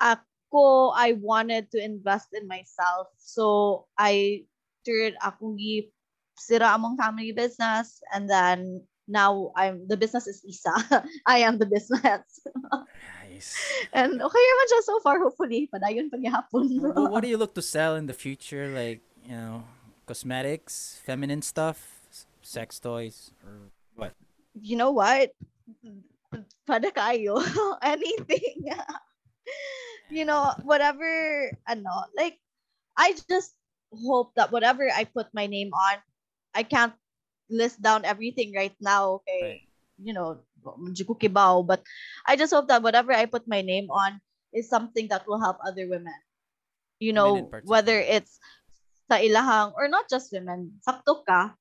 ako, 0.00 0.94
I 0.96 1.18
wanted 1.20 1.70
to 1.74 1.78
invest 1.82 2.32
in 2.32 2.48
myself. 2.48 3.12
So, 3.18 3.86
I 3.98 4.46
turned 4.86 5.18
akong 5.20 5.58
gi 5.58 5.92
sira 6.40 6.72
among 6.72 6.96
family 6.96 7.36
business 7.36 8.00
and 8.16 8.24
then 8.24 8.80
now 9.04 9.52
I'm 9.52 9.84
the 9.84 9.98
business 9.98 10.24
is 10.24 10.40
Isa. 10.40 10.72
I 11.26 11.44
am 11.44 11.60
the 11.60 11.68
business. 11.68 12.24
Nice. 13.40 13.56
and 13.96 14.20
okay 14.20 14.44
naman 14.44 14.66
siya 14.68 14.80
so 14.84 15.00
far 15.00 15.16
hopefully. 15.16 15.64
Padayon 15.72 16.12
pa 16.12 16.20
gihapon. 16.20 16.68
What 16.92 17.24
do 17.24 17.28
you 17.32 17.40
look 17.40 17.56
to 17.56 17.64
sell 17.64 17.96
in 17.96 18.04
the 18.04 18.16
future? 18.16 18.68
Like 18.68 19.00
you 19.24 19.32
know, 19.32 19.64
cosmetics, 20.04 21.00
feminine 21.00 21.40
stuff, 21.40 22.04
sex 22.44 22.76
toys, 22.76 23.32
or 23.40 23.72
what? 23.96 24.12
you 24.58 24.76
know 24.76 24.90
what? 24.90 25.30
Pada 26.66 26.90
kayo. 26.90 27.38
Anything. 27.82 28.66
you 30.10 30.24
know, 30.24 30.52
whatever, 30.62 31.50
ano, 31.68 32.06
like, 32.16 32.38
I 32.96 33.14
just 33.28 33.54
hope 33.90 34.34
that 34.34 34.52
whatever 34.52 34.88
I 34.90 35.04
put 35.04 35.32
my 35.34 35.46
name 35.46 35.70
on, 35.74 35.98
I 36.54 36.62
can't 36.62 36.94
list 37.50 37.82
down 37.82 38.04
everything 38.04 38.54
right 38.54 38.74
now, 38.80 39.22
okay? 39.22 39.42
Right. 39.42 39.66
You 40.02 40.14
know, 40.14 40.40
medyo 40.78 41.06
ko 41.06 41.14
kibaw, 41.14 41.66
but 41.66 41.82
I 42.26 42.36
just 42.36 42.52
hope 42.52 42.68
that 42.68 42.82
whatever 42.82 43.12
I 43.12 43.26
put 43.26 43.48
my 43.48 43.60
name 43.62 43.90
on 43.90 44.20
is 44.52 44.68
something 44.68 45.08
that 45.08 45.26
will 45.26 45.40
help 45.40 45.58
other 45.64 45.88
women. 45.88 46.16
You 47.00 47.16
know, 47.16 47.48
whether 47.64 47.96
it's 47.96 48.36
sa 49.08 49.18
ilahang, 49.18 49.72
or 49.74 49.88
not 49.88 50.06
just 50.06 50.30
women, 50.30 50.78
sakto 50.84 51.24
ka, 51.24 51.56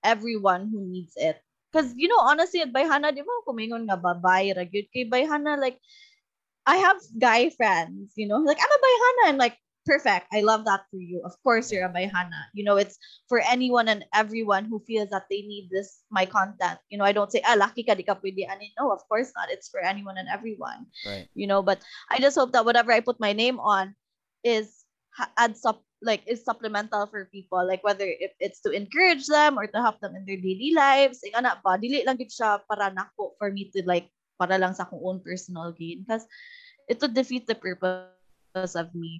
everyone 0.00 0.70
who 0.70 0.86
needs 0.86 1.12
it. 1.18 1.36
Because, 1.68 1.92
you 1.98 2.08
know, 2.08 2.22
honestly, 2.24 2.64
at 2.64 2.72
Bayhana, 2.72 3.12
di 3.12 3.20
ba, 3.20 3.44
kumingon 3.44 3.84
nga 3.84 4.00
babae, 4.00 4.56
ra 4.56 4.64
gyud 4.64 4.88
kay 4.88 5.04
Bayhana, 5.04 5.60
like, 5.60 5.76
I 6.64 6.80
have 6.80 6.96
guy 7.18 7.52
friends, 7.52 8.16
you 8.16 8.24
know, 8.24 8.40
like, 8.40 8.56
I'm 8.56 8.72
a 8.72 8.80
Bayhana, 8.80 9.22
and 9.28 9.38
like, 9.38 9.60
perfect. 9.88 10.28
I 10.30 10.44
love 10.44 10.68
that 10.68 10.84
for 10.92 11.00
you. 11.00 11.24
Of 11.24 11.32
course, 11.40 11.72
you're 11.72 11.88
a 11.88 11.92
Bayhana. 11.92 12.52
You 12.52 12.68
know, 12.68 12.76
it's 12.76 13.00
for 13.32 13.40
anyone 13.40 13.88
and 13.88 14.04
everyone 14.12 14.68
who 14.68 14.84
feels 14.84 15.08
that 15.10 15.24
they 15.32 15.42
need 15.48 15.72
this, 15.72 16.04
my 16.12 16.28
content. 16.28 16.76
You 16.92 17.00
know, 17.00 17.08
I 17.08 17.16
don't 17.16 17.32
say, 17.32 17.40
ah, 17.48 17.56
lucky 17.56 17.88
ka, 17.88 17.96
di 17.96 18.04
ka 18.04 18.20
pwede. 18.20 18.44
ani." 18.44 18.76
No, 18.76 18.92
of 18.92 19.00
course 19.08 19.32
not. 19.32 19.48
It's 19.48 19.72
for 19.72 19.80
anyone 19.80 20.18
and 20.20 20.28
everyone 20.28 20.90
Right. 21.06 21.28
you 21.34 21.46
know 21.46 21.62
but 21.62 21.80
i 22.10 22.18
just 22.18 22.36
hope 22.36 22.52
that 22.52 22.64
whatever 22.64 22.92
i 22.92 23.00
put 23.00 23.20
my 23.22 23.32
name 23.32 23.58
on 23.62 23.94
is 24.44 24.84
adds 25.38 25.64
up 25.64 25.82
like 26.02 26.22
is 26.26 26.44
supplemental 26.44 27.06
for 27.06 27.26
people 27.30 27.58
like 27.66 27.82
whether 27.82 28.06
if 28.06 28.30
it's 28.38 28.60
to 28.62 28.70
encourage 28.70 29.26
them 29.26 29.58
or 29.58 29.66
to 29.66 29.78
help 29.80 29.98
them 30.00 30.14
in 30.14 30.26
their 30.26 30.38
daily 30.38 30.70
lives 30.74 31.22
ing 31.26 31.34
ana 31.34 31.58
ba 31.62 31.74
dili 31.78 32.02
lang 32.06 32.14
gid 32.18 32.30
siya 32.30 32.62
para 32.70 32.90
nako 32.94 33.34
for 33.38 33.50
me 33.50 33.66
to 33.74 33.82
like 33.86 34.06
para 34.38 34.54
lang 34.58 34.74
sa 34.74 34.86
akong 34.86 35.02
own 35.02 35.18
personal 35.18 35.74
gain 35.74 36.06
because 36.06 36.22
it 36.86 36.98
would 37.02 37.14
defeat 37.14 37.46
the 37.50 37.58
purpose 37.58 38.74
of 38.78 38.90
me 38.94 39.18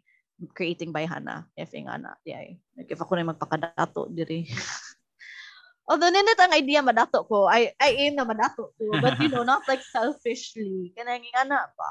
creating 0.55 0.95
Bayhana. 0.95 1.47
If 1.59 1.75
nga 1.75 1.99
na, 1.99 2.15
di 2.23 2.33
ay. 2.35 2.59
Like, 2.79 2.91
if 2.95 3.01
ako 3.03 3.19
na 3.19 3.35
magpakadato, 3.35 4.07
diri. 4.13 4.47
Although 5.89 6.13
ninit 6.13 6.37
ang 6.37 6.53
idea 6.53 6.85
madato 6.85 7.25
ko, 7.25 7.49
I 7.49 7.73
I 7.81 7.97
aim 7.97 8.15
na 8.15 8.29
madato 8.29 8.77
ko, 8.77 9.01
but 9.01 9.17
you 9.25 9.33
know, 9.33 9.41
not 9.43 9.65
like 9.65 9.81
selfishly. 9.81 10.93
Kanang 10.93 11.25
nga 11.33 11.49
na 11.49 11.65
pa. 11.73 11.91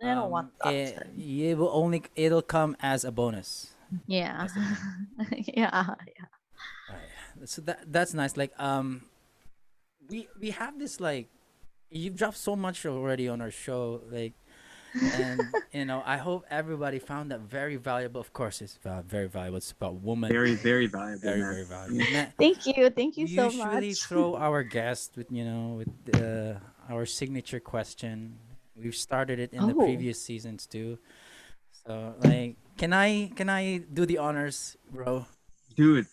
I 0.00 0.16
don't 0.16 0.26
Um, 0.26 0.32
want 0.32 0.50
that. 0.64 0.72
It, 0.72 0.90
it 1.16 1.54
will 1.60 1.70
only 1.72 2.02
it'll 2.16 2.44
come 2.44 2.74
as 2.80 3.04
a 3.04 3.12
bonus. 3.12 3.76
yeah. 4.08 4.48
yeah. 5.54 5.94
Yeah. 6.02 6.28
So 7.44 7.60
that 7.68 7.84
that's 7.86 8.16
nice. 8.16 8.36
Like 8.36 8.52
um, 8.58 9.04
we 10.08 10.26
we 10.40 10.50
have 10.50 10.80
this 10.80 10.98
like, 11.00 11.28
you've 11.92 12.16
dropped 12.16 12.40
so 12.40 12.56
much 12.56 12.84
already 12.88 13.28
on 13.28 13.40
our 13.40 13.52
show. 13.52 14.00
Like, 14.08 14.32
and 15.02 15.40
you 15.72 15.84
know, 15.84 16.02
I 16.04 16.16
hope 16.16 16.44
everybody 16.50 16.98
found 16.98 17.30
that 17.32 17.40
very 17.40 17.76
valuable. 17.76 18.20
Of 18.20 18.32
course, 18.32 18.60
it's 18.62 18.78
uh, 18.84 19.02
very 19.06 19.28
valuable. 19.28 19.58
It's 19.58 19.72
about 19.72 19.94
woman. 20.02 20.30
Very, 20.30 20.54
very 20.54 20.86
valuable. 20.86 21.20
very 21.22 21.40
man. 21.40 21.50
very 21.52 21.64
valuable. 21.64 22.12
Ma- 22.12 22.26
Thank 22.38 22.66
you. 22.66 22.90
Thank 22.90 23.16
you 23.16 23.26
so 23.26 23.44
much. 23.46 23.54
usually 23.54 23.88
much. 23.88 24.04
throw 24.06 24.36
our 24.46 24.62
guest 24.62 25.16
with 25.16 25.30
you 25.30 25.44
know 25.44 25.82
with 25.82 26.14
uh, 26.22 26.58
our 26.92 27.06
signature 27.06 27.60
question. 27.60 28.38
We've 28.76 28.94
started 28.96 29.38
it 29.38 29.52
in 29.52 29.66
the 29.66 29.74
Oh. 29.74 29.84
previous 29.84 30.20
seasons 30.20 30.66
too. 30.66 30.98
So 31.86 32.14
like, 32.24 32.56
can 32.76 32.92
I 32.92 33.30
can 33.36 33.48
I 33.48 33.78
do 33.78 34.06
the 34.06 34.18
honors, 34.18 34.76
bro? 34.92 35.26
Dude, 35.76 36.06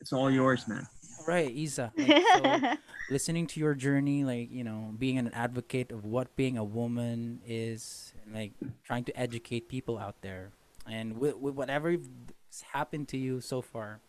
it's 0.00 0.12
all 0.12 0.30
yours, 0.30 0.66
man. 0.68 0.86
Right, 1.26 1.50
Isa. 1.50 1.92
Like, 1.96 2.22
so, 2.34 2.76
listening 3.10 3.46
to 3.48 3.60
your 3.60 3.74
journey, 3.74 4.24
like 4.24 4.50
you 4.50 4.62
know, 4.64 4.92
being 4.98 5.18
an 5.18 5.30
advocate 5.34 5.90
of 5.90 6.04
what 6.04 6.36
being 6.36 6.56
a 6.58 6.64
woman 6.64 7.40
is, 7.46 8.12
and, 8.13 8.13
like 8.32 8.52
trying 8.84 9.04
to 9.04 9.18
educate 9.18 9.68
people 9.68 9.98
out 9.98 10.20
there, 10.22 10.50
and 10.88 11.18
with, 11.18 11.36
with 11.36 11.54
whatever 11.54 11.90
has 11.92 12.62
happened 12.72 13.08
to 13.08 13.16
you 13.18 13.40
so 13.40 13.60
far, 13.62 14.00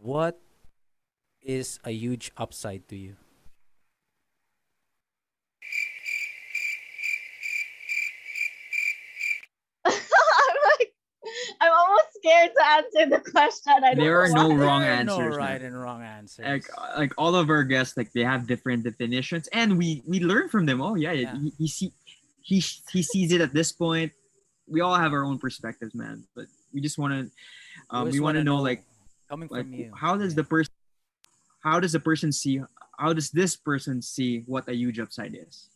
what 0.00 0.40
is 1.42 1.78
a 1.84 1.90
huge 1.92 2.30
upside 2.36 2.88
to 2.88 2.96
you? 2.96 3.16
I'm 9.84 9.92
like, 10.78 10.92
I'm 11.60 11.72
almost 11.72 12.06
scared 12.16 12.50
to 12.56 12.66
answer 12.68 13.10
the 13.10 13.30
question. 13.30 13.72
I 13.76 13.94
don't 13.94 14.04
There 14.04 14.20
are 14.22 14.28
know 14.28 14.48
no 14.48 14.56
wrong 14.56 14.80
There 14.82 14.90
are 14.90 14.94
answers, 14.94 15.16
No 15.16 15.20
man. 15.20 15.32
right 15.38 15.62
and 15.62 15.80
wrong 15.80 16.02
answers. 16.02 16.46
Like, 16.46 16.64
like 16.96 17.12
all 17.16 17.34
of 17.34 17.50
our 17.50 17.64
guests, 17.64 17.96
like 17.96 18.12
they 18.12 18.24
have 18.24 18.46
different 18.46 18.84
definitions, 18.84 19.48
and 19.52 19.78
we 19.78 20.02
we 20.06 20.20
learn 20.20 20.48
from 20.48 20.66
them. 20.66 20.80
Oh 20.80 20.94
yeah, 20.94 21.12
Yeah. 21.12 21.36
He, 21.38 21.52
he 21.58 21.68
see 21.68 21.92
he 22.48 22.58
he 22.94 23.02
sees 23.04 23.30
it 23.36 23.40
at 23.44 23.52
this 23.52 23.70
point. 23.72 24.10
We 24.66 24.80
all 24.80 24.96
have 24.96 25.12
our 25.12 25.24
own 25.24 25.36
perspectives, 25.38 25.92
man. 25.94 26.24
But 26.36 26.46
we 26.72 26.80
just 26.80 26.96
want 26.96 27.12
to, 27.12 27.22
um, 27.92 28.08
we 28.08 28.20
want 28.20 28.36
to 28.36 28.40
wanna 28.40 28.44
know, 28.44 28.56
like 28.64 28.84
coming 29.28 29.48
like 29.52 29.64
from 29.68 29.74
you. 29.76 29.92
how 29.94 30.16
does 30.16 30.32
Yeah. 30.32 30.40
the 30.40 30.48
person 30.48 30.72
how 31.60 31.76
does 31.80 31.92
the 31.92 32.00
person 32.00 32.32
see 32.32 32.60
how 32.96 33.12
does 33.12 33.28
this 33.30 33.52
person 33.56 34.00
see 34.00 34.42
what 34.48 34.64
a 34.68 34.74
huge 34.74 34.98
upside 34.98 35.34
is 35.36 35.68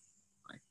like 0.49 0.63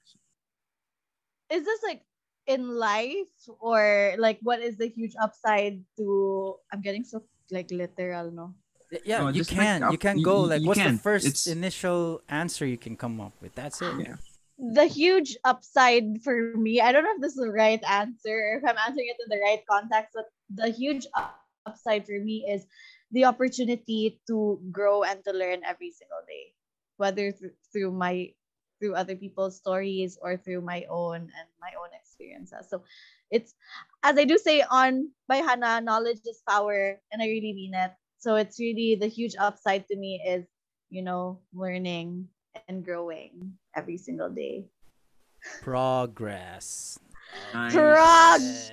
Is 1.54 1.62
this 1.66 1.82
like 1.84 2.02
in 2.48 2.62
life 2.80 3.30
or 3.60 4.16
like 4.18 4.40
what 4.42 4.60
is 4.66 4.78
the 4.82 4.88
huge 4.90 5.14
upside 5.22 5.84
to? 5.98 6.56
I'm 6.74 6.82
getting 6.82 7.04
so 7.06 7.22
like 7.52 7.70
literal, 7.70 8.32
no. 8.32 8.56
Y- 8.92 9.06
Yeah, 9.06 9.20
No, 9.22 9.28
you 9.30 9.42
just 9.46 9.52
like 9.52 9.60
can. 9.62 9.84
up- 9.84 9.92
you 9.94 10.00
can 10.02 10.18
you- 10.18 10.26
go 10.26 10.42
you- 10.42 10.50
like 10.50 10.62
you 10.64 10.68
what's 10.74 10.80
can. 10.82 10.96
the 10.98 11.02
first 11.04 11.26
It's- 11.30 11.46
initial 11.48 12.22
answer 12.30 12.66
you 12.66 12.78
can 12.80 12.96
come 12.98 13.22
up 13.22 13.34
with? 13.44 13.54
That's 13.54 13.78
it. 13.84 13.94
yeah 14.00 14.18
the 14.62 14.86
huge 14.86 15.36
upside 15.44 16.22
for 16.24 16.54
me, 16.56 16.80
I 16.80 16.92
don't 16.92 17.04
know 17.04 17.16
if 17.16 17.22
this 17.22 17.34
is 17.34 17.42
the 17.42 17.52
right 17.52 17.82
answer, 17.90 18.62
if 18.62 18.64
I'm 18.64 18.78
answering 18.78 19.10
it 19.10 19.18
in 19.18 19.30
the 19.30 19.42
right 19.42 19.62
context, 19.68 20.14
but 20.14 20.30
the 20.54 20.70
huge 20.70 21.08
upside 21.66 22.06
for 22.06 22.20
me 22.22 22.46
is 22.48 22.66
the 23.12 23.26
opportunity 23.26 24.22
to 24.28 24.62
grow 24.72 25.02
and 25.04 25.24
to 25.26 25.34
learn 25.34 25.66
every 25.66 25.92
single 25.92 26.22
day, 26.28 26.54
whether 26.98 27.32
through, 27.32 27.58
through 27.74 27.92
my 27.92 28.30
through 28.80 28.96
other 28.96 29.16
people's 29.16 29.58
stories 29.58 30.18
or 30.22 30.38
through 30.38 30.62
my 30.62 30.86
own 30.90 31.22
and 31.22 31.48
my 31.62 31.70
own 31.78 31.90
experiences. 31.94 32.66
So 32.70 32.82
it's 33.30 33.54
as 34.02 34.18
I 34.18 34.26
do 34.26 34.38
say 34.38 34.62
on 34.62 35.10
Bayhana, 35.30 35.84
knowledge 35.84 36.22
is 36.26 36.42
power, 36.48 37.00
and 37.12 37.22
I 37.22 37.26
really 37.26 37.54
mean 37.54 37.74
it. 37.74 37.92
So 38.18 38.36
it's 38.36 38.60
really 38.60 38.98
the 39.00 39.08
huge 39.10 39.34
upside 39.40 39.88
to 39.88 39.98
me 39.98 40.22
is, 40.22 40.46
you 40.90 41.02
know, 41.02 41.42
learning 41.54 42.30
and 42.68 42.84
growing 42.84 43.54
every 43.76 43.98
single 43.98 44.30
day. 44.30 44.66
Progress. 45.62 47.00
Nice. 47.54 47.74
Prog- 47.74 48.42
Yeah. 48.42 48.72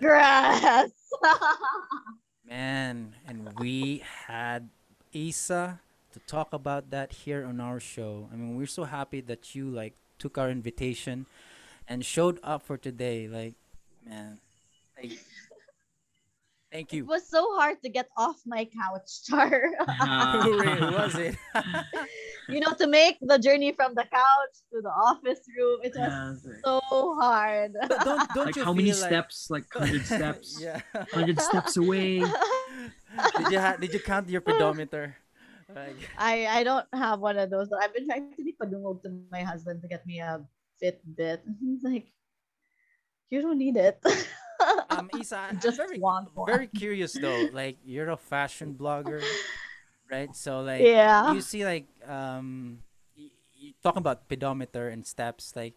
Grass. 0.00 0.90
Man, 2.48 3.14
and 3.28 3.48
we 3.58 4.02
had 4.26 4.68
Isa 5.12 5.78
to 6.12 6.18
talk 6.26 6.52
about 6.52 6.90
that 6.90 7.12
here 7.12 7.44
on 7.44 7.60
our 7.60 7.78
show. 7.78 8.28
I 8.32 8.36
mean, 8.36 8.56
we're 8.56 8.66
so 8.66 8.84
happy 8.84 9.20
that 9.22 9.54
you 9.54 9.70
like 9.70 9.94
took 10.18 10.38
our 10.38 10.50
invitation 10.50 11.26
and 11.86 12.04
showed 12.04 12.40
up 12.42 12.62
for 12.62 12.76
today. 12.76 13.28
Like, 13.28 13.54
man, 14.04 14.38
like, 15.00 15.18
thank 16.72 16.92
you. 16.92 17.04
it 17.04 17.06
was 17.06 17.28
so 17.28 17.54
hard 17.54 17.80
to 17.82 17.88
get 17.88 18.08
off 18.16 18.40
my 18.46 18.64
couch, 18.64 19.22
Char. 19.28 19.70
Who 20.42 20.58
really 20.64 20.90
was 20.94 21.14
it? 21.16 21.36
you 22.52 22.60
know, 22.60 22.72
to 22.74 22.86
make 22.86 23.16
the 23.20 23.38
journey 23.38 23.72
from 23.72 23.94
the 23.94 24.04
couch 24.04 24.54
to 24.72 24.80
the 24.82 24.90
office 24.90 25.40
room, 25.56 25.80
it 25.82 25.92
was 25.94 25.98
Yeah, 25.98 26.32
it's 26.32 26.44
like- 26.46 26.62
so 26.64 27.14
hard. 27.18 27.72
But 27.80 28.00
don't 28.04 28.28
don't 28.34 28.46
like 28.46 28.56
you 28.56 28.64
how 28.64 28.72
many 28.72 28.92
like- 28.92 29.08
steps 29.10 29.48
like 29.50 29.66
100 29.74 30.04
steps 30.06 30.58
yeah. 30.62 30.80
100 30.92 31.40
steps 31.40 31.76
away 31.76 32.20
did 33.38 33.46
you 33.50 33.60
ha- 33.60 33.76
did 33.80 33.92
you 33.92 34.00
count 34.00 34.28
your 34.28 34.40
pedometer? 34.40 35.16
Like, 35.70 35.96
I 36.18 36.46
I 36.46 36.60
don't 36.64 36.86
have 36.92 37.20
one 37.20 37.38
of 37.38 37.50
those, 37.50 37.68
but 37.70 37.78
I've 37.82 37.94
been 37.94 38.06
trying 38.06 38.34
to 38.34 38.42
be 38.44 38.54
padungog 38.58 39.02
to 39.06 39.10
my 39.30 39.42
husband 39.42 39.82
to 39.82 39.88
get 39.88 40.02
me 40.06 40.18
a 40.20 40.42
Fitbit. 40.82 41.40
He's 41.60 41.82
like, 41.84 42.10
you 43.30 43.42
don't 43.42 43.58
need 43.58 43.76
it. 43.76 44.00
um, 44.90 45.08
Isa, 45.18 45.38
I'm 45.38 45.60
Just 45.60 45.76
very 45.76 46.00
very 46.46 46.66
curious 46.66 47.12
though. 47.14 47.48
Like, 47.52 47.78
you're 47.84 48.10
a 48.10 48.16
fashion 48.16 48.74
blogger, 48.74 49.22
right? 50.10 50.34
So 50.34 50.60
like, 50.60 50.92
yeah. 50.96 51.22
you 51.22 51.40
see 51.40 51.64
like 51.64 51.86
um 52.06 52.82
y- 53.16 53.30
y- 53.60 53.74
talking 53.82 54.00
about 54.00 54.28
pedometer 54.28 54.88
and 54.88 55.06
steps 55.06 55.54
like 55.56 55.74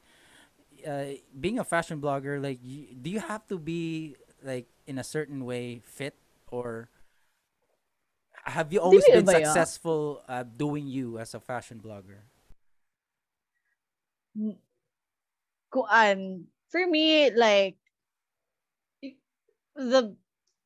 uh, 0.88 1.18
being 1.40 1.60
a 1.60 1.64
fashion 1.64 2.02
blogger 2.02 2.42
like 2.42 2.60
y- 2.64 2.94
do 3.02 3.10
you 3.10 3.20
have 3.20 3.46
to 3.48 3.58
be 3.60 4.16
like 4.44 4.68
in 4.88 4.98
a 4.98 5.04
certain 5.04 5.46
way 5.46 5.80
fit 5.84 6.16
or 6.52 6.90
have 8.46 8.72
you 8.74 8.80
always 8.80 9.08
been 9.08 9.26
ba 9.26 9.36
successful 9.36 10.24
uh, 10.28 10.44
doing 10.44 10.88
you 10.88 11.18
as 11.20 11.34
a 11.34 11.40
fashion 11.40 11.80
blogger 11.80 12.22
kuan 15.72 16.48
for 16.72 16.84
me 16.88 17.30
like 17.32 17.78
the 19.76 20.16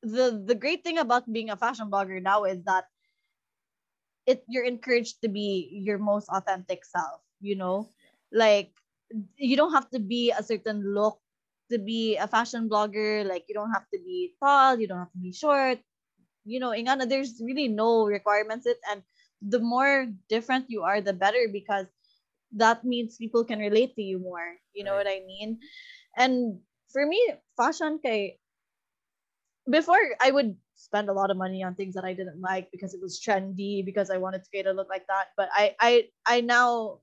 the 0.01 0.43
the 0.45 0.55
great 0.55 0.83
thing 0.83 0.97
about 0.97 1.31
being 1.31 1.49
a 1.49 1.57
fashion 1.57 1.89
blogger 1.89 2.21
now 2.21 2.43
is 2.43 2.63
that 2.63 2.85
it 4.27 4.43
you're 4.47 4.65
encouraged 4.67 5.21
to 5.23 5.29
be 5.29 5.69
your 5.71 5.99
most 5.99 6.29
authentic 6.29 6.85
self 6.85 7.21
you 7.41 7.55
know? 7.55 7.89
Like 8.33 8.73
you 9.37 9.57
don't 9.57 9.73
have 9.73 9.89
to 9.91 9.99
be 9.99 10.31
a 10.31 10.43
certain 10.43 10.93
look 10.95 11.19
to 11.71 11.79
be 11.79 12.17
a 12.17 12.27
fashion 12.27 12.69
blogger. 12.69 13.25
Like 13.27 13.45
you 13.49 13.55
don't 13.55 13.71
have 13.73 13.87
to 13.93 13.99
be 13.99 14.35
tall. 14.43 14.79
You 14.79 14.87
don't 14.87 14.99
have 14.99 15.13
to 15.13 15.19
be 15.21 15.33
short. 15.33 15.79
You 16.45 16.59
know 16.59 16.71
ingana 16.71 17.07
there's 17.09 17.41
really 17.43 17.67
no 17.67 18.05
requirements. 18.05 18.65
It 18.65 18.77
and 18.91 19.03
the 19.41 19.59
more 19.59 20.07
different 20.29 20.69
you 20.69 20.83
are 20.83 21.01
the 21.01 21.13
better 21.13 21.47
because 21.51 21.87
that 22.53 22.83
means 22.85 23.17
people 23.17 23.43
can 23.45 23.59
relate 23.59 23.95
to 23.95 24.03
you 24.03 24.19
more. 24.19 24.57
You 24.73 24.83
know 24.85 24.95
Right. 24.95 24.97
what 24.97 25.07
i 25.07 25.21
mean? 25.25 25.59
And 26.17 26.61
for 26.91 27.05
me 27.05 27.19
fashion 27.57 27.99
kay 28.03 28.39
before 29.69 29.99
i 30.21 30.31
would 30.31 30.57
spend 30.77 31.09
a 31.09 31.13
lot 31.13 31.31
of 31.31 31.37
money 31.37 31.63
on 31.63 31.75
things 31.75 31.95
that 31.95 32.05
i 32.05 32.13
didn't 32.13 32.41
like 32.41 32.71
because 32.71 32.93
it 32.95 33.01
was 33.01 33.21
trendy 33.21 33.85
because 33.85 34.11
i 34.11 34.17
wanted 34.17 34.43
to 34.43 34.49
create 34.51 34.67
a 34.67 34.73
look 34.73 34.89
like 34.89 35.07
that. 35.07 35.27
But 35.37 35.49
i 35.53 35.75
i 35.81 36.05
i 36.27 36.41
now 36.41 37.01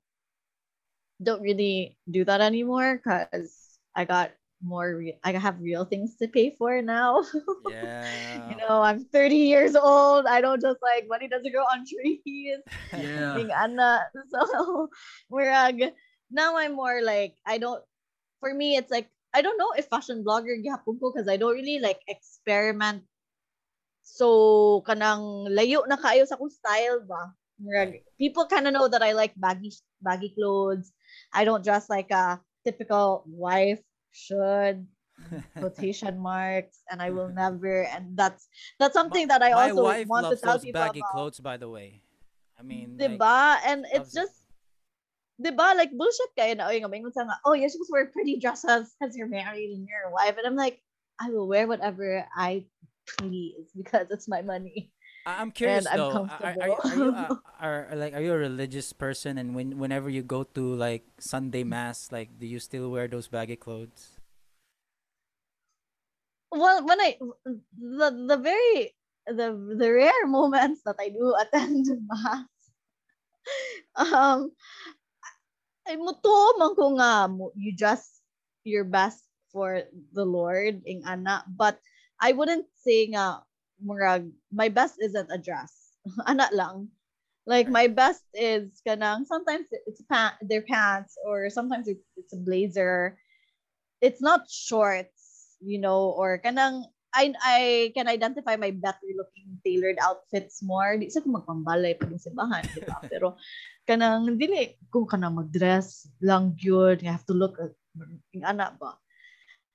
don't 1.23 1.43
really 1.43 1.99
do 2.11 2.25
that 2.25 2.41
anymore 2.41 2.99
because 2.99 3.63
i 3.97 4.05
got 4.05 4.33
more 4.63 4.97
re- 4.97 5.19
i 5.25 5.33
have 5.33 5.61
real 5.61 5.85
things 5.85 6.17
to 6.17 6.29
pay 6.29 6.51
for 6.51 6.83
now. 6.83 7.23
Yeah. 7.65 8.49
You 8.49 8.57
know 8.57 8.83
i'm 8.83 9.05
30 9.13 9.37
years 9.51 9.75
old. 9.77 10.27
I 10.27 10.41
don't 10.41 10.61
just 10.61 10.81
like 10.83 11.07
money 11.09 11.29
doesn't 11.29 11.53
grow 11.53 11.65
on 11.65 11.85
trees. 11.91 12.61
Yeah. 12.93 13.35
Ning 13.35 13.51
ana. 13.53 14.07
So, 14.31 14.89
murag, 15.33 15.93
now 16.31 16.57
I'm 16.59 16.75
more 16.75 17.03
like, 17.03 17.37
I 17.47 17.59
don't, 17.59 17.83
for 18.41 18.53
me, 18.55 18.77
it's 18.77 18.91
like, 18.91 19.09
I 19.35 19.43
don't 19.43 19.59
know 19.59 19.73
if 19.77 19.87
fashion 19.89 20.25
blogger 20.25 20.57
gihapon 20.59 20.99
ko 21.01 21.13
because 21.13 21.29
I 21.29 21.37
don't 21.37 21.55
really 21.55 21.79
like 21.81 22.01
experiment. 22.09 23.05
So, 24.05 24.85
kanang 24.85 25.49
layo 25.49 25.89
na 25.89 25.97
kayo 25.97 26.29
sa 26.29 26.37
kong 26.37 26.53
style 26.53 27.01
ba? 27.09 27.33
People 28.21 28.45
kind 28.47 28.69
of 28.69 28.77
know 28.77 28.87
that 28.87 29.01
I 29.01 29.17
like 29.17 29.33
baggy, 29.35 29.73
baggy 30.05 30.37
clothes. 30.37 30.93
I 31.33 31.49
don't 31.49 31.65
dress 31.65 31.89
like 31.89 32.13
a 32.13 32.39
typical 32.63 33.25
wife 33.27 33.81
should. 34.13 34.87
quotation 35.55 36.19
marks 36.19 36.83
and 36.91 36.99
I 37.01 37.15
will 37.15 37.31
never 37.31 37.87
and 37.87 38.19
that's 38.19 38.51
that's 38.83 38.99
something 38.99 39.31
that 39.31 39.47
I 39.47 39.55
My 39.55 39.71
also 39.71 39.87
wife 39.87 40.09
want 40.11 40.27
to 40.27 40.35
tell 40.35 40.59
those 40.59 40.67
people 40.67 40.83
baggy 40.83 41.01
about. 41.07 41.13
clothes, 41.15 41.39
by 41.39 41.57
the 41.57 41.71
way. 41.71 42.03
I 42.59 42.63
mean, 42.67 42.99
like, 42.99 43.15
Diba? 43.15 43.63
And 43.63 43.87
it's 43.95 44.11
loves 44.11 44.17
it. 44.17 44.21
just 44.21 44.37
Diba? 45.39 45.75
Like 45.75 45.91
bullshit 45.91 46.35
kayo 46.39 46.55
na, 46.59 46.71
oy, 46.71 46.79
ngayon 46.79 47.11
sa 47.11 47.27
nga, 47.27 47.39
oh, 47.47 47.55
you're 47.55 47.71
supposed 47.71 47.91
to 47.91 47.95
wear 47.95 48.11
pretty 48.11 48.39
dresses 48.39 48.95
because 48.99 49.15
you're 49.15 49.31
married 49.31 49.75
and 49.75 49.87
you're 49.87 50.11
a 50.11 50.15
wife. 50.15 50.39
And 50.39 50.47
I'm 50.47 50.59
like, 50.59 50.79
I 51.19 51.31
will 51.31 51.47
wear 51.47 51.67
whatever 51.67 52.27
I 52.35 52.67
please 53.07 53.71
because 53.77 54.11
it's 54.11 54.29
my 54.29 54.43
money. 54.43 54.91
I'm 55.27 55.51
curious 55.51 55.87
I'm 55.89 55.97
though. 55.97 56.29
Are, 56.29 56.39
are, 56.41 56.55
are, 56.85 56.97
you- 56.97 57.17
are 57.61 57.89
like 57.97 58.13
are 58.13 58.21
you 58.21 58.33
a 58.33 58.39
religious 58.39 58.93
person? 58.93 59.39
And 59.39 59.55
when 59.55 59.79
whenever 59.79 60.11
you 60.11 60.23
go 60.23 60.45
to 60.45 60.63
like 60.75 61.05
Sunday 61.19 61.65
mass, 61.65 62.13
like 62.13 62.37
do 62.39 62.47
you 62.47 62.61
still 62.61 62.91
wear 62.91 63.09
those 63.09 63.29
baggy 63.29 63.57
clothes? 63.57 64.21
Well, 66.53 66.85
when 66.87 67.01
I 67.01 67.17
the 67.81 68.09
the 68.29 68.37
very 68.39 68.95
the 69.27 69.57
the 69.81 69.89
rare 69.93 70.27
moments 70.29 70.83
that 70.85 70.97
I 71.01 71.09
do 71.09 71.35
attend 71.41 71.89
mass, 72.07 72.47
um, 73.97 74.53
ay 75.89 75.97
muto 75.97 76.59
man 76.61 76.73
ko 76.77 76.95
nga 77.01 77.33
you 77.57 77.73
dress 77.77 78.21
your 78.65 78.85
best 78.85 79.25
for 79.53 79.83
the 80.13 80.25
Lord 80.25 80.85
ing 80.85 81.03
ana, 81.09 81.45
but 81.49 81.81
I 82.21 82.33
wouldn't 82.33 82.67
say 82.81 83.09
nga 83.11 83.43
murag 83.83 84.31
my 84.53 84.69
best 84.69 85.01
isn't 85.01 85.31
a 85.31 85.39
dress. 85.39 85.95
ana 86.31 86.49
lang. 86.53 86.89
Like 87.45 87.69
my 87.69 87.93
best 87.93 88.25
is 88.33 88.81
kanang 88.89 89.29
sometimes 89.29 89.69
it's 89.71 90.01
pant 90.09 90.41
their 90.41 90.65
pants 90.65 91.21
or 91.21 91.53
sometimes 91.53 91.89
it's, 91.89 92.05
it's 92.17 92.33
a 92.33 92.41
blazer. 92.41 93.21
It's 94.01 94.25
not 94.25 94.49
shorts, 94.49 95.57
you 95.61 95.77
know, 95.81 96.13
or 96.17 96.41
kanang 96.41 96.89
I 97.15 97.31
I 97.45 97.61
can 97.95 98.11
identify 98.11 98.57
my 98.57 98.75
better 98.75 99.07
looking 99.15 99.61
tailored 99.63 100.01
outfits 100.03 100.65
more. 100.65 100.99
Di 100.99 101.13
sa 101.13 101.23
ko 101.23 101.31
magpambalay 101.31 101.95
pag 102.01 102.11
simbahan, 102.19 102.65
di 102.75 102.83
ba? 102.83 102.99
Pero 103.13 103.39
kanang 103.87 104.35
dili 104.35 104.75
kung 104.91 105.07
kanang 105.07 105.39
mag-dress 105.39 106.11
lang 106.25 106.57
good, 106.59 107.05
you 107.05 107.13
have 107.13 107.25
to 107.29 107.37
look 107.37 107.61
uh, 107.61 107.69
at 107.69 107.73
yung 108.35 108.45
ana 108.45 108.73
ba. 108.75 108.99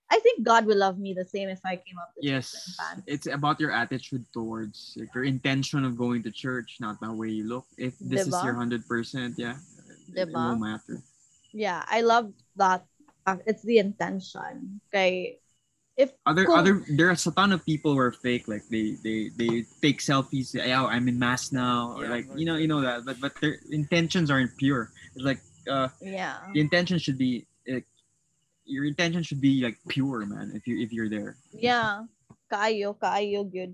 I 0.09 0.17
think 0.19 0.41
God 0.41 0.65
will 0.65 0.77
love 0.77 0.97
me 0.97 1.13
the 1.13 1.25
same 1.25 1.49
if 1.49 1.61
I 1.63 1.77
came 1.77 2.01
up 2.01 2.11
with 2.17 2.25
Yes, 2.25 2.49
shorts 2.49 2.81
and 2.89 3.03
it's 3.05 3.27
about 3.29 3.59
your 3.61 3.71
attitude 3.71 4.25
towards 4.33 4.97
like, 4.97 5.13
your 5.13 5.23
intention 5.23 5.85
of 5.85 5.97
going 5.97 6.23
to 6.23 6.31
church, 6.31 6.77
not 6.81 6.99
the 6.99 7.13
way 7.13 7.29
you 7.29 7.45
look. 7.45 7.65
If 7.77 7.93
this 8.01 8.25
is 8.25 8.33
your 8.43 8.57
hundred 8.57 8.87
percent, 8.87 9.35
yeah, 9.37 9.57
it, 10.15 10.27
it 10.27 10.33
won't 10.33 10.61
matter. 10.61 11.01
Yeah, 11.53 11.85
I 11.85 12.01
love 12.01 12.33
that. 12.57 12.85
It's 13.45 13.61
the 13.61 13.77
intention. 13.77 14.81
Okay. 14.89 15.37
If 15.93 16.15
Other 16.25 16.45
kung- 16.45 16.57
other 16.57 16.81
there's 16.89 17.27
a 17.27 17.31
ton 17.35 17.51
of 17.51 17.65
people 17.65 17.93
who 17.93 17.99
are 17.99 18.15
fake, 18.15 18.47
like 18.47 18.65
they 18.71 18.95
they 19.03 19.29
they 19.35 19.65
take 19.83 19.99
selfies. 19.99 20.55
Say, 20.55 20.73
oh, 20.73 20.87
I'm 20.87 21.05
in 21.11 21.19
mass 21.19 21.51
now, 21.51 21.93
or 21.93 22.07
Yeah, 22.07 22.09
like 22.09 22.25
you 22.33 22.45
know 22.47 22.55
you 22.55 22.71
know 22.71 22.81
that, 22.81 23.05
but 23.05 23.19
but 23.21 23.35
their 23.43 23.59
intentions 23.69 24.31
aren't 24.31 24.55
pure. 24.57 24.89
It's 25.13 25.25
like 25.25 25.43
uh, 25.69 25.89
yeah. 26.01 26.39
the 26.53 26.61
intention 26.61 26.97
should 26.97 27.19
be. 27.19 27.45
Uh, 27.69 27.85
your 28.69 28.85
intention 28.85 29.25
should 29.25 29.41
be 29.41 29.65
like 29.65 29.75
pure, 29.89 30.25
man. 30.29 30.53
If 30.53 30.69
you 30.69 30.77
if 30.79 30.93
you're 30.93 31.09
there, 31.09 31.35
Yeah. 31.51 32.05
Kaayo, 32.49 32.97
kaayo, 32.97 33.45
good. 33.45 33.73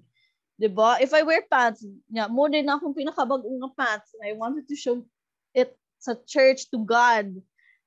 Diba? 0.55 0.99
If 1.03 1.11
I 1.11 1.23
wear 1.23 1.43
pants, 1.51 1.83
yeah, 2.07 2.31
mo 2.31 2.47
din 2.47 2.67
akong 2.67 2.95
pinakabagong 2.95 3.59
nga 3.59 3.71
pants. 3.75 4.15
I 4.23 4.31
wanted 4.35 4.67
to 4.71 4.75
show 4.75 5.03
it 5.51 5.75
sa 5.99 6.15
church 6.23 6.71
to 6.71 6.79
God. 6.79 7.35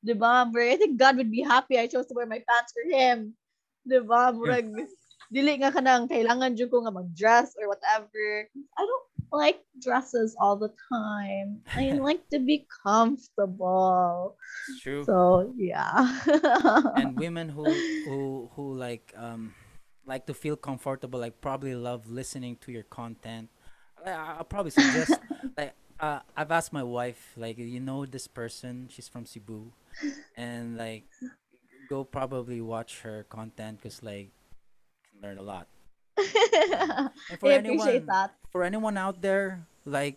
Diba? 0.04 0.48
But 0.48 0.68
I 0.68 0.76
think 0.76 1.00
God 1.00 1.16
would 1.16 1.32
be 1.32 1.40
happy 1.40 1.80
I 1.80 1.88
chose 1.88 2.08
to 2.12 2.16
wear 2.16 2.28
my 2.28 2.44
pants 2.44 2.76
for 2.76 2.84
Him. 2.84 3.32
Diba? 3.88 4.36
Murag, 4.36 4.68
dili 5.32 5.60
nga 5.60 5.72
kanang 5.72 6.08
kailangan 6.08 6.56
dyan 6.56 6.68
ko 6.68 6.84
nga 6.84 6.92
mag-dress 6.92 7.56
or 7.56 7.72
whatever. 7.72 8.48
I 8.76 8.82
don't 8.84 9.07
like 9.32 9.60
dresses 9.82 10.36
all 10.40 10.56
the 10.56 10.72
time. 10.92 11.60
I 11.74 11.92
like 12.00 12.28
to 12.30 12.38
be 12.38 12.66
comfortable. 12.84 14.36
It's 14.68 14.80
true. 14.80 15.04
So, 15.04 15.52
yeah. 15.56 16.20
and 16.96 17.16
women 17.18 17.48
who 17.48 17.64
who 18.04 18.50
who 18.54 18.74
like 18.74 19.12
um 19.16 19.54
like 20.06 20.26
to 20.26 20.34
feel 20.34 20.56
comfortable 20.56 21.20
like 21.20 21.40
probably 21.40 21.74
love 21.74 22.08
listening 22.10 22.56
to 22.56 22.72
your 22.72 22.82
content 22.84 23.50
I- 24.04 24.40
i'll 24.40 24.44
probably 24.44 24.70
suggest 24.70 25.20
like 25.56 25.74
uh, 26.00 26.20
i've 26.36 26.50
asked 26.50 26.72
my 26.72 26.82
wife 26.82 27.34
like 27.36 27.58
you 27.58 27.80
know 27.80 28.06
this 28.06 28.26
person 28.26 28.88
she's 28.90 29.06
from 29.06 29.26
cebu 29.26 29.70
and 30.36 30.76
like 30.78 31.04
go 31.88 32.04
probably 32.04 32.60
watch 32.60 33.00
her 33.02 33.24
content 33.28 33.78
because 33.82 34.02
like 34.02 34.32
you 34.32 35.04
can 35.12 35.20
learn 35.20 35.38
a 35.38 35.42
lot 35.42 35.68
and 37.30 37.38
for 37.38 37.48
I 37.48 37.62
appreciate 37.62 37.86
anyone 37.86 38.06
that. 38.06 38.34
for 38.50 38.64
anyone 38.64 38.96
out 38.96 39.22
there 39.22 39.66
like 39.84 40.16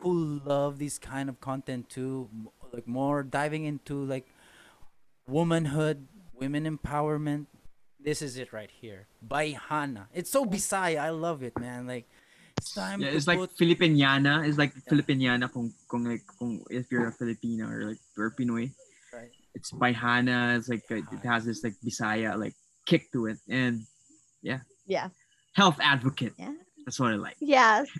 who 0.00 0.40
love 0.44 0.78
this 0.78 0.98
kind 0.98 1.28
of 1.28 1.40
content 1.40 1.88
too 1.88 2.28
like 2.72 2.86
more 2.86 3.22
diving 3.22 3.64
into 3.64 4.04
like 4.04 4.26
womanhood 5.26 6.06
women 6.34 6.64
empowerment 6.64 7.46
this 8.00 8.20
is 8.20 8.36
it 8.36 8.52
right 8.52 8.70
here 8.70 9.06
by 9.22 9.56
hannah 9.68 10.08
it's 10.12 10.30
so 10.30 10.44
bisaya 10.44 10.98
i 10.98 11.10
love 11.10 11.42
it 11.42 11.56
man 11.58 11.86
like 11.86 12.06
it's 12.62 12.74
time 12.74 13.00
yeah, 13.00 13.10
it's 13.10 13.26
like 13.26 13.38
put 13.38 13.56
Filipiniana. 13.58 14.46
It's 14.46 14.58
like 14.58 14.70
Filipiniana 14.86 15.50
kung 15.50 15.74
kung 15.90 16.04
like 16.04 16.22
kung 16.38 16.62
if 16.70 16.86
you're 16.92 17.08
a 17.08 17.12
Filipino 17.12 17.66
or 17.66 17.90
like 17.90 18.02
or 18.16 18.30
Pinoy. 18.38 18.70
Right. 19.12 19.34
It's 19.54 19.72
Bayhana. 19.72 20.56
It's 20.56 20.68
like 20.68 20.86
it 20.88 21.02
has 21.24 21.44
this 21.44 21.64
like 21.64 21.74
Bisaya 21.84 22.38
like 22.38 22.54
kick 22.86 23.10
to 23.12 23.26
it, 23.26 23.38
and 23.48 23.82
yeah. 24.42 24.60
Yeah. 24.86 25.08
Health 25.54 25.78
advocate. 25.80 26.34
Yeah. 26.38 26.54
That's 26.84 26.98
what 26.98 27.12
I 27.12 27.16
like. 27.16 27.36
Yes. 27.40 27.88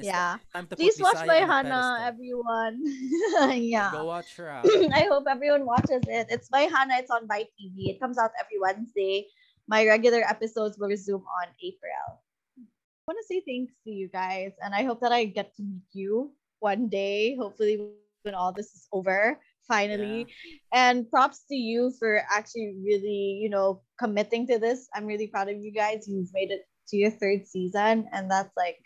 Yeah. 0.00 0.38
time 0.52 0.66
to 0.66 0.76
put 0.76 0.78
Please 0.78 1.00
watch 1.00 1.14
my 1.16 1.26
by 1.26 1.42
on 1.42 1.42
a 1.42 1.52
Hannah, 1.52 1.98
pedestal. 1.98 2.06
everyone. 2.06 3.90
go 3.92 4.04
watch 4.04 4.36
her 4.36 4.48
out 4.48 4.64
I 4.94 5.08
hope 5.10 5.24
everyone 5.28 5.66
watches 5.66 6.02
it. 6.06 6.28
It's 6.30 6.48
Bayhana. 6.50 6.98
It's 6.98 7.10
on 7.10 7.26
by 7.26 7.42
TV. 7.58 7.90
It 7.90 8.00
comes 8.00 8.16
out 8.16 8.30
every 8.38 8.60
Wednesday. 8.60 9.26
My 9.66 9.84
regular 9.86 10.22
episodes 10.22 10.78
will 10.78 10.86
resume 10.86 11.24
on 11.42 11.48
April. 11.62 12.22
I 12.58 12.62
want 13.08 13.18
to 13.20 13.26
say 13.26 13.42
thanks 13.46 13.72
to 13.84 13.90
you 13.90 14.08
guys, 14.08 14.52
and 14.62 14.74
I 14.74 14.84
hope 14.84 15.00
that 15.00 15.12
I 15.12 15.24
get 15.24 15.56
to 15.56 15.62
meet 15.62 15.82
you 15.92 16.30
one 16.60 16.88
day. 16.88 17.36
Hopefully, 17.36 17.90
when 18.22 18.34
all 18.34 18.52
this 18.52 18.66
is 18.66 18.86
over, 18.92 19.38
finally. 19.66 20.26
And 20.72 21.10
props 21.10 21.44
to 21.48 21.54
you 21.54 21.92
for 21.98 22.22
actually 22.30 22.76
really, 22.84 23.40
you 23.42 23.50
know, 23.50 23.82
committing 23.98 24.46
to 24.48 24.58
this. 24.58 24.88
I'm 24.94 25.06
really 25.06 25.26
proud 25.26 25.48
of 25.48 25.58
you 25.58 25.72
guys. 25.72 26.06
You've 26.08 26.32
made 26.32 26.50
it 26.50 26.62
to 26.88 26.96
your 26.96 27.10
third 27.10 27.46
season, 27.46 28.08
and 28.12 28.30
that's 28.30 28.54
like, 28.56 28.80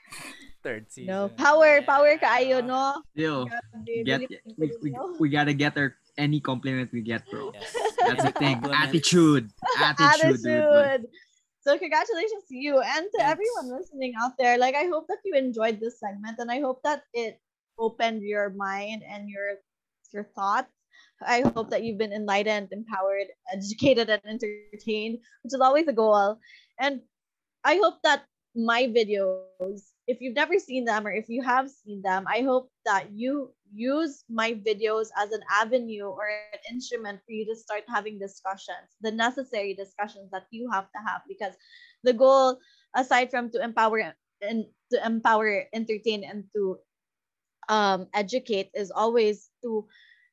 third 0.62 0.86
you 0.96 1.06
season 1.06 1.14
know, 1.14 1.28
power, 1.28 1.82
power 1.82 2.18
Yeah. 2.20 2.22
kaayo, 2.22 2.64
no? 2.64 3.02
Still, 3.14 3.46
Grabe, 3.46 4.04
get 4.04 4.20
really 4.20 4.28
we, 4.58 4.72
we, 4.82 4.90
we 5.18 5.28
gotta 5.28 5.54
get 5.54 5.76
our 5.78 5.94
any 6.18 6.40
compliment 6.40 6.92
we 6.92 7.00
get, 7.02 7.22
bro. 7.30 7.50
yes. 7.54 7.72
That's 7.98 8.22
the 8.24 8.32
thing. 8.32 8.60
compliments? 8.60 8.88
Attitude, 8.88 9.50
attitude, 9.80 10.42
dude. 10.42 10.64
Attitude. 10.64 11.10
So 11.62 11.78
congratulations 11.78 12.44
to 12.50 12.56
you 12.56 12.80
and 12.80 13.06
to 13.06 13.18
Thanks. 13.18 13.32
everyone 13.38 13.78
listening 13.78 14.14
out 14.20 14.32
there. 14.38 14.58
Like 14.58 14.74
I 14.74 14.84
hope 14.90 15.06
that 15.08 15.18
you 15.24 15.34
enjoyed 15.38 15.78
this 15.80 16.00
segment 16.00 16.38
and 16.38 16.50
I 16.50 16.58
hope 16.60 16.82
that 16.82 17.02
it 17.14 17.40
opened 17.78 18.22
your 18.22 18.50
mind 18.50 19.02
and 19.08 19.30
your 19.30 19.62
your 20.12 20.24
thoughts. 20.34 20.70
I 21.24 21.42
hope 21.54 21.70
that 21.70 21.84
you've 21.84 21.98
been 21.98 22.12
enlightened, 22.12 22.68
empowered, 22.72 23.28
educated, 23.52 24.10
and 24.10 24.20
entertained, 24.26 25.18
which 25.42 25.54
is 25.54 25.60
always 25.62 25.86
a 25.86 25.92
goal. 25.92 26.38
And 26.80 27.00
I 27.64 27.76
hope 27.76 28.02
that 28.02 28.24
my 28.54 28.84
videos, 28.84 29.92
if 30.06 30.20
you've 30.20 30.34
never 30.34 30.58
seen 30.58 30.84
them 30.84 31.06
or 31.06 31.12
if 31.12 31.28
you 31.28 31.42
have 31.42 31.70
seen 31.70 32.02
them, 32.02 32.24
I 32.28 32.42
hope 32.42 32.70
that 32.84 33.10
you 33.12 33.52
use 33.72 34.24
my 34.28 34.52
videos 34.52 35.08
as 35.16 35.32
an 35.32 35.40
avenue 35.50 36.04
or 36.04 36.28
an 36.28 36.60
instrument 36.70 37.20
for 37.24 37.32
you 37.32 37.46
to 37.46 37.56
start 37.56 37.84
having 37.88 38.18
discussions, 38.18 38.92
the 39.00 39.10
necessary 39.10 39.74
discussions 39.74 40.30
that 40.32 40.44
you 40.50 40.70
have 40.70 40.90
to 40.92 40.98
have 41.06 41.22
because 41.28 41.54
the 42.02 42.12
goal 42.12 42.58
aside 42.94 43.30
from 43.30 43.50
to 43.50 43.62
empower 43.62 44.12
and 44.42 44.66
to 44.90 45.06
empower, 45.06 45.64
entertain 45.72 46.24
and 46.24 46.44
to 46.54 46.78
um 47.68 48.08
educate 48.12 48.70
is 48.74 48.90
always 48.90 49.50
to 49.62 49.86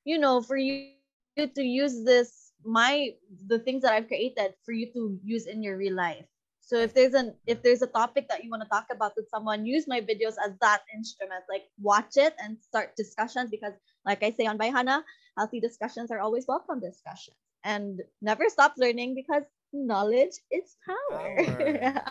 you 0.03 0.17
know 0.17 0.41
for 0.41 0.57
you 0.57 0.89
to 1.37 1.61
use 1.61 2.03
this 2.03 2.53
my 2.65 3.13
the 3.47 3.59
things 3.59 3.83
that 3.83 3.93
I've 3.93 4.07
created 4.07 4.55
for 4.65 4.73
you 4.73 4.91
to 4.93 5.19
use 5.23 5.45
in 5.45 5.63
your 5.63 5.77
real 5.77 5.95
life. 5.95 6.25
So 6.69 6.77
if 6.77 6.93
there's 6.93 7.15
an 7.15 7.33
if 7.47 7.63
there's 7.63 7.81
a 7.81 7.87
topic 7.87 8.29
that 8.29 8.43
you 8.43 8.51
want 8.51 8.61
to 8.61 8.69
talk 8.69 8.85
about 8.91 9.13
with 9.17 9.27
someone, 9.27 9.65
use 9.65 9.87
my 9.87 10.01
videos 10.01 10.37
as 10.37 10.53
that 10.61 10.81
instrument. 10.93 11.43
Like 11.49 11.63
watch 11.81 12.13
it 12.15 12.35
and 12.37 12.61
start 12.61 12.95
discussions 12.95 13.49
because 13.49 13.73
like 14.05 14.21
I 14.21 14.29
say 14.29 14.45
on 14.45 14.59
Bayhana, 14.59 15.01
healthy 15.35 15.59
discussions 15.59 16.11
are 16.11 16.19
always 16.19 16.45
welcome 16.47 16.79
discussions. 16.79 17.37
And 17.63 18.03
never 18.21 18.43
stop 18.49 18.75
learning 18.77 19.15
because 19.15 19.41
knowledge 19.73 20.37
is 20.51 20.77
power. 20.85 22.05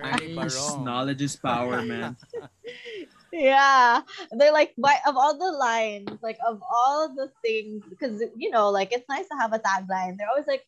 Ernie 0.00 0.34
nice. 0.36 0.76
Knowledge 0.76 1.22
is 1.22 1.34
power, 1.34 1.82
man. 1.82 2.16
yeah 3.32 4.00
they're 4.38 4.52
like 4.52 4.72
by 4.78 4.96
of 5.06 5.16
all 5.16 5.36
the 5.36 5.52
lines 5.52 6.08
like 6.22 6.38
of 6.46 6.62
all 6.62 7.14
the 7.14 7.30
things 7.44 7.84
because 7.90 8.22
you 8.34 8.48
know 8.48 8.70
like 8.70 8.90
it's 8.90 9.08
nice 9.08 9.28
to 9.28 9.36
have 9.36 9.52
a 9.52 9.58
tagline 9.58 10.16
they're 10.16 10.30
always 10.30 10.46
like 10.46 10.64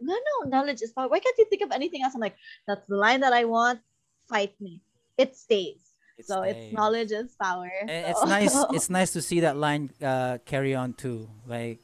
no, 0.00 0.14
no, 0.14 0.48
knowledge 0.50 0.82
is 0.82 0.92
power. 0.92 1.08
Why 1.08 1.18
can't 1.20 1.36
you 1.38 1.46
think 1.48 1.62
of 1.62 1.70
anything 1.72 2.02
else? 2.02 2.14
I'm 2.14 2.20
like, 2.20 2.36
that's 2.66 2.84
the 2.88 2.96
line 2.96 3.20
that 3.20 3.32
I 3.32 3.44
want. 3.44 3.80
Fight 4.28 4.54
me. 4.60 4.80
It 5.18 5.36
stays. 5.36 5.80
It 6.18 6.26
so 6.26 6.42
stays. 6.42 6.56
it's 6.56 6.72
knowledge 6.74 7.12
is 7.12 7.34
power. 7.40 7.70
And 7.80 7.90
it's 7.90 8.24
nice. 8.24 8.56
It's 8.72 8.90
nice 8.90 9.12
to 9.12 9.22
see 9.22 9.40
that 9.40 9.56
line 9.56 9.90
uh, 10.02 10.38
carry 10.44 10.74
on 10.74 10.94
too. 10.94 11.28
Like, 11.46 11.80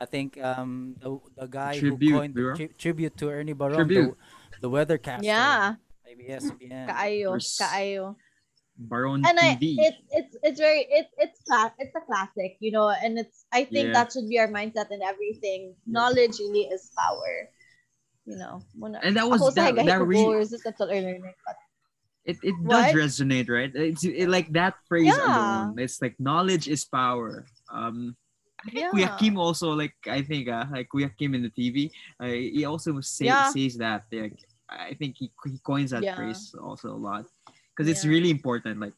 I 0.00 0.06
think 0.06 0.36
um, 0.42 0.96
the 1.00 1.20
the 1.36 1.46
guy 1.46 1.78
Tribute, 1.78 2.10
who 2.10 2.18
coined 2.18 2.34
the 2.34 2.52
tri- 2.56 2.74
tribute 2.78 3.16
to 3.18 3.30
Ernie 3.30 3.52
Baron, 3.54 3.76
Tribute. 3.76 4.16
the, 4.60 4.68
the 4.68 4.70
weathercaster. 4.70 5.22
yeah, 5.22 5.74
ABS-CBN. 6.06 6.88
kaayo, 6.88 7.30
There's- 7.38 7.58
kaayo. 7.60 8.16
Baron 8.76 9.22
and 9.24 9.38
I, 9.38 9.54
TV. 9.54 9.76
it's 9.78 9.98
it's 10.10 10.36
it's 10.42 10.58
very 10.60 10.86
it's 10.90 11.12
it's 11.18 11.38
cla- 11.46 11.72
it's 11.78 11.94
a 11.94 12.00
classic, 12.02 12.56
you 12.58 12.72
know, 12.72 12.90
and 12.90 13.18
it's 13.18 13.46
I 13.52 13.64
think 13.64 13.88
Yeah. 13.88 13.92
that 13.94 14.12
should 14.12 14.28
be 14.28 14.38
our 14.38 14.48
mindset 14.48 14.90
in 14.90 15.00
everything. 15.02 15.74
Knowledge 15.86 16.38
really 16.40 16.66
is 16.74 16.90
power. 16.98 17.48
You 18.26 18.36
know, 18.40 18.62
And 19.04 19.14
that 19.16 19.28
was- 19.28 19.54
that- 19.54 19.76
that 19.76 20.00
really- 20.02 20.24
po, 20.24 20.32
resistant 20.32 20.76
to 20.78 20.86
learning. 20.86 21.20
But 21.44 21.56
it, 22.24 22.38
it 22.42 22.56
What? 22.64 22.90
does 22.90 23.20
resonate, 23.20 23.50
right? 23.52 23.68
It's 23.74 24.02
it, 24.02 24.28
like 24.32 24.48
that 24.56 24.74
phrase 24.88 25.12
Yeah. 25.12 25.22
alone. 25.28 25.78
It's 25.78 26.00
like 26.00 26.16
knowledge 26.18 26.66
is 26.66 26.84
power. 26.88 27.44
Um, 27.68 28.16
yeah, 28.72 28.88
Kuya 28.90 29.18
Kim 29.20 29.36
also 29.36 29.76
like 29.76 29.92
I 30.08 30.22
think 30.22 30.48
uh, 30.48 30.64
like 30.72 30.88
Kuya 30.88 31.12
Kim 31.16 31.34
in 31.36 31.42
the 31.44 31.52
TV, 31.52 31.92
uh, 32.18 32.26
he 32.32 32.64
also 32.64 32.98
say, 33.04 33.26
Yeah. 33.26 33.52
says 33.52 33.76
that. 33.76 34.08
Like, 34.10 34.40
I 34.70 34.94
think 34.96 35.16
he, 35.20 35.30
he 35.44 35.58
coins 35.60 35.90
that 35.92 36.02
Yeah. 36.02 36.16
phrase 36.16 36.56
also 36.58 36.90
a 36.90 36.96
lot 36.96 37.26
because 37.74 37.90
it's 37.90 38.04
Yeah. 38.04 38.10
really 38.10 38.30
important. 38.30 38.78
Like 38.80 38.94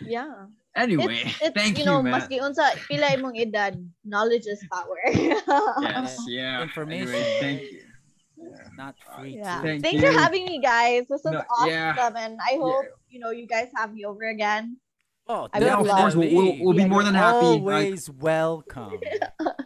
yeah. 0.00 0.46
anyway, 0.74 1.22
it's, 1.24 1.40
it's 1.42 1.54
thank 1.54 1.78
you 1.78 1.84
you, 1.84 1.90
know, 1.90 2.02
man. 2.02 2.20
maski 2.20 2.40
unsa 2.40 2.74
pila 2.88 3.06
imong 3.14 3.38
edad, 3.38 3.78
knowledge 4.04 4.46
is 4.46 4.64
power. 4.72 4.98
Yes, 5.82 6.18
yeah. 6.26 6.62
Information. 6.62 7.08
Anyway, 7.14 7.36
thank 7.40 7.60
you. 7.62 7.80
Yeah. 8.40 8.68
Not 8.76 8.94
free. 9.16 9.36
Yeah. 9.36 9.60
Thank 9.60 9.82
Thanks 9.84 10.00
for 10.00 10.10
having 10.12 10.46
me, 10.48 10.60
guys. 10.64 11.04
This 11.08 11.20
was 11.22 11.34
No, 11.36 11.44
awesome, 11.52 11.68
yeah. 11.70 12.08
and 12.16 12.40
I 12.40 12.56
hope 12.56 12.86
you 13.12 13.20
know 13.20 13.30
you 13.30 13.46
guys 13.46 13.68
have 13.76 13.92
me 13.92 14.04
over 14.04 14.24
again. 14.28 14.76
Oh, 15.28 15.46
I 15.52 15.60
Yeah, 15.60 15.76
would 15.78 15.90
of 15.90 15.96
course, 15.96 16.14
we'll, 16.16 16.26
we'll, 16.32 16.42
definitely. 16.56 16.64
we'll 16.64 16.74
be 16.74 16.82
Yeah, 16.82 16.88
more 16.88 17.04
than 17.04 17.14
happy. 17.14 17.46
Like, 17.60 17.60
Always 17.60 18.10
welcome. 18.10 18.98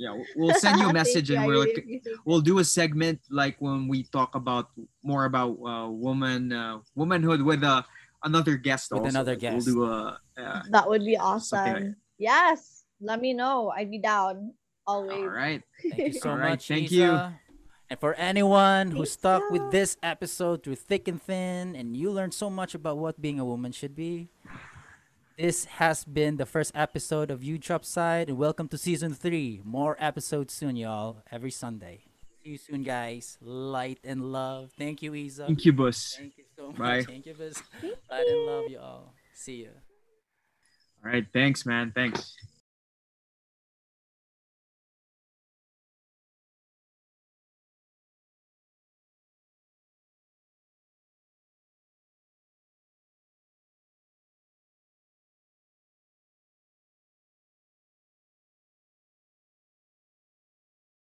yeah, 0.00 0.16
we'll 0.36 0.56
send 0.56 0.80
you 0.80 0.88
a 0.88 0.92
message 1.00 1.28
and 1.28 1.44
I 1.44 1.46
we're 1.46 1.60
like, 1.60 1.76
we'll 2.24 2.40
do 2.40 2.58
a 2.58 2.64
segment 2.64 3.20
like 3.28 3.60
when 3.60 3.84
we 3.86 4.04
talk 4.08 4.32
about 4.34 4.72
more 5.04 5.26
about 5.28 5.60
uh, 5.60 5.88
woman 5.92 6.52
uh, 6.56 6.80
womanhood 6.96 7.42
with 7.44 7.60
uh, 7.62 7.82
another 8.24 8.56
guest. 8.56 8.88
With 8.90 9.04
also. 9.04 9.12
another 9.12 9.36
Like, 9.36 9.44
guest. 9.44 9.66
We'll 9.68 9.74
do 9.76 9.84
a 9.84 10.18
uh, 10.40 10.62
That 10.72 10.88
would 10.88 11.04
be 11.04 11.16
Something 11.20 11.84
like 11.84 11.84
awesome. 11.84 11.96
Yes, 12.16 12.84
let 13.00 13.20
me 13.20 13.32
know. 13.36 13.68
I'd 13.76 13.90
be 13.92 14.00
down 14.00 14.52
always. 14.88 15.20
all 15.20 15.28
right. 15.28 15.60
Thank 15.84 16.16
you 16.16 16.20
so 16.20 16.30
All 16.32 16.36
right, 16.40 16.56
much. 16.56 16.68
thank 16.68 16.88
Isa. 16.92 16.94
you. 16.96 17.10
And 17.90 17.98
for 17.98 18.14
anyone 18.14 18.92
who 18.94 19.02
Thanks, 19.02 19.12
stuck 19.18 19.42
with 19.50 19.70
this 19.72 19.96
episode 20.02 20.62
through 20.62 20.76
thick 20.78 21.08
and 21.08 21.20
thin, 21.20 21.74
and 21.76 21.96
you 21.96 22.10
learned 22.14 22.32
so 22.34 22.48
much 22.48 22.74
about 22.74 22.98
what 22.98 23.20
being 23.20 23.40
a 23.40 23.44
woman 23.44 23.72
should 23.72 23.96
be, 23.96 24.30
this 25.40 25.64
has 25.64 26.04
been 26.04 26.36
the 26.36 26.44
first 26.44 26.70
episode 26.74 27.30
of 27.30 27.42
Huge 27.42 27.70
Side, 27.82 28.28
and 28.28 28.36
welcome 28.36 28.68
to 28.68 28.76
season 28.76 29.14
three. 29.14 29.62
More 29.64 29.96
episodes 29.98 30.52
soon, 30.52 30.76
y'all. 30.76 31.22
Every 31.32 31.50
Sunday. 31.50 32.04
See 32.44 32.50
you 32.50 32.58
soon, 32.58 32.82
guys. 32.82 33.38
Light 33.40 33.98
and 34.04 34.32
love. 34.32 34.70
Thank 34.76 35.00
you, 35.00 35.14
Isa. 35.14 35.46
Thank 35.46 35.64
you, 35.64 35.72
boss. 35.72 36.14
Thank 36.18 36.36
you 36.36 36.44
so 36.54 36.66
much. 36.68 36.76
Bye. 36.76 37.02
Thank 37.04 37.24
you, 37.24 37.32
Biz. 37.32 37.62
Light 38.10 38.26
and 38.26 38.46
love, 38.46 38.68
y'all. 38.68 39.14
See 39.32 39.54
you. 39.54 39.70
All 41.02 41.10
right. 41.10 41.24
Thanks, 41.32 41.64
man. 41.64 41.90
Thanks. 41.94 42.36